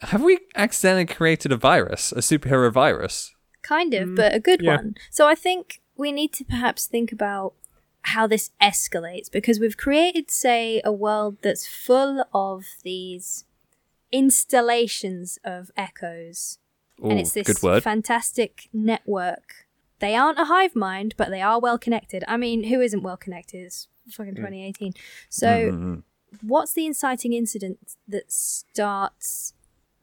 have 0.02 0.22
we 0.22 0.40
accidentally 0.56 1.06
created 1.06 1.52
a 1.52 1.58
virus, 1.58 2.12
a 2.12 2.18
superhero 2.18 2.72
virus? 2.72 3.34
Kind 3.62 3.94
of, 3.94 4.10
mm. 4.10 4.16
but 4.16 4.34
a 4.34 4.40
good 4.40 4.62
yeah. 4.62 4.78
one. 4.78 4.96
So 5.12 5.28
I 5.28 5.36
think 5.36 5.82
we 5.96 6.12
need 6.12 6.34
to 6.34 6.44
perhaps 6.44 6.88
think 6.88 7.12
about 7.12 7.54
how 8.04 8.28
this 8.28 8.50
escalates 8.62 9.32
because 9.32 9.60
we've 9.60 9.78
created, 9.78 10.32
say, 10.32 10.82
a 10.84 10.92
world 10.92 11.38
that's 11.42 11.68
full 11.68 12.26
of 12.34 12.66
these 12.84 13.46
installations 14.12 15.40
of 15.44 15.72
echoes. 15.76 16.58
and 17.04 17.20
it's 17.20 17.32
this 17.34 17.48
good 17.48 17.64
word. 17.64 17.82
fantastic 17.84 18.70
network. 18.72 19.66
They 20.00 20.16
aren't 20.16 20.38
a 20.40 20.46
hive 20.46 20.76
mind, 20.76 21.16
but 21.18 21.30
they 21.32 21.42
are 21.42 21.60
well 21.60 21.80
connected. 21.80 22.24
I 22.28 22.38
mean, 22.38 22.66
who 22.66 22.80
isn't 22.80 23.02
well 23.02 23.18
connected? 23.18 23.64
It's 23.66 23.88
fucking 24.12 24.34
mm. 24.34 24.38
2018. 24.38 24.94
So, 25.30 25.48
Mhm. 25.72 26.04
what's 26.42 26.74
the 26.74 26.86
inciting 26.86 27.34
incident 27.34 27.96
that 28.08 28.32
starts 28.32 29.54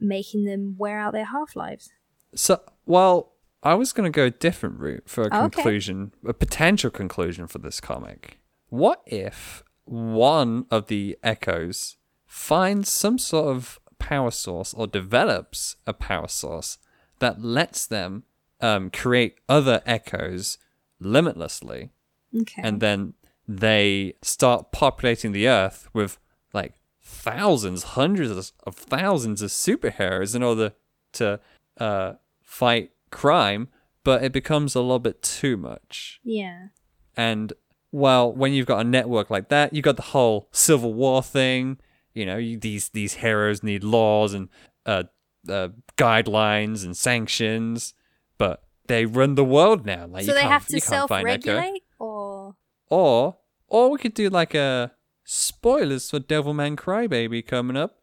making 0.01 0.45
them 0.45 0.77
wear 0.77 0.99
out 0.99 1.13
their 1.13 1.27
half 1.27 1.55
lives? 1.55 1.93
So, 2.35 2.61
well, 2.85 3.33
I 3.63 3.75
was 3.75 3.93
going 3.93 4.11
to 4.11 4.15
go 4.17 4.27
a 4.27 4.31
different 4.31 4.79
route 4.79 5.09
for 5.09 5.25
a 5.25 5.27
Okay. 5.27 5.39
conclusion, 5.51 6.13
a 6.27 6.33
potential 6.35 6.91
conclusion 6.91 7.47
for 7.47 7.59
this 7.59 7.81
comic. 7.81 8.39
What 8.69 9.03
if 9.07 9.63
one 9.85 10.67
of 10.71 10.87
the 10.87 11.19
echoes 11.23 11.97
finds 12.27 12.91
some 12.91 13.19
sort 13.19 13.49
of 13.57 13.81
power 13.99 14.31
source 14.31 14.75
or 14.75 14.87
develops 14.87 15.77
a 15.87 15.93
power 15.93 16.29
source 16.29 16.79
that 17.19 17.41
lets 17.43 17.87
them 17.87 18.23
um, 18.61 18.91
create 18.91 19.39
other 19.49 19.83
echoes 19.87 20.59
limitlessly, 21.01 21.91
Okay. 22.37 22.61
and 22.63 22.81
then 22.81 23.15
they 23.47 24.15
start 24.23 24.71
populating 24.73 25.33
the 25.33 25.49
Earth 25.49 25.89
with 25.93 26.19
like 26.53 26.75
thousands, 27.03 27.83
hundreds 27.83 28.53
of 28.65 28.75
thousands 28.75 29.41
of 29.43 29.51
superheroes 29.51 30.35
in 30.37 30.43
order 30.43 30.73
to 31.13 31.41
uh, 31.79 32.15
fight 32.43 32.91
crime, 33.11 33.69
but 34.05 34.23
it 34.23 34.33
becomes 34.33 34.75
a 34.75 34.81
little 34.81 34.99
bit 34.99 35.23
too 35.23 35.57
much. 35.57 36.21
Yeah. 36.23 36.69
And 37.17 37.53
well, 37.91 38.33
when 38.33 38.53
you've 38.53 38.67
got 38.67 38.81
a 38.81 38.89
network 38.89 39.31
like 39.31 39.49
that, 39.49 39.73
you've 39.73 39.85
got 39.85 39.97
the 39.97 40.03
whole 40.03 40.49
Civil 40.53 40.95
War 40.95 41.23
thing. 41.23 41.79
You 42.15 42.27
know, 42.27 42.37
you, 42.37 42.59
these 42.59 42.91
these 42.91 43.15
heroes 43.15 43.63
need 43.63 43.85
laws 43.85 44.35
and 44.35 44.49
uh, 44.87 45.05
uh, 45.49 45.69
guidelines 45.97 46.85
and 46.85 46.97
sanctions, 46.97 47.95
but 48.39 48.63
they 48.87 49.07
run 49.07 49.35
the 49.35 49.45
world 49.45 49.87
now. 49.87 50.07
Like 50.07 50.25
so 50.25 50.33
you 50.33 50.39
they 50.39 50.45
have 50.45 50.67
to 50.67 50.77
you 50.77 50.83
can't 50.83 51.09
find 51.09 51.29
Echo. 51.29 51.43
self-regulate, 51.43 51.83
or 51.99 52.57
Or 52.89 53.37
or 53.67 53.91
we 53.91 53.99
could 53.99 54.15
do 54.15 54.29
like 54.31 54.55
a 54.55 54.93
spoilers 55.25 56.11
for 56.11 56.21
Devilman 56.21 56.77
Crybaby 56.77 57.47
coming 57.47 57.77
up. 57.77 58.01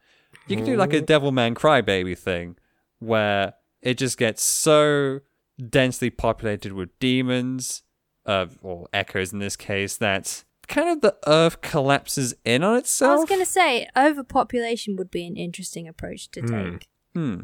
You 0.48 0.58
could 0.58 0.66
do 0.66 0.78
like 0.78 0.94
a 0.94 1.02
Devilman 1.02 1.56
Crybaby 1.56 2.18
thing 2.18 2.58
where 3.00 3.54
it 3.86 3.98
just 4.00 4.18
gets 4.18 4.44
so 4.44 5.22
densely 5.70 6.10
populated 6.10 6.74
with 6.74 6.90
demons, 7.00 7.84
uh, 8.26 8.48
or 8.62 8.88
echoes 8.92 9.32
in 9.32 9.40
this 9.40 9.56
case, 9.56 9.96
that 9.98 10.44
kind 10.68 10.90
of 10.90 11.02
the 11.02 11.16
earth 11.28 11.62
collapses 11.62 12.34
in 12.44 12.64
on 12.64 12.78
itself. 12.78 13.12
I 13.12 13.16
was 13.16 13.30
going 13.30 13.42
to 13.42 13.46
say 13.46 13.88
overpopulation 13.96 14.96
would 14.96 15.12
be 15.12 15.26
an 15.28 15.38
interesting 15.38 15.88
approach 15.88 16.32
to 16.32 16.42
take. 16.42 16.88
Hmm. 17.14 17.44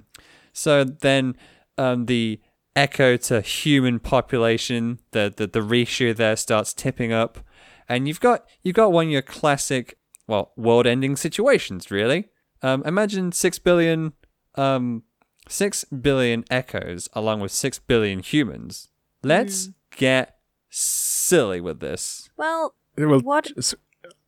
So 0.52 0.84
then 0.84 1.36
um, 1.78 2.08
the 2.08 2.42
echo 2.76 3.18
to 3.18 3.42
human 3.42 4.00
population, 4.00 5.00
the, 5.12 5.32
the 5.36 5.46
the 5.46 5.62
ratio 5.62 6.12
there 6.12 6.36
starts 6.36 6.74
tipping 6.74 7.14
up, 7.14 7.40
and 7.88 8.08
you've 8.08 8.20
got 8.20 8.46
you've 8.64 8.76
got 8.76 8.92
one 8.92 9.06
of 9.06 9.12
your 9.12 9.22
classic 9.22 9.98
well 10.28 10.52
world-ending 10.58 11.16
situations. 11.16 11.92
Really, 11.92 12.30
um, 12.64 12.82
imagine 12.86 13.32
six 13.32 13.60
billion 13.60 14.14
um, 14.56 15.04
six 15.52 15.84
billion 15.86 16.44
echoes 16.50 17.10
along 17.14 17.40
with 17.42 17.52
six 17.52 17.80
billion 17.80 18.20
humans. 18.20 18.88
Let's 19.24 19.70
get 19.96 20.38
silly 20.70 21.62
with 21.62 21.80
this. 21.80 22.30
Well, 22.38 22.74
Well, 22.98 23.20
What- 23.20 23.52
It's, 23.56 23.76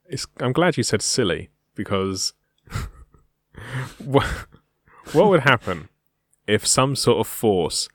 it's, 0.06 0.28
I'm 0.40 0.54
glad 0.54 0.78
you 0.78 0.84
said 0.84 1.02
silly 1.02 1.50
because 1.76 2.34
what, 3.98 4.28
what 5.14 5.30
would 5.30 5.42
happen 5.42 5.90
if 6.48 6.68
some 6.68 6.96
sort 6.96 7.20
of 7.20 7.28
force 7.28 7.88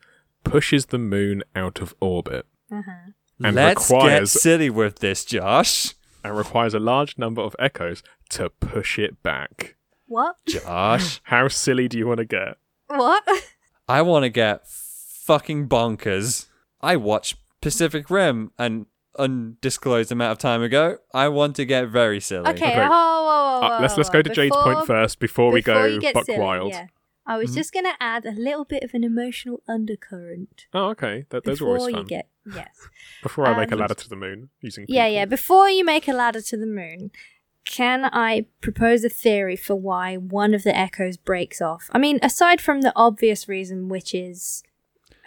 pushes 0.43 0.87
the 0.87 0.97
moon 0.97 1.43
out 1.55 1.81
of 1.81 1.93
orbit 1.99 2.45
uh-huh. 2.71 3.11
and 3.43 3.55
Let's 3.55 3.87
get 3.89 3.95
requires 3.95 4.31
silly 4.31 4.69
with 4.69 4.99
this, 4.99 5.23
Josh. 5.25 5.93
and 6.23 6.35
requires 6.35 6.73
a 6.73 6.79
large 6.79 7.17
number 7.17 7.41
of 7.41 7.55
echoes 7.59 8.01
to 8.29 8.49
push 8.49 8.97
it 8.99 9.21
back? 9.23 9.75
what? 10.07 10.35
Josh, 10.47 11.21
How 11.25 11.47
silly 11.47 11.87
do 11.87 11.97
you 11.97 12.07
want 12.07 12.17
to 12.17 12.25
get? 12.25 12.57
What? 12.89 13.23
I 13.87 14.01
want 14.01 14.23
to 14.23 14.29
get 14.29 14.67
fucking 14.67 15.67
bonkers. 15.67 16.47
I 16.81 16.95
watched 16.95 17.37
Pacific 17.61 18.09
Rim 18.09 18.51
an 18.57 18.85
undisclosed 19.17 20.11
amount 20.11 20.31
of 20.33 20.37
time 20.37 20.61
ago. 20.61 20.97
I 21.13 21.27
want 21.27 21.55
to 21.57 21.65
get 21.65 21.87
very 21.89 22.19
silly. 22.19 22.47
Okay, 22.49 22.65
Okay. 22.71 22.81
oh, 22.85 22.89
whoa, 22.89 23.23
whoa, 23.23 23.67
whoa, 23.69 23.75
Uh, 23.77 23.81
let's 23.81 23.97
let's 23.97 24.09
go 24.09 24.21
to 24.21 24.29
Jade's 24.29 24.55
Before- 24.55 24.73
point 24.75 24.87
first 24.87 25.19
before, 25.19 25.51
we 25.51 25.59
before 25.61 25.73
go 25.81 25.85
you 25.85 25.99
get 25.99 26.13
buck 26.13 26.25
silly, 26.25 26.39
wild. 26.39 26.71
Yeah. 26.71 26.87
I 27.25 27.37
was 27.37 27.51
Mhm. 27.51 27.55
just 27.55 27.73
going 27.73 27.85
to 27.85 27.93
add 27.99 28.25
a 28.25 28.31
little 28.31 28.65
bit 28.65 28.83
of 28.83 28.91
an 28.95 29.03
emotional 29.03 29.61
undercurrent 29.67 30.65
Oh, 30.73 30.89
okay. 30.89 31.25
That, 31.29 31.43
those 31.43 31.61
are 31.61 31.65
before 31.65 31.77
always 31.77 31.91
you 31.93 31.97
fun. 31.99 32.05
get 32.07 32.27
yes. 32.55 32.87
Before 33.21 33.45
I 33.45 33.55
make 33.55 33.69
a 33.71 33.75
Um, 33.75 33.81
ladder 33.81 33.93
to 33.93 34.09
the 34.09 34.15
moon 34.15 34.49
using 34.61 34.85
Yeah, 34.87 35.03
people. 35.05 35.13
yeah. 35.15 35.25
Before 35.25 35.69
you 35.69 35.85
make 35.85 36.07
a 36.07 36.13
ladder 36.13 36.41
to 36.41 36.57
the 36.57 36.65
moon, 36.65 37.11
can 37.77 38.05
I 38.05 38.45
propose 38.61 39.03
a 39.03 39.09
theory 39.09 39.55
for 39.55 39.75
why 39.75 40.17
one 40.17 40.53
of 40.55 40.63
the 40.63 40.75
echoes 40.75 41.17
breaks 41.17 41.61
off? 41.61 41.87
I 41.93 41.99
mean, 41.99 42.17
aside 42.23 42.59
from 42.61 42.81
the 42.81 42.91
obvious 42.95 43.47
reason, 43.47 43.89
which 43.89 44.13
is, 44.15 44.63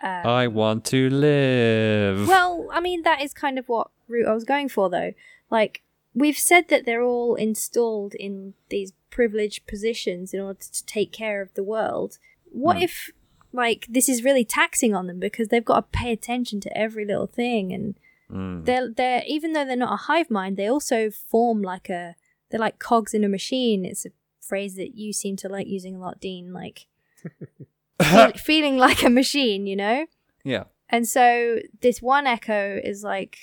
uh, 0.02 0.22
I 0.26 0.48
want 0.48 0.84
to 0.86 1.08
live. 1.08 2.26
well, 2.26 2.68
I 2.72 2.80
mean, 2.80 3.02
that 3.02 3.22
is 3.22 3.32
kind 3.32 3.58
of 3.60 3.68
what 3.68 3.90
route 4.08 4.26
I 4.26 4.34
was 4.34 4.44
going 4.44 4.68
for, 4.68 4.90
though. 4.90 5.12
Like, 5.50 5.82
we've 6.14 6.36
said 6.38 6.68
that 6.68 6.84
they're 6.84 7.02
all 7.04 7.36
installed 7.36 8.14
in 8.14 8.54
these 8.70 8.92
privileged 9.10 9.66
positions 9.68 10.34
in 10.34 10.40
order 10.40 10.58
to 10.60 10.84
take 10.86 11.12
care 11.12 11.40
of 11.42 11.54
the 11.54 11.62
world. 11.62 12.18
What 12.50 12.78
Hmm. 12.78 12.82
if, 12.82 13.10
like, 13.52 13.86
this 13.88 14.08
is 14.08 14.24
really 14.24 14.44
taxing 14.44 14.94
on 14.94 15.06
them 15.06 15.20
because 15.20 15.48
they've 15.48 15.64
got 15.64 15.92
to 15.92 15.98
pay 15.98 16.10
attention 16.12 16.60
to 16.62 16.76
every 16.76 17.04
little 17.04 17.28
thing 17.28 17.72
and 17.72 17.94
Mm. 18.30 18.64
they're 18.64 18.88
they're 18.88 19.22
even 19.26 19.52
though 19.52 19.64
they're 19.66 19.76
not 19.76 19.92
a 19.92 20.04
hive 20.08 20.30
mind, 20.30 20.56
they 20.56 20.66
also 20.66 21.10
form 21.10 21.60
like 21.60 21.90
a 21.90 22.16
they're 22.52 22.60
like 22.60 22.78
cogs 22.78 23.12
in 23.14 23.24
a 23.24 23.28
machine. 23.28 23.84
It's 23.84 24.06
a 24.06 24.10
phrase 24.40 24.76
that 24.76 24.94
you 24.96 25.12
seem 25.12 25.34
to 25.38 25.48
like 25.48 25.66
using 25.66 25.96
a 25.96 25.98
lot, 25.98 26.20
Dean. 26.20 26.52
Like 26.52 26.86
feel, 28.02 28.32
feeling 28.32 28.76
like 28.78 29.02
a 29.02 29.10
machine, 29.10 29.66
you 29.66 29.74
know. 29.76 30.06
yeah. 30.44 30.64
And 30.88 31.08
so 31.08 31.58
this 31.80 32.00
one 32.02 32.26
echo 32.26 32.78
is 32.84 33.02
like 33.02 33.38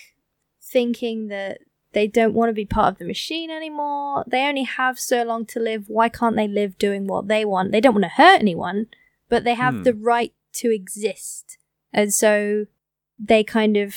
thinking 0.61 1.27
that 1.29 1.59
they 1.93 2.05
don't 2.07 2.35
want 2.35 2.49
to 2.49 2.53
be 2.53 2.65
part 2.65 2.93
of 2.93 2.99
the 2.99 3.05
machine 3.05 3.49
anymore. 3.49 4.23
They 4.27 4.43
only 4.47 4.63
have 4.63 4.99
so 4.99 5.23
long 5.23 5.45
to 5.47 5.59
live. 5.59 5.85
Why 5.87 6.09
can't 6.09 6.35
they 6.35 6.47
live 6.47 6.77
doing 6.77 7.07
what 7.07 7.27
they 7.27 7.43
want? 7.45 7.71
They 7.71 7.81
don't 7.81 7.95
want 7.95 8.03
to 8.03 8.09
hurt 8.09 8.39
anyone, 8.39 8.85
but 9.29 9.43
they 9.43 9.55
have 9.55 9.77
Hmm. 9.77 9.83
the 9.83 9.93
right 9.95 10.33
to 10.53 10.71
exist. 10.71 11.57
And 11.91 12.13
so 12.13 12.67
they 13.17 13.43
kind 13.43 13.75
of 13.77 13.95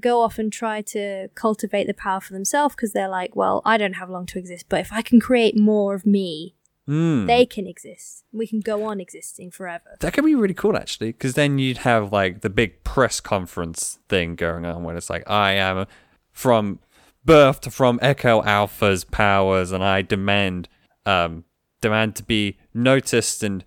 go 0.00 0.20
off 0.22 0.38
and 0.38 0.52
try 0.52 0.80
to 0.82 1.28
cultivate 1.34 1.86
the 1.86 1.94
power 1.94 2.20
for 2.20 2.32
themselves 2.32 2.74
because 2.74 2.92
they're 2.92 3.08
like, 3.08 3.36
well, 3.36 3.60
I 3.64 3.76
don't 3.76 3.94
have 3.94 4.08
long 4.10 4.26
to 4.26 4.38
exist, 4.38 4.66
but 4.68 4.80
if 4.80 4.92
I 4.92 5.02
can 5.02 5.20
create 5.20 5.56
more 5.58 5.94
of 5.94 6.06
me, 6.06 6.54
Mm. 6.88 7.28
they 7.28 7.46
can 7.46 7.68
exist. 7.68 8.24
We 8.32 8.44
can 8.48 8.58
go 8.58 8.82
on 8.84 9.00
existing 9.00 9.52
forever. 9.52 9.96
that 10.00 10.12
could 10.14 10.24
be 10.24 10.34
really 10.34 10.52
cool 10.52 10.76
actually, 10.76 11.12
because 11.12 11.34
then 11.34 11.58
you'd 11.60 11.78
have 11.78 12.12
like 12.12 12.40
the 12.40 12.50
big 12.50 12.82
press 12.82 13.20
conference 13.20 14.00
thing 14.08 14.34
going 14.34 14.66
on 14.66 14.82
where 14.82 14.96
it's 14.96 15.08
like, 15.08 15.22
I 15.30 15.52
am 15.52 15.86
from 16.32 16.80
birth 17.24 17.72
from 17.72 18.00
Echo 18.02 18.42
Alpha's 18.42 19.04
powers, 19.04 19.70
and 19.70 19.84
I 19.84 20.02
demand, 20.02 20.68
um, 21.06 21.44
demand 21.80 22.16
to 22.16 22.24
be 22.24 22.58
noticed, 22.74 23.44
and 23.44 23.64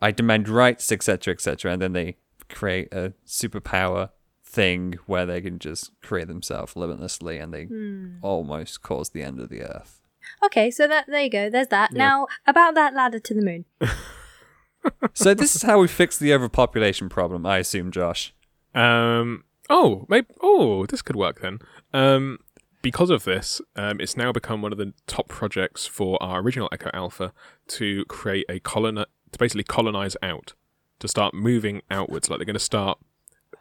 I 0.00 0.10
demand 0.10 0.48
rights, 0.48 0.90
etc., 0.90 1.34
etc. 1.34 1.72
And 1.72 1.82
then 1.82 1.92
they 1.92 2.16
create 2.48 2.88
a 2.90 3.12
superpower 3.26 4.10
thing 4.56 4.98
where 5.06 5.26
they 5.26 5.40
can 5.40 5.58
just 5.58 5.90
create 6.02 6.28
themselves 6.28 6.74
limitlessly, 6.76 7.36
and 7.38 7.52
they 7.54 7.64
Hmm. 7.64 8.16
almost 8.22 8.82
cause 8.82 9.10
the 9.10 9.22
end 9.22 9.38
of 9.40 9.48
the 9.50 9.62
earth. 9.62 10.00
Okay, 10.46 10.70
so 10.70 10.88
that 10.88 11.04
there 11.06 11.22
you 11.22 11.30
go. 11.30 11.48
There's 11.50 11.68
that. 11.68 11.90
Yeah. 11.92 11.98
Now 11.98 12.26
about 12.46 12.74
that 12.74 12.94
ladder 12.94 13.20
to 13.20 13.34
the 13.34 13.42
moon. 13.50 13.64
so 15.14 15.34
this 15.34 15.54
is 15.56 15.62
how 15.62 15.78
we 15.80 15.88
fix 15.88 16.18
the 16.18 16.32
overpopulation 16.34 17.08
problem, 17.08 17.44
I 17.46 17.58
assume, 17.58 17.90
Josh. 17.90 18.34
Um. 18.74 19.44
Oh, 19.68 20.06
maybe. 20.08 20.28
Oh, 20.40 20.86
this 20.86 21.02
could 21.02 21.16
work 21.16 21.40
then. 21.40 21.58
Um. 21.92 22.38
Because 22.82 23.10
of 23.10 23.24
this, 23.24 23.60
um, 23.74 24.00
it's 24.00 24.16
now 24.16 24.30
become 24.30 24.62
one 24.62 24.70
of 24.70 24.78
the 24.78 24.92
top 25.08 25.26
projects 25.26 25.86
for 25.86 26.22
our 26.22 26.40
original 26.40 26.68
Echo 26.70 26.88
Alpha 26.94 27.32
to 27.68 28.04
create 28.04 28.46
a 28.48 28.60
colon 28.60 28.94
to 28.96 29.38
basically 29.40 29.64
colonize 29.64 30.16
out, 30.22 30.52
to 31.00 31.08
start 31.08 31.34
moving 31.34 31.82
outwards. 31.90 32.30
Like 32.30 32.38
they're 32.38 32.44
going 32.52 32.54
to 32.54 32.60
start 32.60 32.98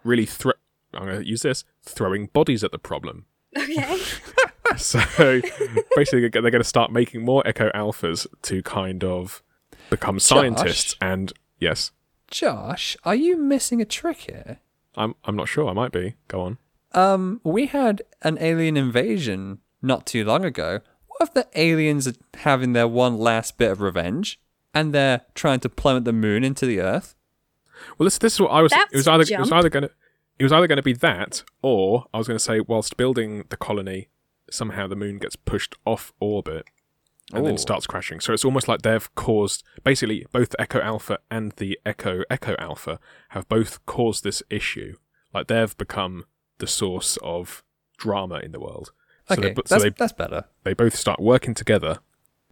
really 0.04 0.28
thro 0.28 0.52
I'm 0.96 1.06
going 1.06 1.20
to 1.22 1.28
use 1.28 1.41
this 1.41 1.64
throwing 1.84 2.28
bodies 2.28 2.64
at 2.64 2.72
the 2.72 2.80
problem. 2.80 3.26
Okay. 3.58 4.02
So 4.78 5.00
basically, 5.96 6.28
they're 6.28 6.41
going 6.41 6.54
to 6.54 6.64
start 6.64 6.91
making 6.91 7.24
more 7.24 7.43
Echo 7.46 7.70
Alphas 7.70 8.28
to 8.41 8.62
kind 8.64 9.04
of 9.04 9.41
become 9.89 10.20
scientists. 10.20 10.96
And 11.00 11.32
yes, 11.60 11.91
Josh, 12.30 12.98
are 13.04 13.16
you 13.16 13.38
missing 13.38 13.80
a 13.82 13.86
trick 13.86 14.18
here? 14.22 14.60
I'm 14.96 15.16
I'm 15.24 15.36
not 15.36 15.48
sure. 15.48 15.70
I 15.70 15.74
might 15.74 15.91
be. 15.91 16.16
Go 16.28 16.41
on. 16.41 16.58
Um, 16.93 17.41
we 17.43 17.68
had 17.68 18.02
an 18.22 18.38
alien 18.39 18.76
invasion 18.78 19.60
not 19.82 20.06
too 20.06 20.24
long 20.24 20.43
ago. 20.43 20.82
What 21.08 21.30
if 21.30 21.34
the 21.34 21.48
aliens 21.56 22.08
are 22.08 22.14
having 22.39 22.74
their 22.74 22.88
one 22.88 23.18
last 23.18 23.58
bit 23.58 23.72
of 23.72 23.82
revenge 23.82 24.39
and 24.74 24.93
they're 24.93 25.22
trying 25.36 25.60
to 25.62 25.70
plummet 25.70 26.06
the 26.06 26.14
moon 26.14 26.43
into 26.43 26.66
the 26.66 26.80
Earth? 26.82 27.16
Well, 27.98 28.06
this 28.06 28.18
this 28.18 28.34
is 28.34 28.41
what 28.41 28.52
I 28.52 28.62
was. 28.62 28.72
That's 28.72 28.93
it 28.93 28.98
was 28.98 29.08
either 29.08 29.24
a 29.24 29.34
it 29.34 29.39
was 29.39 29.52
either 29.52 29.70
going 29.70 29.84
to 29.84 29.91
it 30.38 30.43
was 30.43 30.51
either 30.51 30.67
going 30.67 30.77
to 30.77 30.83
be 30.83 30.93
that, 30.93 31.43
or 31.61 32.05
I 32.13 32.17
was 32.17 32.27
going 32.27 32.38
to 32.38 32.43
say, 32.43 32.59
whilst 32.59 32.97
building 32.97 33.45
the 33.49 33.57
colony, 33.57 34.09
somehow 34.49 34.88
the 34.88 34.95
moon 34.95 35.17
gets 35.17 35.36
pushed 35.36 35.75
off 35.86 36.13
orbit 36.19 36.65
and 37.31 37.41
Ooh. 37.41 37.45
then 37.45 37.53
oh. 37.53 37.57
starts 37.57 37.88
crashing. 37.88 38.19
So 38.19 38.33
it's 38.33 38.45
almost 38.45 38.67
like 38.67 38.81
they've 38.81 39.15
caused 39.15 39.63
basically 39.83 40.25
both 40.31 40.55
Echo 40.59 40.79
Alpha 40.79 41.19
and 41.31 41.51
the 41.53 41.79
Echo 41.86 42.23
Echo 42.29 42.55
Alpha 42.59 42.99
have 43.29 43.47
both 43.49 43.83
caused 43.86 44.23
this 44.23 44.43
issue. 44.49 44.95
Like 45.33 45.47
they've 45.47 45.75
become 45.77 46.25
the 46.59 46.67
source 46.67 47.17
of 47.23 47.63
drama 47.97 48.39
in 48.39 48.51
the 48.51 48.59
world. 48.59 48.91
So 49.27 49.33
Okay, 49.33 49.49
they, 49.49 49.53
bu- 49.53 49.61
so 49.65 49.75
that's, 49.75 49.83
they 49.83 49.89
that's 49.89 50.13
better. 50.13 50.45
they 50.63 50.73
both 50.73 50.95
start 50.95 51.19
working 51.19 51.53
together 51.53 51.99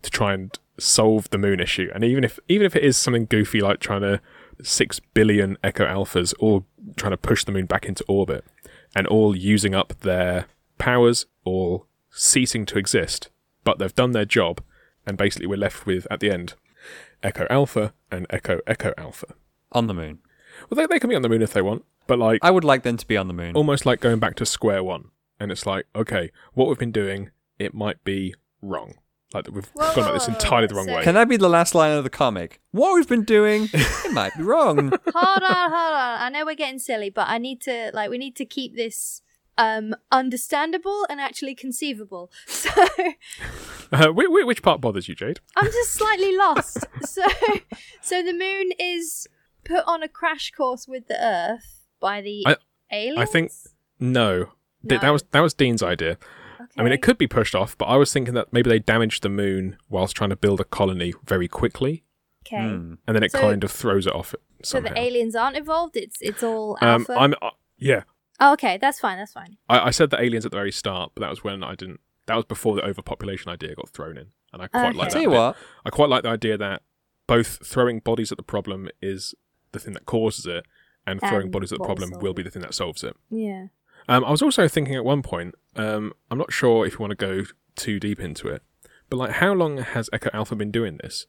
to 0.02 0.10
try 0.10 0.34
and 0.34 0.58
solve 0.80 1.30
the 1.30 1.38
moon 1.38 1.60
issue. 1.60 1.90
And 1.94 2.04
even 2.04 2.24
if 2.24 2.40
even 2.48 2.66
if 2.66 2.76
it 2.76 2.84
is 2.84 2.98
something 2.98 3.26
goofy 3.26 3.62
like 3.62 3.80
trying 3.80 4.02
to 4.02 4.20
six 4.62 5.00
billion 5.00 5.58
Echo 5.64 5.86
Alphas 5.86 6.34
all 6.40 6.66
trying 6.96 7.12
to 7.12 7.18
push 7.18 7.44
the 7.44 7.52
moon 7.52 7.66
back 7.66 7.86
into 7.86 8.04
orbit 8.08 8.46
and 8.96 9.08
all 9.08 9.36
using 9.36 9.74
up 9.74 9.94
their 10.00 10.46
powers 10.78 11.26
all 11.44 11.88
ceasing 12.10 12.66
to 12.68 12.78
exist, 12.78 13.30
but 13.64 13.80
they've 13.80 13.96
done 13.96 14.12
their 14.12 14.26
job, 14.26 14.62
and 15.06 15.18
basically 15.18 15.48
we're 15.48 15.58
left 15.58 15.86
with 15.86 16.08
at 16.12 16.20
the 16.20 16.32
end 16.32 16.54
Echo 17.22 17.48
Alpha 17.50 17.94
and 18.12 18.28
Echo 18.30 18.60
Echo 18.68 18.94
Alpha. 18.98 19.28
On 19.72 19.88
the 19.88 19.94
moon. 19.94 20.20
Well, 20.70 20.76
they, 20.76 20.86
they 20.86 21.00
can 21.00 21.10
be 21.10 21.16
on 21.16 21.24
the 21.24 21.30
moon 21.30 21.42
if 21.42 21.54
they 21.54 21.62
want, 21.62 21.84
but 22.06 22.20
like 22.20 22.40
I 22.44 22.52
would 22.52 22.64
like 22.64 22.84
them 22.84 22.98
to 22.98 23.08
be 23.08 23.18
on 23.18 23.28
the 23.28 23.34
moon. 23.34 23.56
almost 23.56 23.86
like 23.86 24.00
going 24.00 24.20
back 24.20 24.36
to 24.36 24.46
square 24.46 24.84
one. 24.84 25.10
And 25.40 25.52
it's 25.52 25.66
like, 25.66 25.88
okay, 25.96 26.32
what 26.54 26.68
we've 26.68 26.78
been 26.78 26.92
doing, 26.92 27.32
it 27.58 27.74
might 27.74 28.04
be 28.04 28.36
wrong. 28.62 28.96
Like 29.34 29.48
we've 29.52 29.66
Whoa, 29.74 29.82
gone 29.96 30.04
about 30.04 30.14
this 30.14 30.28
whoa, 30.28 30.34
whoa, 30.34 30.40
entirely 30.40 30.68
the 30.68 30.76
wrong 30.76 30.88
way. 30.88 31.04
Can 31.04 31.16
that 31.16 31.28
be 31.28 31.38
the 31.38 31.50
last 31.50 31.74
line 31.74 31.98
of 31.98 32.04
the 32.04 32.10
comic? 32.10 32.62
What 32.72 32.94
we've 32.94 33.08
been 33.08 33.24
doing, 33.24 33.68
it 33.74 34.12
might 34.14 34.36
be 34.38 34.44
wrong. 34.44 34.90
hold 35.14 35.44
on, 35.44 35.72
hold 35.72 35.94
on. 35.94 36.22
I 36.22 36.30
know 36.30 36.46
we're 36.46 36.56
getting 36.56 36.80
silly, 36.80 37.10
but 37.10 37.28
I 37.30 37.38
need 37.40 37.62
to 37.62 37.92
like 37.94 38.10
we 38.10 38.18
need 38.18 38.36
to 38.38 38.46
keep 38.46 38.76
this 38.76 39.22
um 39.58 39.96
understandable 40.12 41.06
and 41.10 41.20
actually 41.22 41.56
conceivable. 41.56 42.32
So 42.48 42.72
Uh, 43.92 44.08
whi- 44.08 44.26
whi- 44.28 44.44
which 44.46 44.64
part 44.64 44.82
bothers 44.82 45.08
you, 45.08 45.14
Jade? 45.16 45.40
I'm 45.56 45.66
just 45.66 45.92
slightly 46.00 46.36
lost. 46.36 46.86
so 47.02 47.22
so 48.02 48.24
the 48.24 48.34
moon 48.34 48.72
is 48.80 49.28
put 49.64 49.84
on 49.88 50.02
a 50.04 50.08
crash 50.08 50.52
course 50.52 50.88
with 50.88 51.08
the 51.08 51.24
Earth 51.24 51.86
by 52.00 52.22
the 52.22 52.44
I- 52.48 52.58
aliens. 52.92 53.20
I 53.20 53.26
think 53.32 53.52
no. 54.00 54.50
Th- 54.88 55.00
That 55.02 55.12
was 55.12 55.24
that 55.32 55.40
was 55.42 55.54
Dean's 55.54 55.82
idea. 55.84 56.18
I 56.78 56.84
mean, 56.84 56.94
it 56.94 57.02
could 57.02 57.18
be 57.18 57.28
pushed 57.28 57.56
off, 57.56 57.78
but 57.78 57.86
I 57.86 57.96
was 57.98 58.12
thinking 58.14 58.34
that 58.36 58.52
maybe 58.54 58.70
they 58.70 58.80
damaged 58.80 59.24
the 59.24 59.30
moon 59.30 59.78
whilst 59.90 60.16
trying 60.16 60.30
to 60.32 60.36
build 60.36 60.60
a 60.60 60.64
colony 60.64 61.14
very 61.26 61.48
quickly, 61.48 62.04
Okay. 62.46 62.58
Hmm. 62.62 62.94
and 63.08 63.16
then 63.16 63.24
it 63.24 63.32
So- 63.32 63.40
kind 63.42 63.64
of 63.64 63.72
throws 63.72 64.06
it 64.08 64.14
off. 64.14 64.36
So 64.64 64.80
the 64.80 64.98
aliens 64.98 65.36
aren't 65.36 65.58
involved. 65.58 65.98
It's 65.98 66.18
it's 66.22 66.42
all 66.42 66.78
um. 66.82 67.06
I'm 67.10 67.34
uh, 67.42 67.50
yeah. 67.78 68.04
oh, 68.40 68.54
okay, 68.54 68.78
that's 68.78 68.98
fine. 69.00 69.18
That's 69.18 69.34
fine. 69.34 69.58
I, 69.68 69.88
I 69.88 69.90
said 69.92 70.10
the 70.10 70.22
aliens 70.22 70.46
at 70.46 70.52
the 70.52 70.58
very 70.58 70.72
start, 70.72 71.12
but 71.16 71.22
that 71.22 71.30
was 71.30 71.44
when 71.44 71.64
I 71.64 71.76
didn't. 71.76 72.00
That 72.28 72.36
was 72.36 72.46
before 72.46 72.76
the 72.76 72.82
overpopulation 72.86 73.52
idea 73.52 73.76
got 73.76 73.90
thrown 73.90 74.18
in, 74.18 74.28
and 74.54 74.62
I 74.62 74.68
quite 74.68 74.90
Okay. 74.90 74.98
like 74.98 75.08
that. 75.10 75.14
Tell 75.16 75.22
you 75.22 75.32
what, 75.32 75.58
I 75.86 75.90
quite 75.90 76.08
like 76.10 76.24
the 76.24 76.30
idea 76.30 76.58
that 76.58 76.82
both 77.28 77.66
throwing 77.68 78.00
bodies 78.00 78.32
at 78.32 78.38
the 78.38 78.44
problem 78.44 78.88
is 79.02 79.36
the 79.74 79.80
thing 79.80 79.94
that 79.96 80.06
causes 80.06 80.46
it, 80.46 80.66
and 81.06 81.20
throwing 81.20 81.44
And 81.44 81.52
bodies 81.52 81.74
at 81.74 81.80
the 81.80 81.86
problem 81.86 82.12
will 82.22 82.34
be 82.34 82.44
the 82.44 82.50
thing 82.50 82.62
that 82.62 82.74
solves 82.74 83.04
it. 83.04 83.18
Yeah. 83.30 83.68
Um, 84.08 84.24
I 84.26 84.32
was 84.32 84.42
also 84.42 84.68
thinking 84.68 84.96
at 84.96 85.06
one 85.06 85.22
point, 85.22 85.56
um, 85.76 86.14
I'm 86.30 86.38
not 86.38 86.52
sure 86.52 86.86
if 86.86 86.94
you 86.94 87.00
want 87.00 87.12
to 87.12 87.16
go 87.16 87.44
too 87.76 88.00
deep 88.00 88.20
into 88.20 88.48
it, 88.48 88.62
but 89.10 89.18
like, 89.18 89.32
how 89.32 89.54
long 89.54 89.78
has 89.78 90.10
Echo 90.14 90.30
Alpha 90.34 90.56
been 90.56 90.72
doing 90.72 90.98
this? 91.02 91.26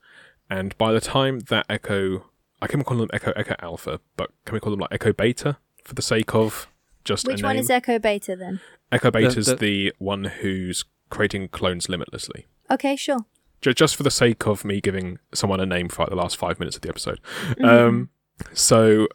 And 0.50 0.76
by 0.78 0.92
the 0.92 1.00
time 1.00 1.40
that 1.48 1.66
Echo, 1.68 2.26
I 2.60 2.66
can 2.66 2.84
call 2.84 2.98
them 2.98 3.08
Echo 3.12 3.32
Echo 3.36 3.54
Alpha, 3.60 4.00
but 4.16 4.30
can 4.44 4.54
we 4.54 4.60
call 4.60 4.70
them 4.70 4.80
like 4.80 4.92
Echo 4.92 5.12
Beta 5.12 5.56
for 5.84 5.94
the 5.94 6.02
sake 6.02 6.34
of 6.34 6.68
just 7.04 7.26
Which 7.26 7.40
a 7.42 7.44
one 7.44 7.56
name? 7.56 7.60
is 7.62 7.70
Echo 7.70 7.98
Beta 7.98 8.36
then? 8.36 8.60
Echo 8.92 9.10
Beta's 9.10 9.46
the- 9.46 9.54
the 9.56 9.92
one 9.98 10.24
who's 10.24 10.84
creating 11.10 11.48
clones 11.48 11.88
limitlessly. 11.88 12.46
Okay, 12.70 12.96
sure. 12.96 13.26
Ju- 13.60 13.72
just 13.74 13.96
for 13.96 14.02
the 14.02 14.10
sake 14.10 14.46
of 14.46 14.64
me 14.64 14.80
giving 14.80 15.18
someone 15.32 15.60
a 15.60 15.66
name 15.66 15.88
for 15.88 16.02
like 16.02 16.10
the 16.10 16.16
last 16.16 16.36
five 16.36 16.58
minutes 16.58 16.76
of 16.76 16.82
the 16.82 16.88
episode. 16.88 17.20
Mm-hmm. 17.50 17.64
Um, 17.64 18.08
so 18.52 19.08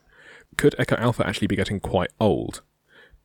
could 0.57 0.75
Echo 0.79 0.95
Alpha 0.95 1.25
actually 1.27 1.47
be 1.47 1.55
getting 1.55 1.79
quite 1.79 2.09
old? 2.19 2.61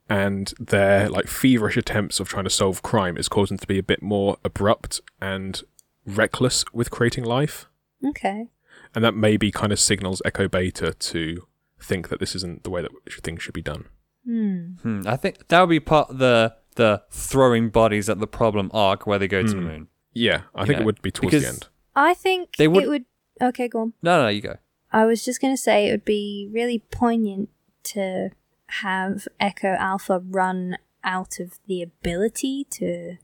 And 0.09 0.53
their 0.61 1.09
like 1.09 1.27
feverish 1.29 1.77
attempts 1.77 2.21
of 2.21 2.29
trying 2.29 2.45
to 2.45 2.51
solve 2.51 2.83
crime 2.83 3.17
is 3.17 3.29
causing 3.29 3.57
them 3.57 3.63
to 3.63 3.67
be 3.67 3.79
a 3.79 3.83
bit 3.83 4.03
more 4.03 4.37
abrupt 4.45 5.01
and 5.21 5.63
reckless 6.05 6.65
with 6.73 6.91
creating 6.91 7.25
life. 7.25 7.67
Okay. 8.05 8.49
And 8.95 9.03
that 9.05 9.15
maybe 9.15 9.51
kind 9.51 9.73
of 9.73 9.81
signals 9.81 10.21
Echo 10.25 10.47
Beta 10.47 10.93
to 10.93 11.47
think 11.81 12.09
that 12.11 12.21
this 12.21 12.35
isn't 12.37 12.65
the 12.65 12.71
way 12.71 12.83
that 12.83 12.91
things 13.23 13.43
should 13.43 13.55
be 13.55 13.63
done. 13.63 13.87
Hmm. 14.27 14.59
hmm, 14.83 15.03
I 15.07 15.17
think 15.17 15.49
that 15.49 15.61
would 15.61 15.69
be 15.71 15.81
part 15.81 16.11
of 16.11 16.19
the 16.19 16.55
the 16.77 17.03
throwing 17.11 17.69
bodies 17.71 18.09
at 18.09 18.19
the 18.19 18.27
problem 18.27 18.71
arc 18.75 19.07
where 19.07 19.19
they 19.19 19.29
go 19.29 19.43
to 19.43 19.49
the 19.49 19.57
Hmm. 19.57 19.65
moon. 19.67 19.89
Yeah, 20.13 20.43
I 20.55 20.61
You 20.63 20.67
think 20.67 20.79
know, 20.79 20.83
it 20.83 20.87
would 20.87 21.03
be 21.03 21.11
towards 21.11 21.31
because- 21.35 21.43
the 21.43 21.49
end. 21.49 21.69
I 21.97 22.15
think 22.15 22.57
They 22.57 22.67
would- 22.69 22.83
it 22.85 22.89
would. 22.89 23.05
Okay, 23.41 23.69
go 23.69 23.81
on. 23.81 23.93
No, 24.03 24.23
no, 24.23 24.29
you 24.29 24.41
go. 24.41 24.57
I 24.93 25.05
was 25.07 25.25
just 25.25 25.41
going 25.41 25.55
to 25.55 25.61
say 25.61 25.87
it 25.89 25.91
would 25.93 26.05
be 26.05 26.49
really 26.53 26.81
poignant 26.91 27.49
to 27.85 28.31
have 28.69 29.27
Echo 29.39 29.75
Alpha 29.79 30.21
run 30.25 30.79
out 31.03 31.39
of 31.39 31.59
the 31.67 31.83
ability 31.83 32.67
to 32.71 33.17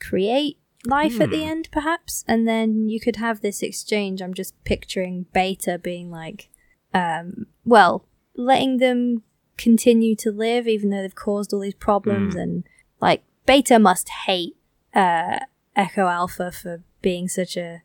create 0.00 0.58
life 0.86 1.20
at 1.20 1.30
the 1.30 1.42
Hmm. 1.42 1.48
end, 1.50 1.68
perhaps, 1.72 2.24
and 2.28 2.46
then 2.46 2.88
you 2.88 3.00
could 3.00 3.16
have 3.16 3.40
this 3.40 3.62
exchange. 3.62 4.22
I'm 4.22 4.34
just 4.34 4.54
picturing 4.64 5.26
Beta 5.32 5.78
being 5.78 6.10
like, 6.10 6.48
um, 6.94 7.46
well, 7.64 8.06
letting 8.36 8.76
them 8.78 9.24
continue 9.56 10.14
to 10.16 10.30
live 10.30 10.68
even 10.68 10.90
though 10.90 11.02
they've 11.02 11.14
caused 11.14 11.52
all 11.52 11.60
these 11.60 11.74
problems, 11.74 12.34
Hmm. 12.34 12.40
and 12.40 12.64
like 13.00 13.22
Beta 13.46 13.78
must 13.78 14.08
hate 14.26 14.56
uh, 14.94 15.40
Echo 15.76 16.06
Alpha 16.06 16.50
for 16.52 16.82
being 17.02 17.28
such 17.28 17.56
a 17.56 17.82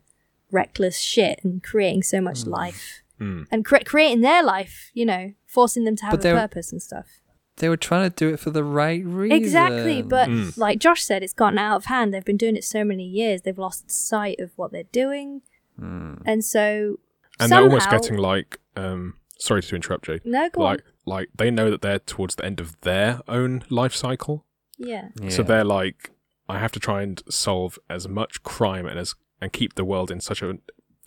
reckless 0.50 0.98
shit 0.98 1.40
and 1.44 1.62
creating 1.62 2.02
so 2.02 2.20
much 2.20 2.46
life 2.46 3.02
Hmm. 3.18 3.42
and 3.52 3.64
cre- 3.64 3.84
creating 3.84 4.22
their 4.22 4.42
life, 4.42 4.90
you 4.92 5.06
know, 5.06 5.32
forcing 5.46 5.84
them 5.84 5.94
to 5.96 6.04
have 6.06 6.20
But 6.20 6.26
a 6.26 6.34
purpose 6.34 6.72
and 6.72 6.82
stuff. 6.82 7.06
They 7.58 7.68
were 7.68 7.76
trying 7.76 8.10
to 8.10 8.14
do 8.16 8.34
it 8.34 8.40
for 8.40 8.50
the 8.50 8.64
right 8.64 9.04
reason. 9.04 9.36
Exactly, 9.36 10.02
but 10.02 10.28
Mm. 10.28 10.56
like 10.58 10.80
Josh 10.80 11.02
said, 11.04 11.22
it's 11.22 11.32
gotten 11.32 11.56
out 11.58 11.76
of 11.76 11.84
hand. 11.84 12.12
They've 12.12 12.24
been 12.24 12.36
doing 12.36 12.56
it 12.56 12.64
so 12.64 12.82
many 12.82 13.04
years, 13.04 13.42
they've 13.42 13.56
lost 13.56 13.88
sight 13.90 14.40
of 14.40 14.50
what 14.56 14.72
they're 14.72 14.82
doing, 14.90 15.42
Hmm. 15.78 16.14
and 16.26 16.44
so 16.44 16.98
And 17.38 17.50
they're 17.52 17.62
almost 17.62 17.88
getting 17.90 18.16
like, 18.16 18.58
um, 18.76 19.14
sorry 19.38 19.62
to 19.62 19.76
interrupt, 19.76 20.06
Jade. 20.06 20.22
no, 20.24 20.48
go 20.50 20.62
like 20.62 20.80
on. 20.80 20.92
like 21.06 21.28
they 21.36 21.50
know 21.52 21.70
that 21.70 21.82
they're 21.82 21.98
towards 22.00 22.34
the 22.34 22.44
end 22.44 22.58
of 22.60 22.80
their 22.80 23.20
own 23.28 23.62
life 23.70 23.94
cycle 23.94 24.44
Yeah, 24.78 25.08
so 25.28 25.42
they're 25.44 25.64
like 25.64 26.10
i 26.48 26.58
have 26.58 26.72
to 26.72 26.80
try 26.80 27.02
and 27.02 27.22
solve 27.30 27.78
as 27.88 28.06
much 28.08 28.42
crime 28.42 28.86
and 28.86 28.98
as 28.98 29.14
and 29.40 29.52
keep 29.52 29.74
the 29.76 29.84
world 29.84 30.10
in 30.10 30.20
such 30.20 30.42
a, 30.42 30.58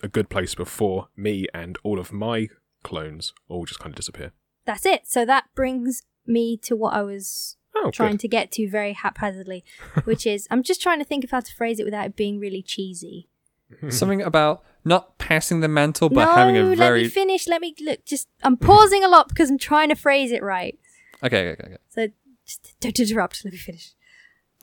a 0.02 0.08
good 0.08 0.28
place 0.28 0.54
before 0.54 1.08
me 1.16 1.46
and 1.52 1.78
all 1.82 1.98
of 1.98 2.12
my 2.12 2.48
clones 2.82 3.32
all 3.48 3.64
just 3.64 3.80
kind 3.80 3.92
of 3.92 3.96
disappear 3.96 4.32
that's 4.68 4.84
it. 4.84 5.08
So 5.08 5.24
that 5.24 5.46
brings 5.54 6.02
me 6.26 6.58
to 6.58 6.76
what 6.76 6.92
I 6.92 7.00
was 7.00 7.56
oh 7.74 7.90
trying 7.90 8.12
good. 8.12 8.20
to 8.20 8.28
get 8.28 8.52
to 8.52 8.68
very 8.68 8.92
haphazardly, 8.92 9.64
which 10.04 10.26
is 10.26 10.46
I'm 10.50 10.62
just 10.62 10.82
trying 10.82 10.98
to 10.98 11.06
think 11.06 11.24
of 11.24 11.30
how 11.30 11.40
to 11.40 11.54
phrase 11.54 11.80
it 11.80 11.84
without 11.84 12.06
it 12.06 12.16
being 12.16 12.38
really 12.38 12.62
cheesy. 12.62 13.28
Something 13.88 14.20
about 14.20 14.62
not 14.84 15.16
passing 15.16 15.60
the 15.60 15.68
mantle, 15.68 16.10
but 16.10 16.26
no, 16.26 16.34
having 16.34 16.56
a 16.58 16.64
let 16.64 16.78
very 16.78 17.04
me 17.04 17.08
finish. 17.08 17.48
Let 17.48 17.62
me 17.62 17.74
look. 17.80 18.04
Just 18.04 18.28
I'm 18.42 18.58
pausing 18.58 19.02
a 19.02 19.08
lot 19.08 19.28
because 19.30 19.50
I'm 19.50 19.58
trying 19.58 19.88
to 19.88 19.94
phrase 19.94 20.32
it 20.32 20.42
right. 20.42 20.78
okay, 21.22 21.48
okay, 21.48 21.64
okay. 21.64 21.76
So 21.88 22.08
just 22.44 22.74
don't 22.80 23.00
interrupt. 23.00 23.42
Let 23.46 23.52
me 23.52 23.58
finish. 23.58 23.92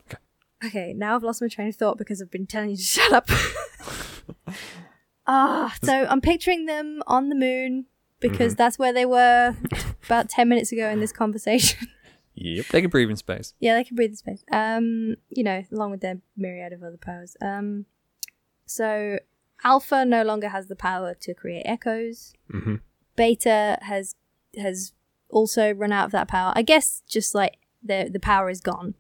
Okay. 0.07 0.17
Okay. 0.63 0.93
now 0.93 1.15
I've 1.15 1.23
lost 1.23 1.41
my 1.41 1.47
train 1.47 1.69
of 1.69 1.75
thought 1.75 1.97
because 1.97 2.21
I've 2.21 2.31
been 2.31 2.45
telling 2.45 2.69
you 2.69 2.77
to 2.77 2.83
shut 2.83 3.11
up. 3.11 3.27
Ah, 5.27 5.73
so 5.83 6.05
I'm 6.09 6.21
picturing 6.21 6.65
them 6.65 7.01
on 7.07 7.29
the 7.29 7.35
moon 7.35 7.85
because 8.19 8.53
Mm-hmm. 8.53 8.57
that's 8.57 8.79
where 8.79 8.93
they 8.93 9.05
were 9.05 9.55
about 10.05 10.29
10 10.29 10.47
minutes 10.49 10.71
ago 10.71 10.89
in 10.89 10.99
this 10.99 11.11
conversation. 11.11 11.87
yep 12.35 12.65
They 12.67 12.81
can 12.81 12.89
breathe 12.89 13.09
in 13.09 13.15
space. 13.17 13.53
yeah, 13.59 13.75
they 13.75 13.83
can 13.83 13.95
breathe 13.95 14.11
in 14.11 14.15
space. 14.15 14.43
Um, 14.51 15.15
you 15.29 15.43
know, 15.43 15.63
along 15.71 15.91
with 15.91 16.01
their 16.01 16.19
myriad 16.37 16.73
of 16.73 16.83
other 16.83 16.97
powers. 16.97 17.35
Um, 17.41 17.85
so 18.65 19.19
Alpha 19.63 20.05
no 20.05 20.23
longer 20.23 20.49
has 20.49 20.67
the 20.67 20.75
power 20.75 21.13
to 21.21 21.33
create 21.33 21.63
echoes. 21.65 22.33
Mm-hmm. 22.53 22.75
Beta 23.15 23.77
has 23.81 24.15
has 24.57 24.93
also 25.29 25.71
run 25.73 25.91
out 25.91 26.05
of 26.05 26.11
that 26.11 26.27
power. 26.27 26.51
I 26.55 26.61
guess 26.61 27.01
just 27.07 27.33
like 27.35 27.57
the 27.83 28.09
the 28.11 28.19
power 28.19 28.49
is 28.49 28.61
gone. 28.61 28.95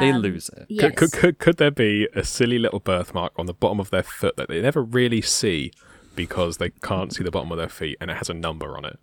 They 0.00 0.10
Um, 0.10 0.22
lose 0.22 0.48
it. 0.50 0.66
Yes. 0.68 0.82
could, 0.82 0.96
could, 0.96 1.12
could, 1.12 1.38
could 1.38 1.56
there 1.58 1.70
be 1.70 2.08
a 2.14 2.24
silly 2.24 2.58
little 2.58 2.80
birthmark 2.80 3.32
on 3.36 3.46
the 3.46 3.54
bottom 3.54 3.78
of 3.80 3.90
their 3.90 4.02
foot 4.02 4.36
that 4.36 4.48
they 4.48 4.60
never 4.62 4.82
really 4.82 5.20
see 5.20 5.72
because 6.16 6.56
they 6.56 6.70
can't 6.70 7.12
see 7.14 7.22
the 7.22 7.30
bottom 7.30 7.52
of 7.52 7.58
their 7.58 7.68
feet 7.68 7.96
and 8.00 8.10
it 8.10 8.16
has 8.16 8.28
a 8.30 8.34
number 8.34 8.76
on 8.76 8.84
it 8.84 8.98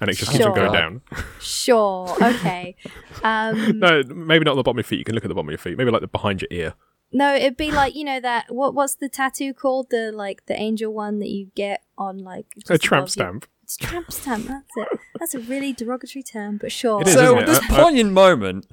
and 0.00 0.10
it 0.10 0.14
just 0.16 0.30
keeps 0.32 0.44
on 0.44 0.54
going 0.54 0.72
down 0.72 1.00
Sure. 1.40 2.08
Okay. 2.22 2.76
Um, 3.24 3.78
no 3.78 4.02
maybe 4.04 4.44
not 4.44 4.52
on 4.52 4.56
the 4.56 4.62
bottom 4.64 4.78
of 4.78 4.84
your 4.84 4.88
feet 4.88 4.98
you 4.98 5.04
can 5.04 5.14
look 5.14 5.24
at 5.24 5.28
the 5.28 5.34
bottom 5.34 5.48
of 5.48 5.52
your 5.52 5.58
feet 5.58 5.78
maybe 5.78 5.90
like 5.92 6.00
the 6.00 6.08
behind 6.08 6.42
your 6.42 6.48
ear 6.50 6.74
no, 7.14 7.34
it'd 7.34 7.56
be 7.58 7.70
like 7.70 7.94
you 7.94 8.04
know 8.04 8.18
that 8.20 8.46
what 8.48 8.74
what's 8.74 8.94
the 8.94 9.08
tattoo 9.08 9.52
called? 9.52 9.88
The 9.90 10.10
like 10.12 10.46
the 10.46 10.58
angel 10.58 10.92
one 10.94 11.18
that 11.18 11.28
you 11.28 11.50
get 11.54 11.82
on 11.98 12.18
like 12.18 12.46
a 12.70 12.78
tramp 12.78 13.02
above 13.02 13.16
your- 13.16 13.26
stamp 13.26 13.46
It's 13.64 13.76
tramp 13.76 14.10
stamp. 14.10 14.46
That's 14.46 14.76
it. 14.78 14.98
That's 15.20 15.34
a 15.34 15.40
really 15.40 15.74
derogatory 15.74 16.22
term, 16.22 16.56
but 16.56 16.72
sure. 16.72 17.02
It 17.02 17.08
is, 17.08 17.14
so 17.14 17.24
isn't 17.36 17.38
it? 17.40 17.46
this 17.48 17.60
I- 17.70 17.74
I- 17.76 17.80
poignant 17.82 18.12
moment. 18.12 18.66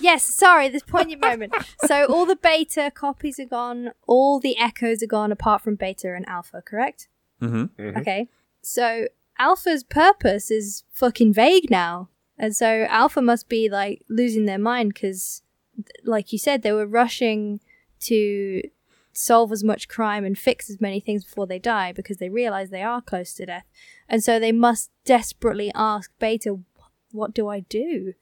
Yes, 0.00 0.22
sorry, 0.24 0.68
this 0.68 0.82
poignant 0.82 1.20
moment. 1.20 1.54
So 1.86 2.06
all 2.06 2.26
the 2.26 2.36
beta 2.36 2.92
copies 2.94 3.38
are 3.38 3.44
gone, 3.46 3.92
all 4.06 4.38
the 4.40 4.56
echoes 4.58 5.02
are 5.02 5.06
gone 5.06 5.32
apart 5.32 5.62
from 5.62 5.74
beta 5.74 6.14
and 6.14 6.28
alpha, 6.28 6.62
correct? 6.64 7.08
hmm 7.40 7.64
Okay. 7.78 8.28
So 8.62 9.08
Alpha's 9.38 9.84
purpose 9.84 10.50
is 10.50 10.84
fucking 10.92 11.32
vague 11.32 11.70
now. 11.70 12.08
And 12.36 12.54
so 12.54 12.86
Alpha 12.88 13.22
must 13.22 13.48
be 13.48 13.68
like 13.68 14.02
losing 14.08 14.44
their 14.46 14.58
mind 14.58 14.94
because, 14.94 15.42
like 16.04 16.32
you 16.32 16.38
said, 16.38 16.62
they 16.62 16.72
were 16.72 16.86
rushing 16.86 17.60
to 18.00 18.62
solve 19.12 19.50
as 19.50 19.64
much 19.64 19.88
crime 19.88 20.24
and 20.24 20.38
fix 20.38 20.70
as 20.70 20.80
many 20.80 21.00
things 21.00 21.24
before 21.24 21.46
they 21.46 21.58
die 21.58 21.92
because 21.92 22.18
they 22.18 22.28
realize 22.28 22.70
they 22.70 22.82
are 22.82 23.02
close 23.02 23.34
to 23.34 23.46
death. 23.46 23.64
And 24.08 24.22
so 24.22 24.38
they 24.38 24.52
must 24.52 24.90
desperately 25.04 25.72
ask 25.74 26.12
Beta, 26.20 26.58
what 27.10 27.34
do 27.34 27.48
I 27.48 27.60
do? 27.60 28.14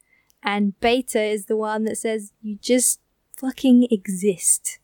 And 0.42 0.78
Beta 0.80 1.20
is 1.22 1.46
the 1.46 1.56
one 1.56 1.84
that 1.84 1.98
says 1.98 2.32
you 2.42 2.56
just 2.60 3.00
fucking 3.36 3.88
exist. 3.90 4.78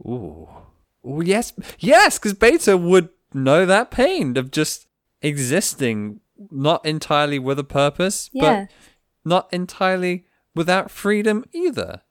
Ooh. 0.00 0.48
Ooh, 1.06 1.22
yes, 1.24 1.52
yes, 1.78 2.18
because 2.18 2.34
Beta 2.34 2.76
would 2.76 3.08
know 3.32 3.64
that 3.66 3.90
pain 3.90 4.36
of 4.36 4.50
just 4.50 4.86
existing, 5.22 6.20
not 6.50 6.84
entirely 6.84 7.38
with 7.38 7.58
a 7.58 7.64
purpose, 7.64 8.28
Yeah. 8.32 8.66
but 8.66 8.70
not 9.24 9.52
entirely 9.52 10.26
without 10.54 10.90
freedom 10.90 11.44
either. 11.52 12.02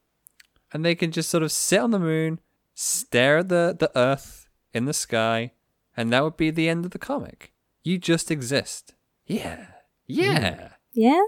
And 0.73 0.83
they 0.83 0.95
can 0.95 1.11
just 1.11 1.29
sort 1.29 1.43
of 1.43 1.51
sit 1.51 1.79
on 1.79 1.91
the 1.91 1.99
moon, 1.99 2.39
stare 2.73 3.39
at 3.39 3.49
the, 3.49 3.75
the 3.77 3.91
earth 3.97 4.47
in 4.73 4.85
the 4.85 4.93
sky, 4.93 5.51
and 5.95 6.11
that 6.13 6.23
would 6.23 6.37
be 6.37 6.49
the 6.49 6.69
end 6.69 6.85
of 6.85 6.91
the 6.91 6.99
comic. 6.99 7.53
You 7.83 7.97
just 7.97 8.31
exist. 8.31 8.93
Yeah. 9.25 9.67
Yeah. 10.07 10.69
Yeah? 10.93 11.23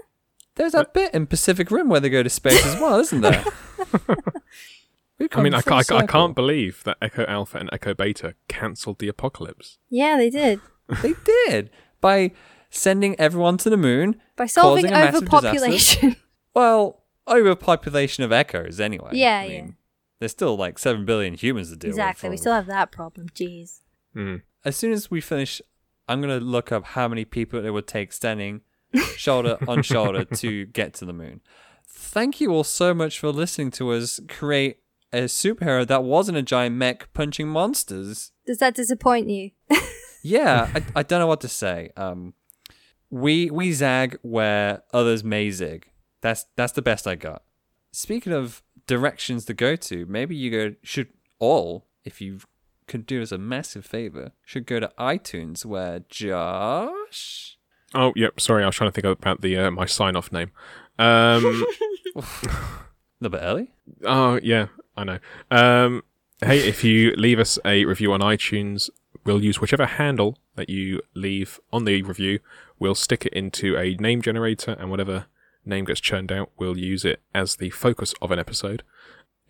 There's 0.60 0.72
that 0.72 0.92
bit 0.92 1.14
in 1.14 1.26
Pacific 1.26 1.70
Rim 1.70 1.88
where 1.88 2.00
they 2.00 2.10
go 2.10 2.22
to 2.22 2.28
space 2.28 2.66
as 2.66 2.78
well, 2.78 2.98
isn't 3.00 3.22
there? 3.22 3.42
I 5.32 5.42
mean, 5.42 5.54
I, 5.54 5.62
ca- 5.62 5.82
I, 5.90 5.96
I 5.96 6.06
can't 6.06 6.34
believe 6.34 6.84
that 6.84 6.98
Echo 7.00 7.24
Alpha 7.24 7.56
and 7.56 7.70
Echo 7.72 7.94
Beta 7.94 8.34
cancelled 8.46 8.98
the 8.98 9.08
apocalypse. 9.08 9.78
Yeah, 9.88 10.18
they 10.18 10.28
did. 10.28 10.60
They 11.02 11.14
did 11.46 11.70
by 12.02 12.32
sending 12.68 13.18
everyone 13.18 13.56
to 13.58 13.70
the 13.70 13.78
moon. 13.78 14.20
By 14.36 14.44
solving 14.44 14.84
causing 14.84 14.96
a 14.96 15.00
massive 15.00 15.24
disaster. 15.24 15.46
overpopulation. 15.48 16.16
Well, 16.52 17.04
overpopulation 17.26 18.24
of 18.24 18.32
echoes 18.32 18.80
anyway. 18.80 19.12
Yeah, 19.12 19.38
I 19.38 19.44
yeah. 19.44 19.62
mean, 19.62 19.76
There's 20.18 20.32
still 20.32 20.56
like 20.58 20.78
seven 20.78 21.06
billion 21.06 21.34
humans 21.34 21.70
to 21.70 21.76
deal 21.76 21.88
with. 21.90 21.96
exactly. 21.96 22.28
We 22.28 22.36
still 22.36 22.52
have 22.52 22.66
that 22.66 22.92
problem. 22.92 23.30
Jeez. 23.30 23.80
Mm. 24.14 24.42
As 24.64 24.76
soon 24.76 24.92
as 24.92 25.10
we 25.10 25.22
finish, 25.22 25.62
I'm 26.06 26.20
gonna 26.20 26.38
look 26.40 26.70
up 26.70 26.84
how 26.84 27.08
many 27.08 27.24
people 27.24 27.64
it 27.64 27.70
would 27.70 27.86
take 27.86 28.12
standing 28.12 28.60
shoulder 29.16 29.58
on 29.68 29.82
shoulder 29.82 30.24
to 30.24 30.66
get 30.66 30.94
to 30.94 31.04
the 31.04 31.12
moon. 31.12 31.40
Thank 31.86 32.40
you 32.40 32.50
all 32.50 32.64
so 32.64 32.94
much 32.94 33.18
for 33.18 33.30
listening 33.30 33.70
to 33.72 33.92
us 33.92 34.20
create 34.28 34.78
a 35.12 35.22
superhero 35.22 35.86
that 35.86 36.04
wasn't 36.04 36.38
a 36.38 36.42
giant 36.42 36.76
mech 36.76 37.12
punching 37.12 37.48
monsters. 37.48 38.32
Does 38.46 38.58
that 38.58 38.74
disappoint 38.74 39.28
you? 39.28 39.50
Yeah, 40.22 40.70
I, 40.74 40.82
I 40.96 41.02
don't 41.02 41.20
know 41.20 41.26
what 41.26 41.40
to 41.42 41.48
say. 41.48 41.90
Um, 41.96 42.34
we 43.10 43.50
we 43.50 43.72
zag 43.72 44.18
where 44.22 44.82
others 44.92 45.24
may 45.24 45.50
zig. 45.50 45.90
That's 46.20 46.46
that's 46.56 46.72
the 46.72 46.82
best 46.82 47.06
I 47.06 47.14
got. 47.14 47.42
Speaking 47.92 48.32
of 48.32 48.62
directions 48.86 49.44
to 49.46 49.54
go 49.54 49.76
to, 49.76 50.06
maybe 50.06 50.36
you 50.36 50.50
go 50.50 50.74
should 50.82 51.08
all 51.38 51.86
if 52.04 52.20
you 52.20 52.40
could 52.86 53.06
do 53.06 53.22
us 53.22 53.32
a 53.32 53.38
massive 53.38 53.86
favor 53.86 54.32
should 54.44 54.66
go 54.66 54.80
to 54.80 54.92
iTunes 54.98 55.64
where 55.64 56.00
Josh. 56.08 57.56
Oh, 57.94 58.12
yep. 58.16 58.40
Sorry, 58.40 58.62
I 58.62 58.66
was 58.66 58.76
trying 58.76 58.90
to 58.90 59.00
think 59.00 59.18
about 59.18 59.40
the 59.40 59.56
uh, 59.56 59.70
my 59.70 59.86
sign 59.86 60.16
off 60.16 60.30
name. 60.32 60.50
Um, 60.98 61.64
A 62.16 62.22
little 63.20 63.38
bit 63.38 63.42
early. 63.44 63.70
oh, 64.04 64.40
yeah, 64.42 64.66
I 64.96 65.04
know. 65.04 65.18
Um, 65.50 66.04
hey, 66.42 66.66
if 66.66 66.82
you 66.84 67.12
leave 67.16 67.38
us 67.38 67.58
a 67.64 67.84
review 67.84 68.12
on 68.12 68.20
iTunes, 68.20 68.88
we'll 69.24 69.42
use 69.42 69.60
whichever 69.60 69.86
handle 69.86 70.38
that 70.56 70.70
you 70.70 71.02
leave 71.14 71.60
on 71.72 71.84
the 71.84 72.02
review. 72.02 72.40
We'll 72.78 72.94
stick 72.94 73.26
it 73.26 73.32
into 73.34 73.76
a 73.76 73.94
name 73.96 74.22
generator, 74.22 74.72
and 74.78 74.90
whatever 74.90 75.26
name 75.64 75.84
gets 75.84 76.00
churned 76.00 76.32
out, 76.32 76.50
we'll 76.56 76.78
use 76.78 77.04
it 77.04 77.20
as 77.34 77.56
the 77.56 77.70
focus 77.70 78.14
of 78.22 78.30
an 78.30 78.38
episode. 78.38 78.82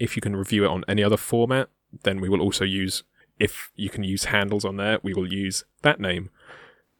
If 0.01 0.17
you 0.17 0.23
can 0.23 0.35
review 0.35 0.65
it 0.65 0.69
on 0.71 0.85
any 0.89 1.05
other 1.05 1.17
format, 1.17 1.69
then 2.03 2.21
we 2.21 2.29
will 2.29 2.41
also 2.41 2.65
use. 2.65 3.05
If 3.39 3.71
you 3.75 3.89
can 3.89 4.05
use 4.05 4.25
handles 4.25 4.65
on 4.67 4.77
there, 4.77 4.99
we 5.03 5.15
will 5.15 5.33
use 5.33 5.65
that 5.83 5.99
name 6.01 6.29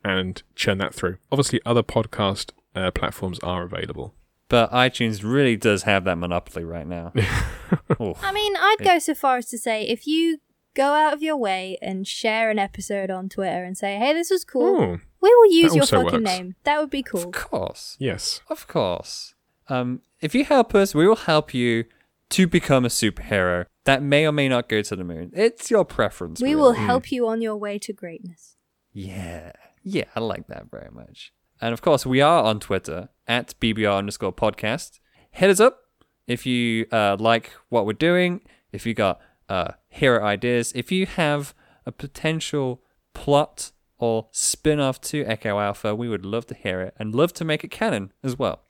and 0.05 0.43
churn 0.55 0.79
that 0.79 0.95
through. 0.95 1.19
Obviously, 1.31 1.61
other 1.67 1.83
podcast 1.83 2.51
uh, 2.75 2.91
platforms 2.91 3.39
are 3.41 3.63
available. 3.63 4.15
But 4.49 4.73
iTunes 4.73 5.23
really 5.23 5.57
does 5.57 5.85
have 5.85 6.05
that 6.05 6.17
monopoly 6.19 6.65
right 6.65 6.87
now. 6.87 7.13
I 8.01 8.33
mean, 8.33 8.57
I'd 8.57 8.77
go 8.83 8.99
so 8.99 9.15
far 9.15 9.37
as 9.37 9.47
to 9.47 9.59
say 9.59 9.87
if 9.87 10.07
you 10.09 10.39
go 10.75 10.95
out 10.95 11.13
of 11.13 11.23
your 11.23 11.37
way 11.37 11.79
and 11.81 12.07
share 12.07 12.51
an 12.51 12.59
episode 12.59 13.11
on 13.11 13.29
Twitter 13.29 13.63
and 13.63 13.77
say, 13.79 13.97
"Hey, 13.97 14.13
this 14.13 14.31
was 14.31 14.45
cool," 14.45 14.77
Oh, 14.81 14.99
we 15.21 15.29
will 15.35 15.53
use 15.53 15.71
That 15.71 15.77
your 15.77 15.83
also 15.83 16.03
fucking 16.03 16.21
works. 16.25 16.25
name. 16.39 16.55
That 16.65 16.81
would 16.81 16.91
be 16.91 17.03
cool. 17.03 17.25
Of 17.29 17.33
course. 17.33 17.97
yes. 18.01 18.41
Of 18.49 18.67
course. 18.67 19.35
Um, 19.69 20.03
if 20.21 20.35
you 20.35 20.45
help 20.45 20.75
us, 20.75 20.95
we 20.97 21.07
will 21.07 21.15
help 21.17 21.55
you 21.55 21.85
to 22.31 22.47
become 22.49 22.85
a 22.85 22.89
superhero 22.89 23.67
that 23.85 24.03
may 24.03 24.27
or 24.27 24.33
may 24.33 24.49
not 24.49 24.69
go 24.69 24.83
to 24.83 24.97
the 24.97 25.05
moon. 25.05 25.31
It's 25.35 25.71
your 25.71 25.85
preference. 25.85 26.41
We 26.43 26.51
really. 26.51 26.61
will 26.63 26.73
help 26.73 27.13
you 27.13 27.29
on 27.29 27.41
your 27.41 27.57
way 27.57 27.79
to 27.79 27.93
greatness. 27.93 28.57
Yeah. 28.93 29.53
Yeah, 29.83 30.05
I 30.15 30.21
like 30.21 30.47
that 30.49 30.71
very 30.71 30.91
much. 30.93 31.33
And 31.61 31.73
of 31.73 31.83
course, 31.83 32.07
we 32.07 32.21
are 32.21 32.43
on 32.45 32.61
Twitter 32.61 33.09
at 33.27 33.55
BBR 33.61 33.97
underscore 33.99 34.33
podcast. 34.33 34.99
Hit 35.31 35.51
us 35.51 35.61
up 35.61 35.81
if 36.27 36.47
you 36.47 36.87
uh, 36.93 37.17
like 37.19 37.51
what 37.69 37.87
we're 37.87 37.93
doing, 37.93 38.41
if 38.73 38.87
you 38.87 38.95
got 38.95 39.21
uh, 39.49 39.73
hero 39.89 40.25
ideas, 40.25 40.73
if 40.75 40.93
you 40.93 41.07
have 41.07 41.55
a 41.87 41.93
potential 41.93 42.83
plot 43.15 43.73
or 43.99 44.29
spin 44.31 44.81
off 44.81 45.01
to 45.01 45.25
Echo 45.25 45.59
Alpha, 45.59 45.95
we 45.95 46.09
would 46.09 46.25
love 46.25 46.47
to 46.47 46.55
hear 46.55 46.81
it 46.81 46.95
and 46.99 47.15
love 47.15 47.33
to 47.35 47.45
make 47.45 47.65
it 47.65 47.71
canon 47.71 48.13
as 48.23 48.39
well. 48.39 48.63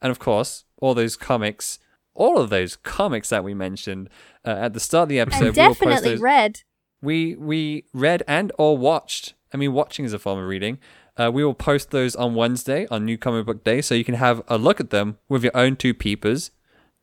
And 0.00 0.10
of 0.10 0.18
course, 0.18 0.64
all 0.78 0.94
those 0.94 1.16
comics, 1.16 1.78
all 2.14 2.38
of 2.38 2.50
those 2.50 2.76
comics 2.76 3.28
that 3.28 3.44
we 3.44 3.54
mentioned 3.54 4.08
uh, 4.44 4.50
at 4.50 4.74
the 4.74 4.80
start 4.80 5.04
of 5.04 5.08
the 5.10 5.20
episode, 5.20 5.38
and 5.48 5.48
we 5.48 5.52
definitely 5.54 6.10
those- 6.12 6.20
read. 6.20 6.60
we 7.00 7.36
we 7.36 7.84
read 7.92 8.22
and 8.26 8.50
or 8.58 8.76
watched. 8.76 9.34
I 9.52 9.56
mean, 9.56 9.72
watching 9.72 10.04
is 10.04 10.12
a 10.12 10.18
form 10.18 10.38
of 10.38 10.46
reading. 10.46 10.78
Uh, 11.16 11.30
we 11.32 11.44
will 11.44 11.54
post 11.54 11.90
those 11.90 12.16
on 12.16 12.34
Wednesday 12.34 12.86
on 12.90 13.04
New 13.04 13.18
Comic 13.18 13.46
Book 13.46 13.64
Day, 13.64 13.82
so 13.82 13.94
you 13.94 14.04
can 14.04 14.14
have 14.14 14.42
a 14.48 14.56
look 14.56 14.80
at 14.80 14.90
them 14.90 15.18
with 15.28 15.42
your 15.44 15.56
own 15.56 15.76
two 15.76 15.92
peepers. 15.92 16.50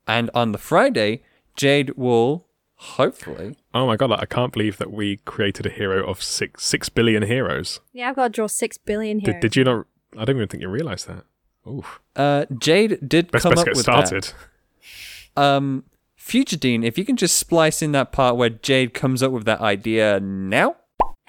And 0.08 0.32
on 0.34 0.52
the 0.52 0.58
Friday, 0.58 1.22
Jade 1.56 1.92
will 1.96 2.48
hopefully. 2.76 3.56
Oh 3.74 3.86
my 3.86 3.96
god, 3.98 4.12
I 4.12 4.26
can't 4.26 4.52
believe 4.52 4.78
that 4.78 4.92
we 4.92 5.18
created 5.18 5.66
a 5.66 5.70
hero 5.70 6.06
of 6.10 6.24
six 6.24 6.66
six 6.66 6.90
billion 6.90 7.24
heroes. 7.24 7.80
Yeah, 7.94 8.10
I've 8.10 8.16
got 8.16 8.24
to 8.24 8.30
draw 8.30 8.48
six 8.48 8.78
billion 8.78 9.20
here. 9.20 9.34
Did, 9.34 9.42
did 9.42 9.56
you 9.56 9.64
not? 9.64 9.86
I 10.18 10.26
don't 10.26 10.38
even 10.38 10.48
think 10.48 10.64
you 10.64 10.70
realised 10.70 11.08
that. 11.08 11.26
Oof. 11.68 12.00
Uh, 12.16 12.46
Jade 12.58 13.08
did 13.08 13.32
Best 13.32 13.44
come 13.44 13.52
best 13.52 13.60
up 13.60 13.66
get 13.66 13.76
with 13.76 13.84
started. 13.84 14.34
that. 15.36 15.42
Um, 15.42 15.84
Future 16.16 16.58
Dean, 16.58 16.84
if 16.84 16.98
you 16.98 17.06
can 17.06 17.16
just 17.16 17.36
splice 17.38 17.82
in 17.82 17.92
that 17.92 18.12
part 18.12 18.36
where 18.36 18.50
Jade 18.50 18.94
comes 18.94 19.22
up 19.22 19.32
with 19.32 19.46
that 19.46 19.62
idea 19.62 20.20
now. 20.20 20.76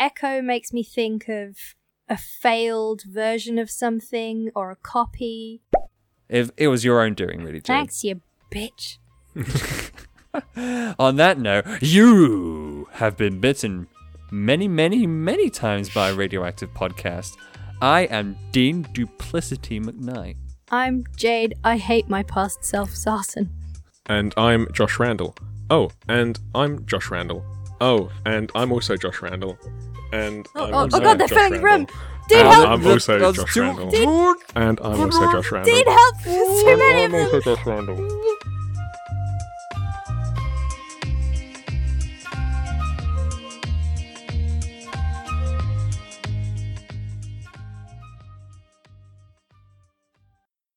Echo 0.00 0.40
makes 0.40 0.72
me 0.72 0.82
think 0.82 1.28
of 1.28 1.58
a 2.08 2.16
failed 2.16 3.02
version 3.02 3.58
of 3.58 3.70
something 3.70 4.50
or 4.54 4.70
a 4.70 4.76
copy. 4.76 5.60
If 6.26 6.50
it 6.56 6.68
was 6.68 6.86
your 6.86 7.02
own 7.02 7.12
doing, 7.12 7.42
really, 7.42 7.60
Jade. 7.60 7.66
Thanks, 7.66 8.02
you 8.02 8.22
bitch. 8.50 8.96
On 10.98 11.16
that 11.16 11.38
note, 11.38 11.66
you 11.82 12.88
have 12.92 13.18
been 13.18 13.40
bitten 13.40 13.88
many, 14.30 14.68
many, 14.68 15.06
many 15.06 15.50
times 15.50 15.90
by 15.90 16.08
a 16.08 16.14
radioactive 16.14 16.72
podcast. 16.72 17.36
I 17.82 18.02
am 18.04 18.38
Dean 18.52 18.88
Duplicity 18.94 19.80
McKnight. 19.80 20.36
I'm 20.70 21.04
Jade. 21.14 21.56
I 21.62 21.76
hate 21.76 22.08
my 22.08 22.22
past 22.22 22.64
self, 22.64 22.94
Sarson. 22.94 23.50
And 24.06 24.32
I'm 24.38 24.66
Josh 24.72 24.98
Randall. 24.98 25.36
Oh, 25.68 25.90
and 26.08 26.38
I'm 26.54 26.86
Josh 26.86 27.10
Randall. 27.10 27.44
Oh, 27.82 28.10
and 28.24 28.50
I'm 28.54 28.72
also 28.72 28.96
Josh 28.96 29.20
Randall. 29.22 29.58
And 30.12 30.48
Oh, 30.54 30.64
I'm 30.66 30.74
oh, 30.74 30.76
also 30.78 30.96
oh 30.96 31.00
god, 31.00 31.18
they're 31.18 31.28
Josh 31.28 31.36
filling 31.38 31.52
the 31.52 31.58
room. 31.58 31.64
Randall. 31.64 31.96
Dude, 32.28 32.38
help! 32.46 32.68
I'm 32.68 32.86
also 32.86 33.18
That's 33.18 33.38
Josh 33.38 33.54
too- 33.54 33.60
Randall. 33.62 33.90
Dude, 33.90 34.36
And 34.54 34.80
I'm 34.80 35.00
also 35.00 35.32
Josh 35.32 35.50
Randall. 35.52 35.74
Dude, 35.74 35.86
help! 35.88 36.14
There's 36.24 36.62
too 36.62 36.76
many 36.76 37.04
of 37.04 37.12
I'm 37.14 37.18
them. 37.18 37.24
also 37.34 37.40
Josh 37.56 37.66
Randall. 37.66 37.96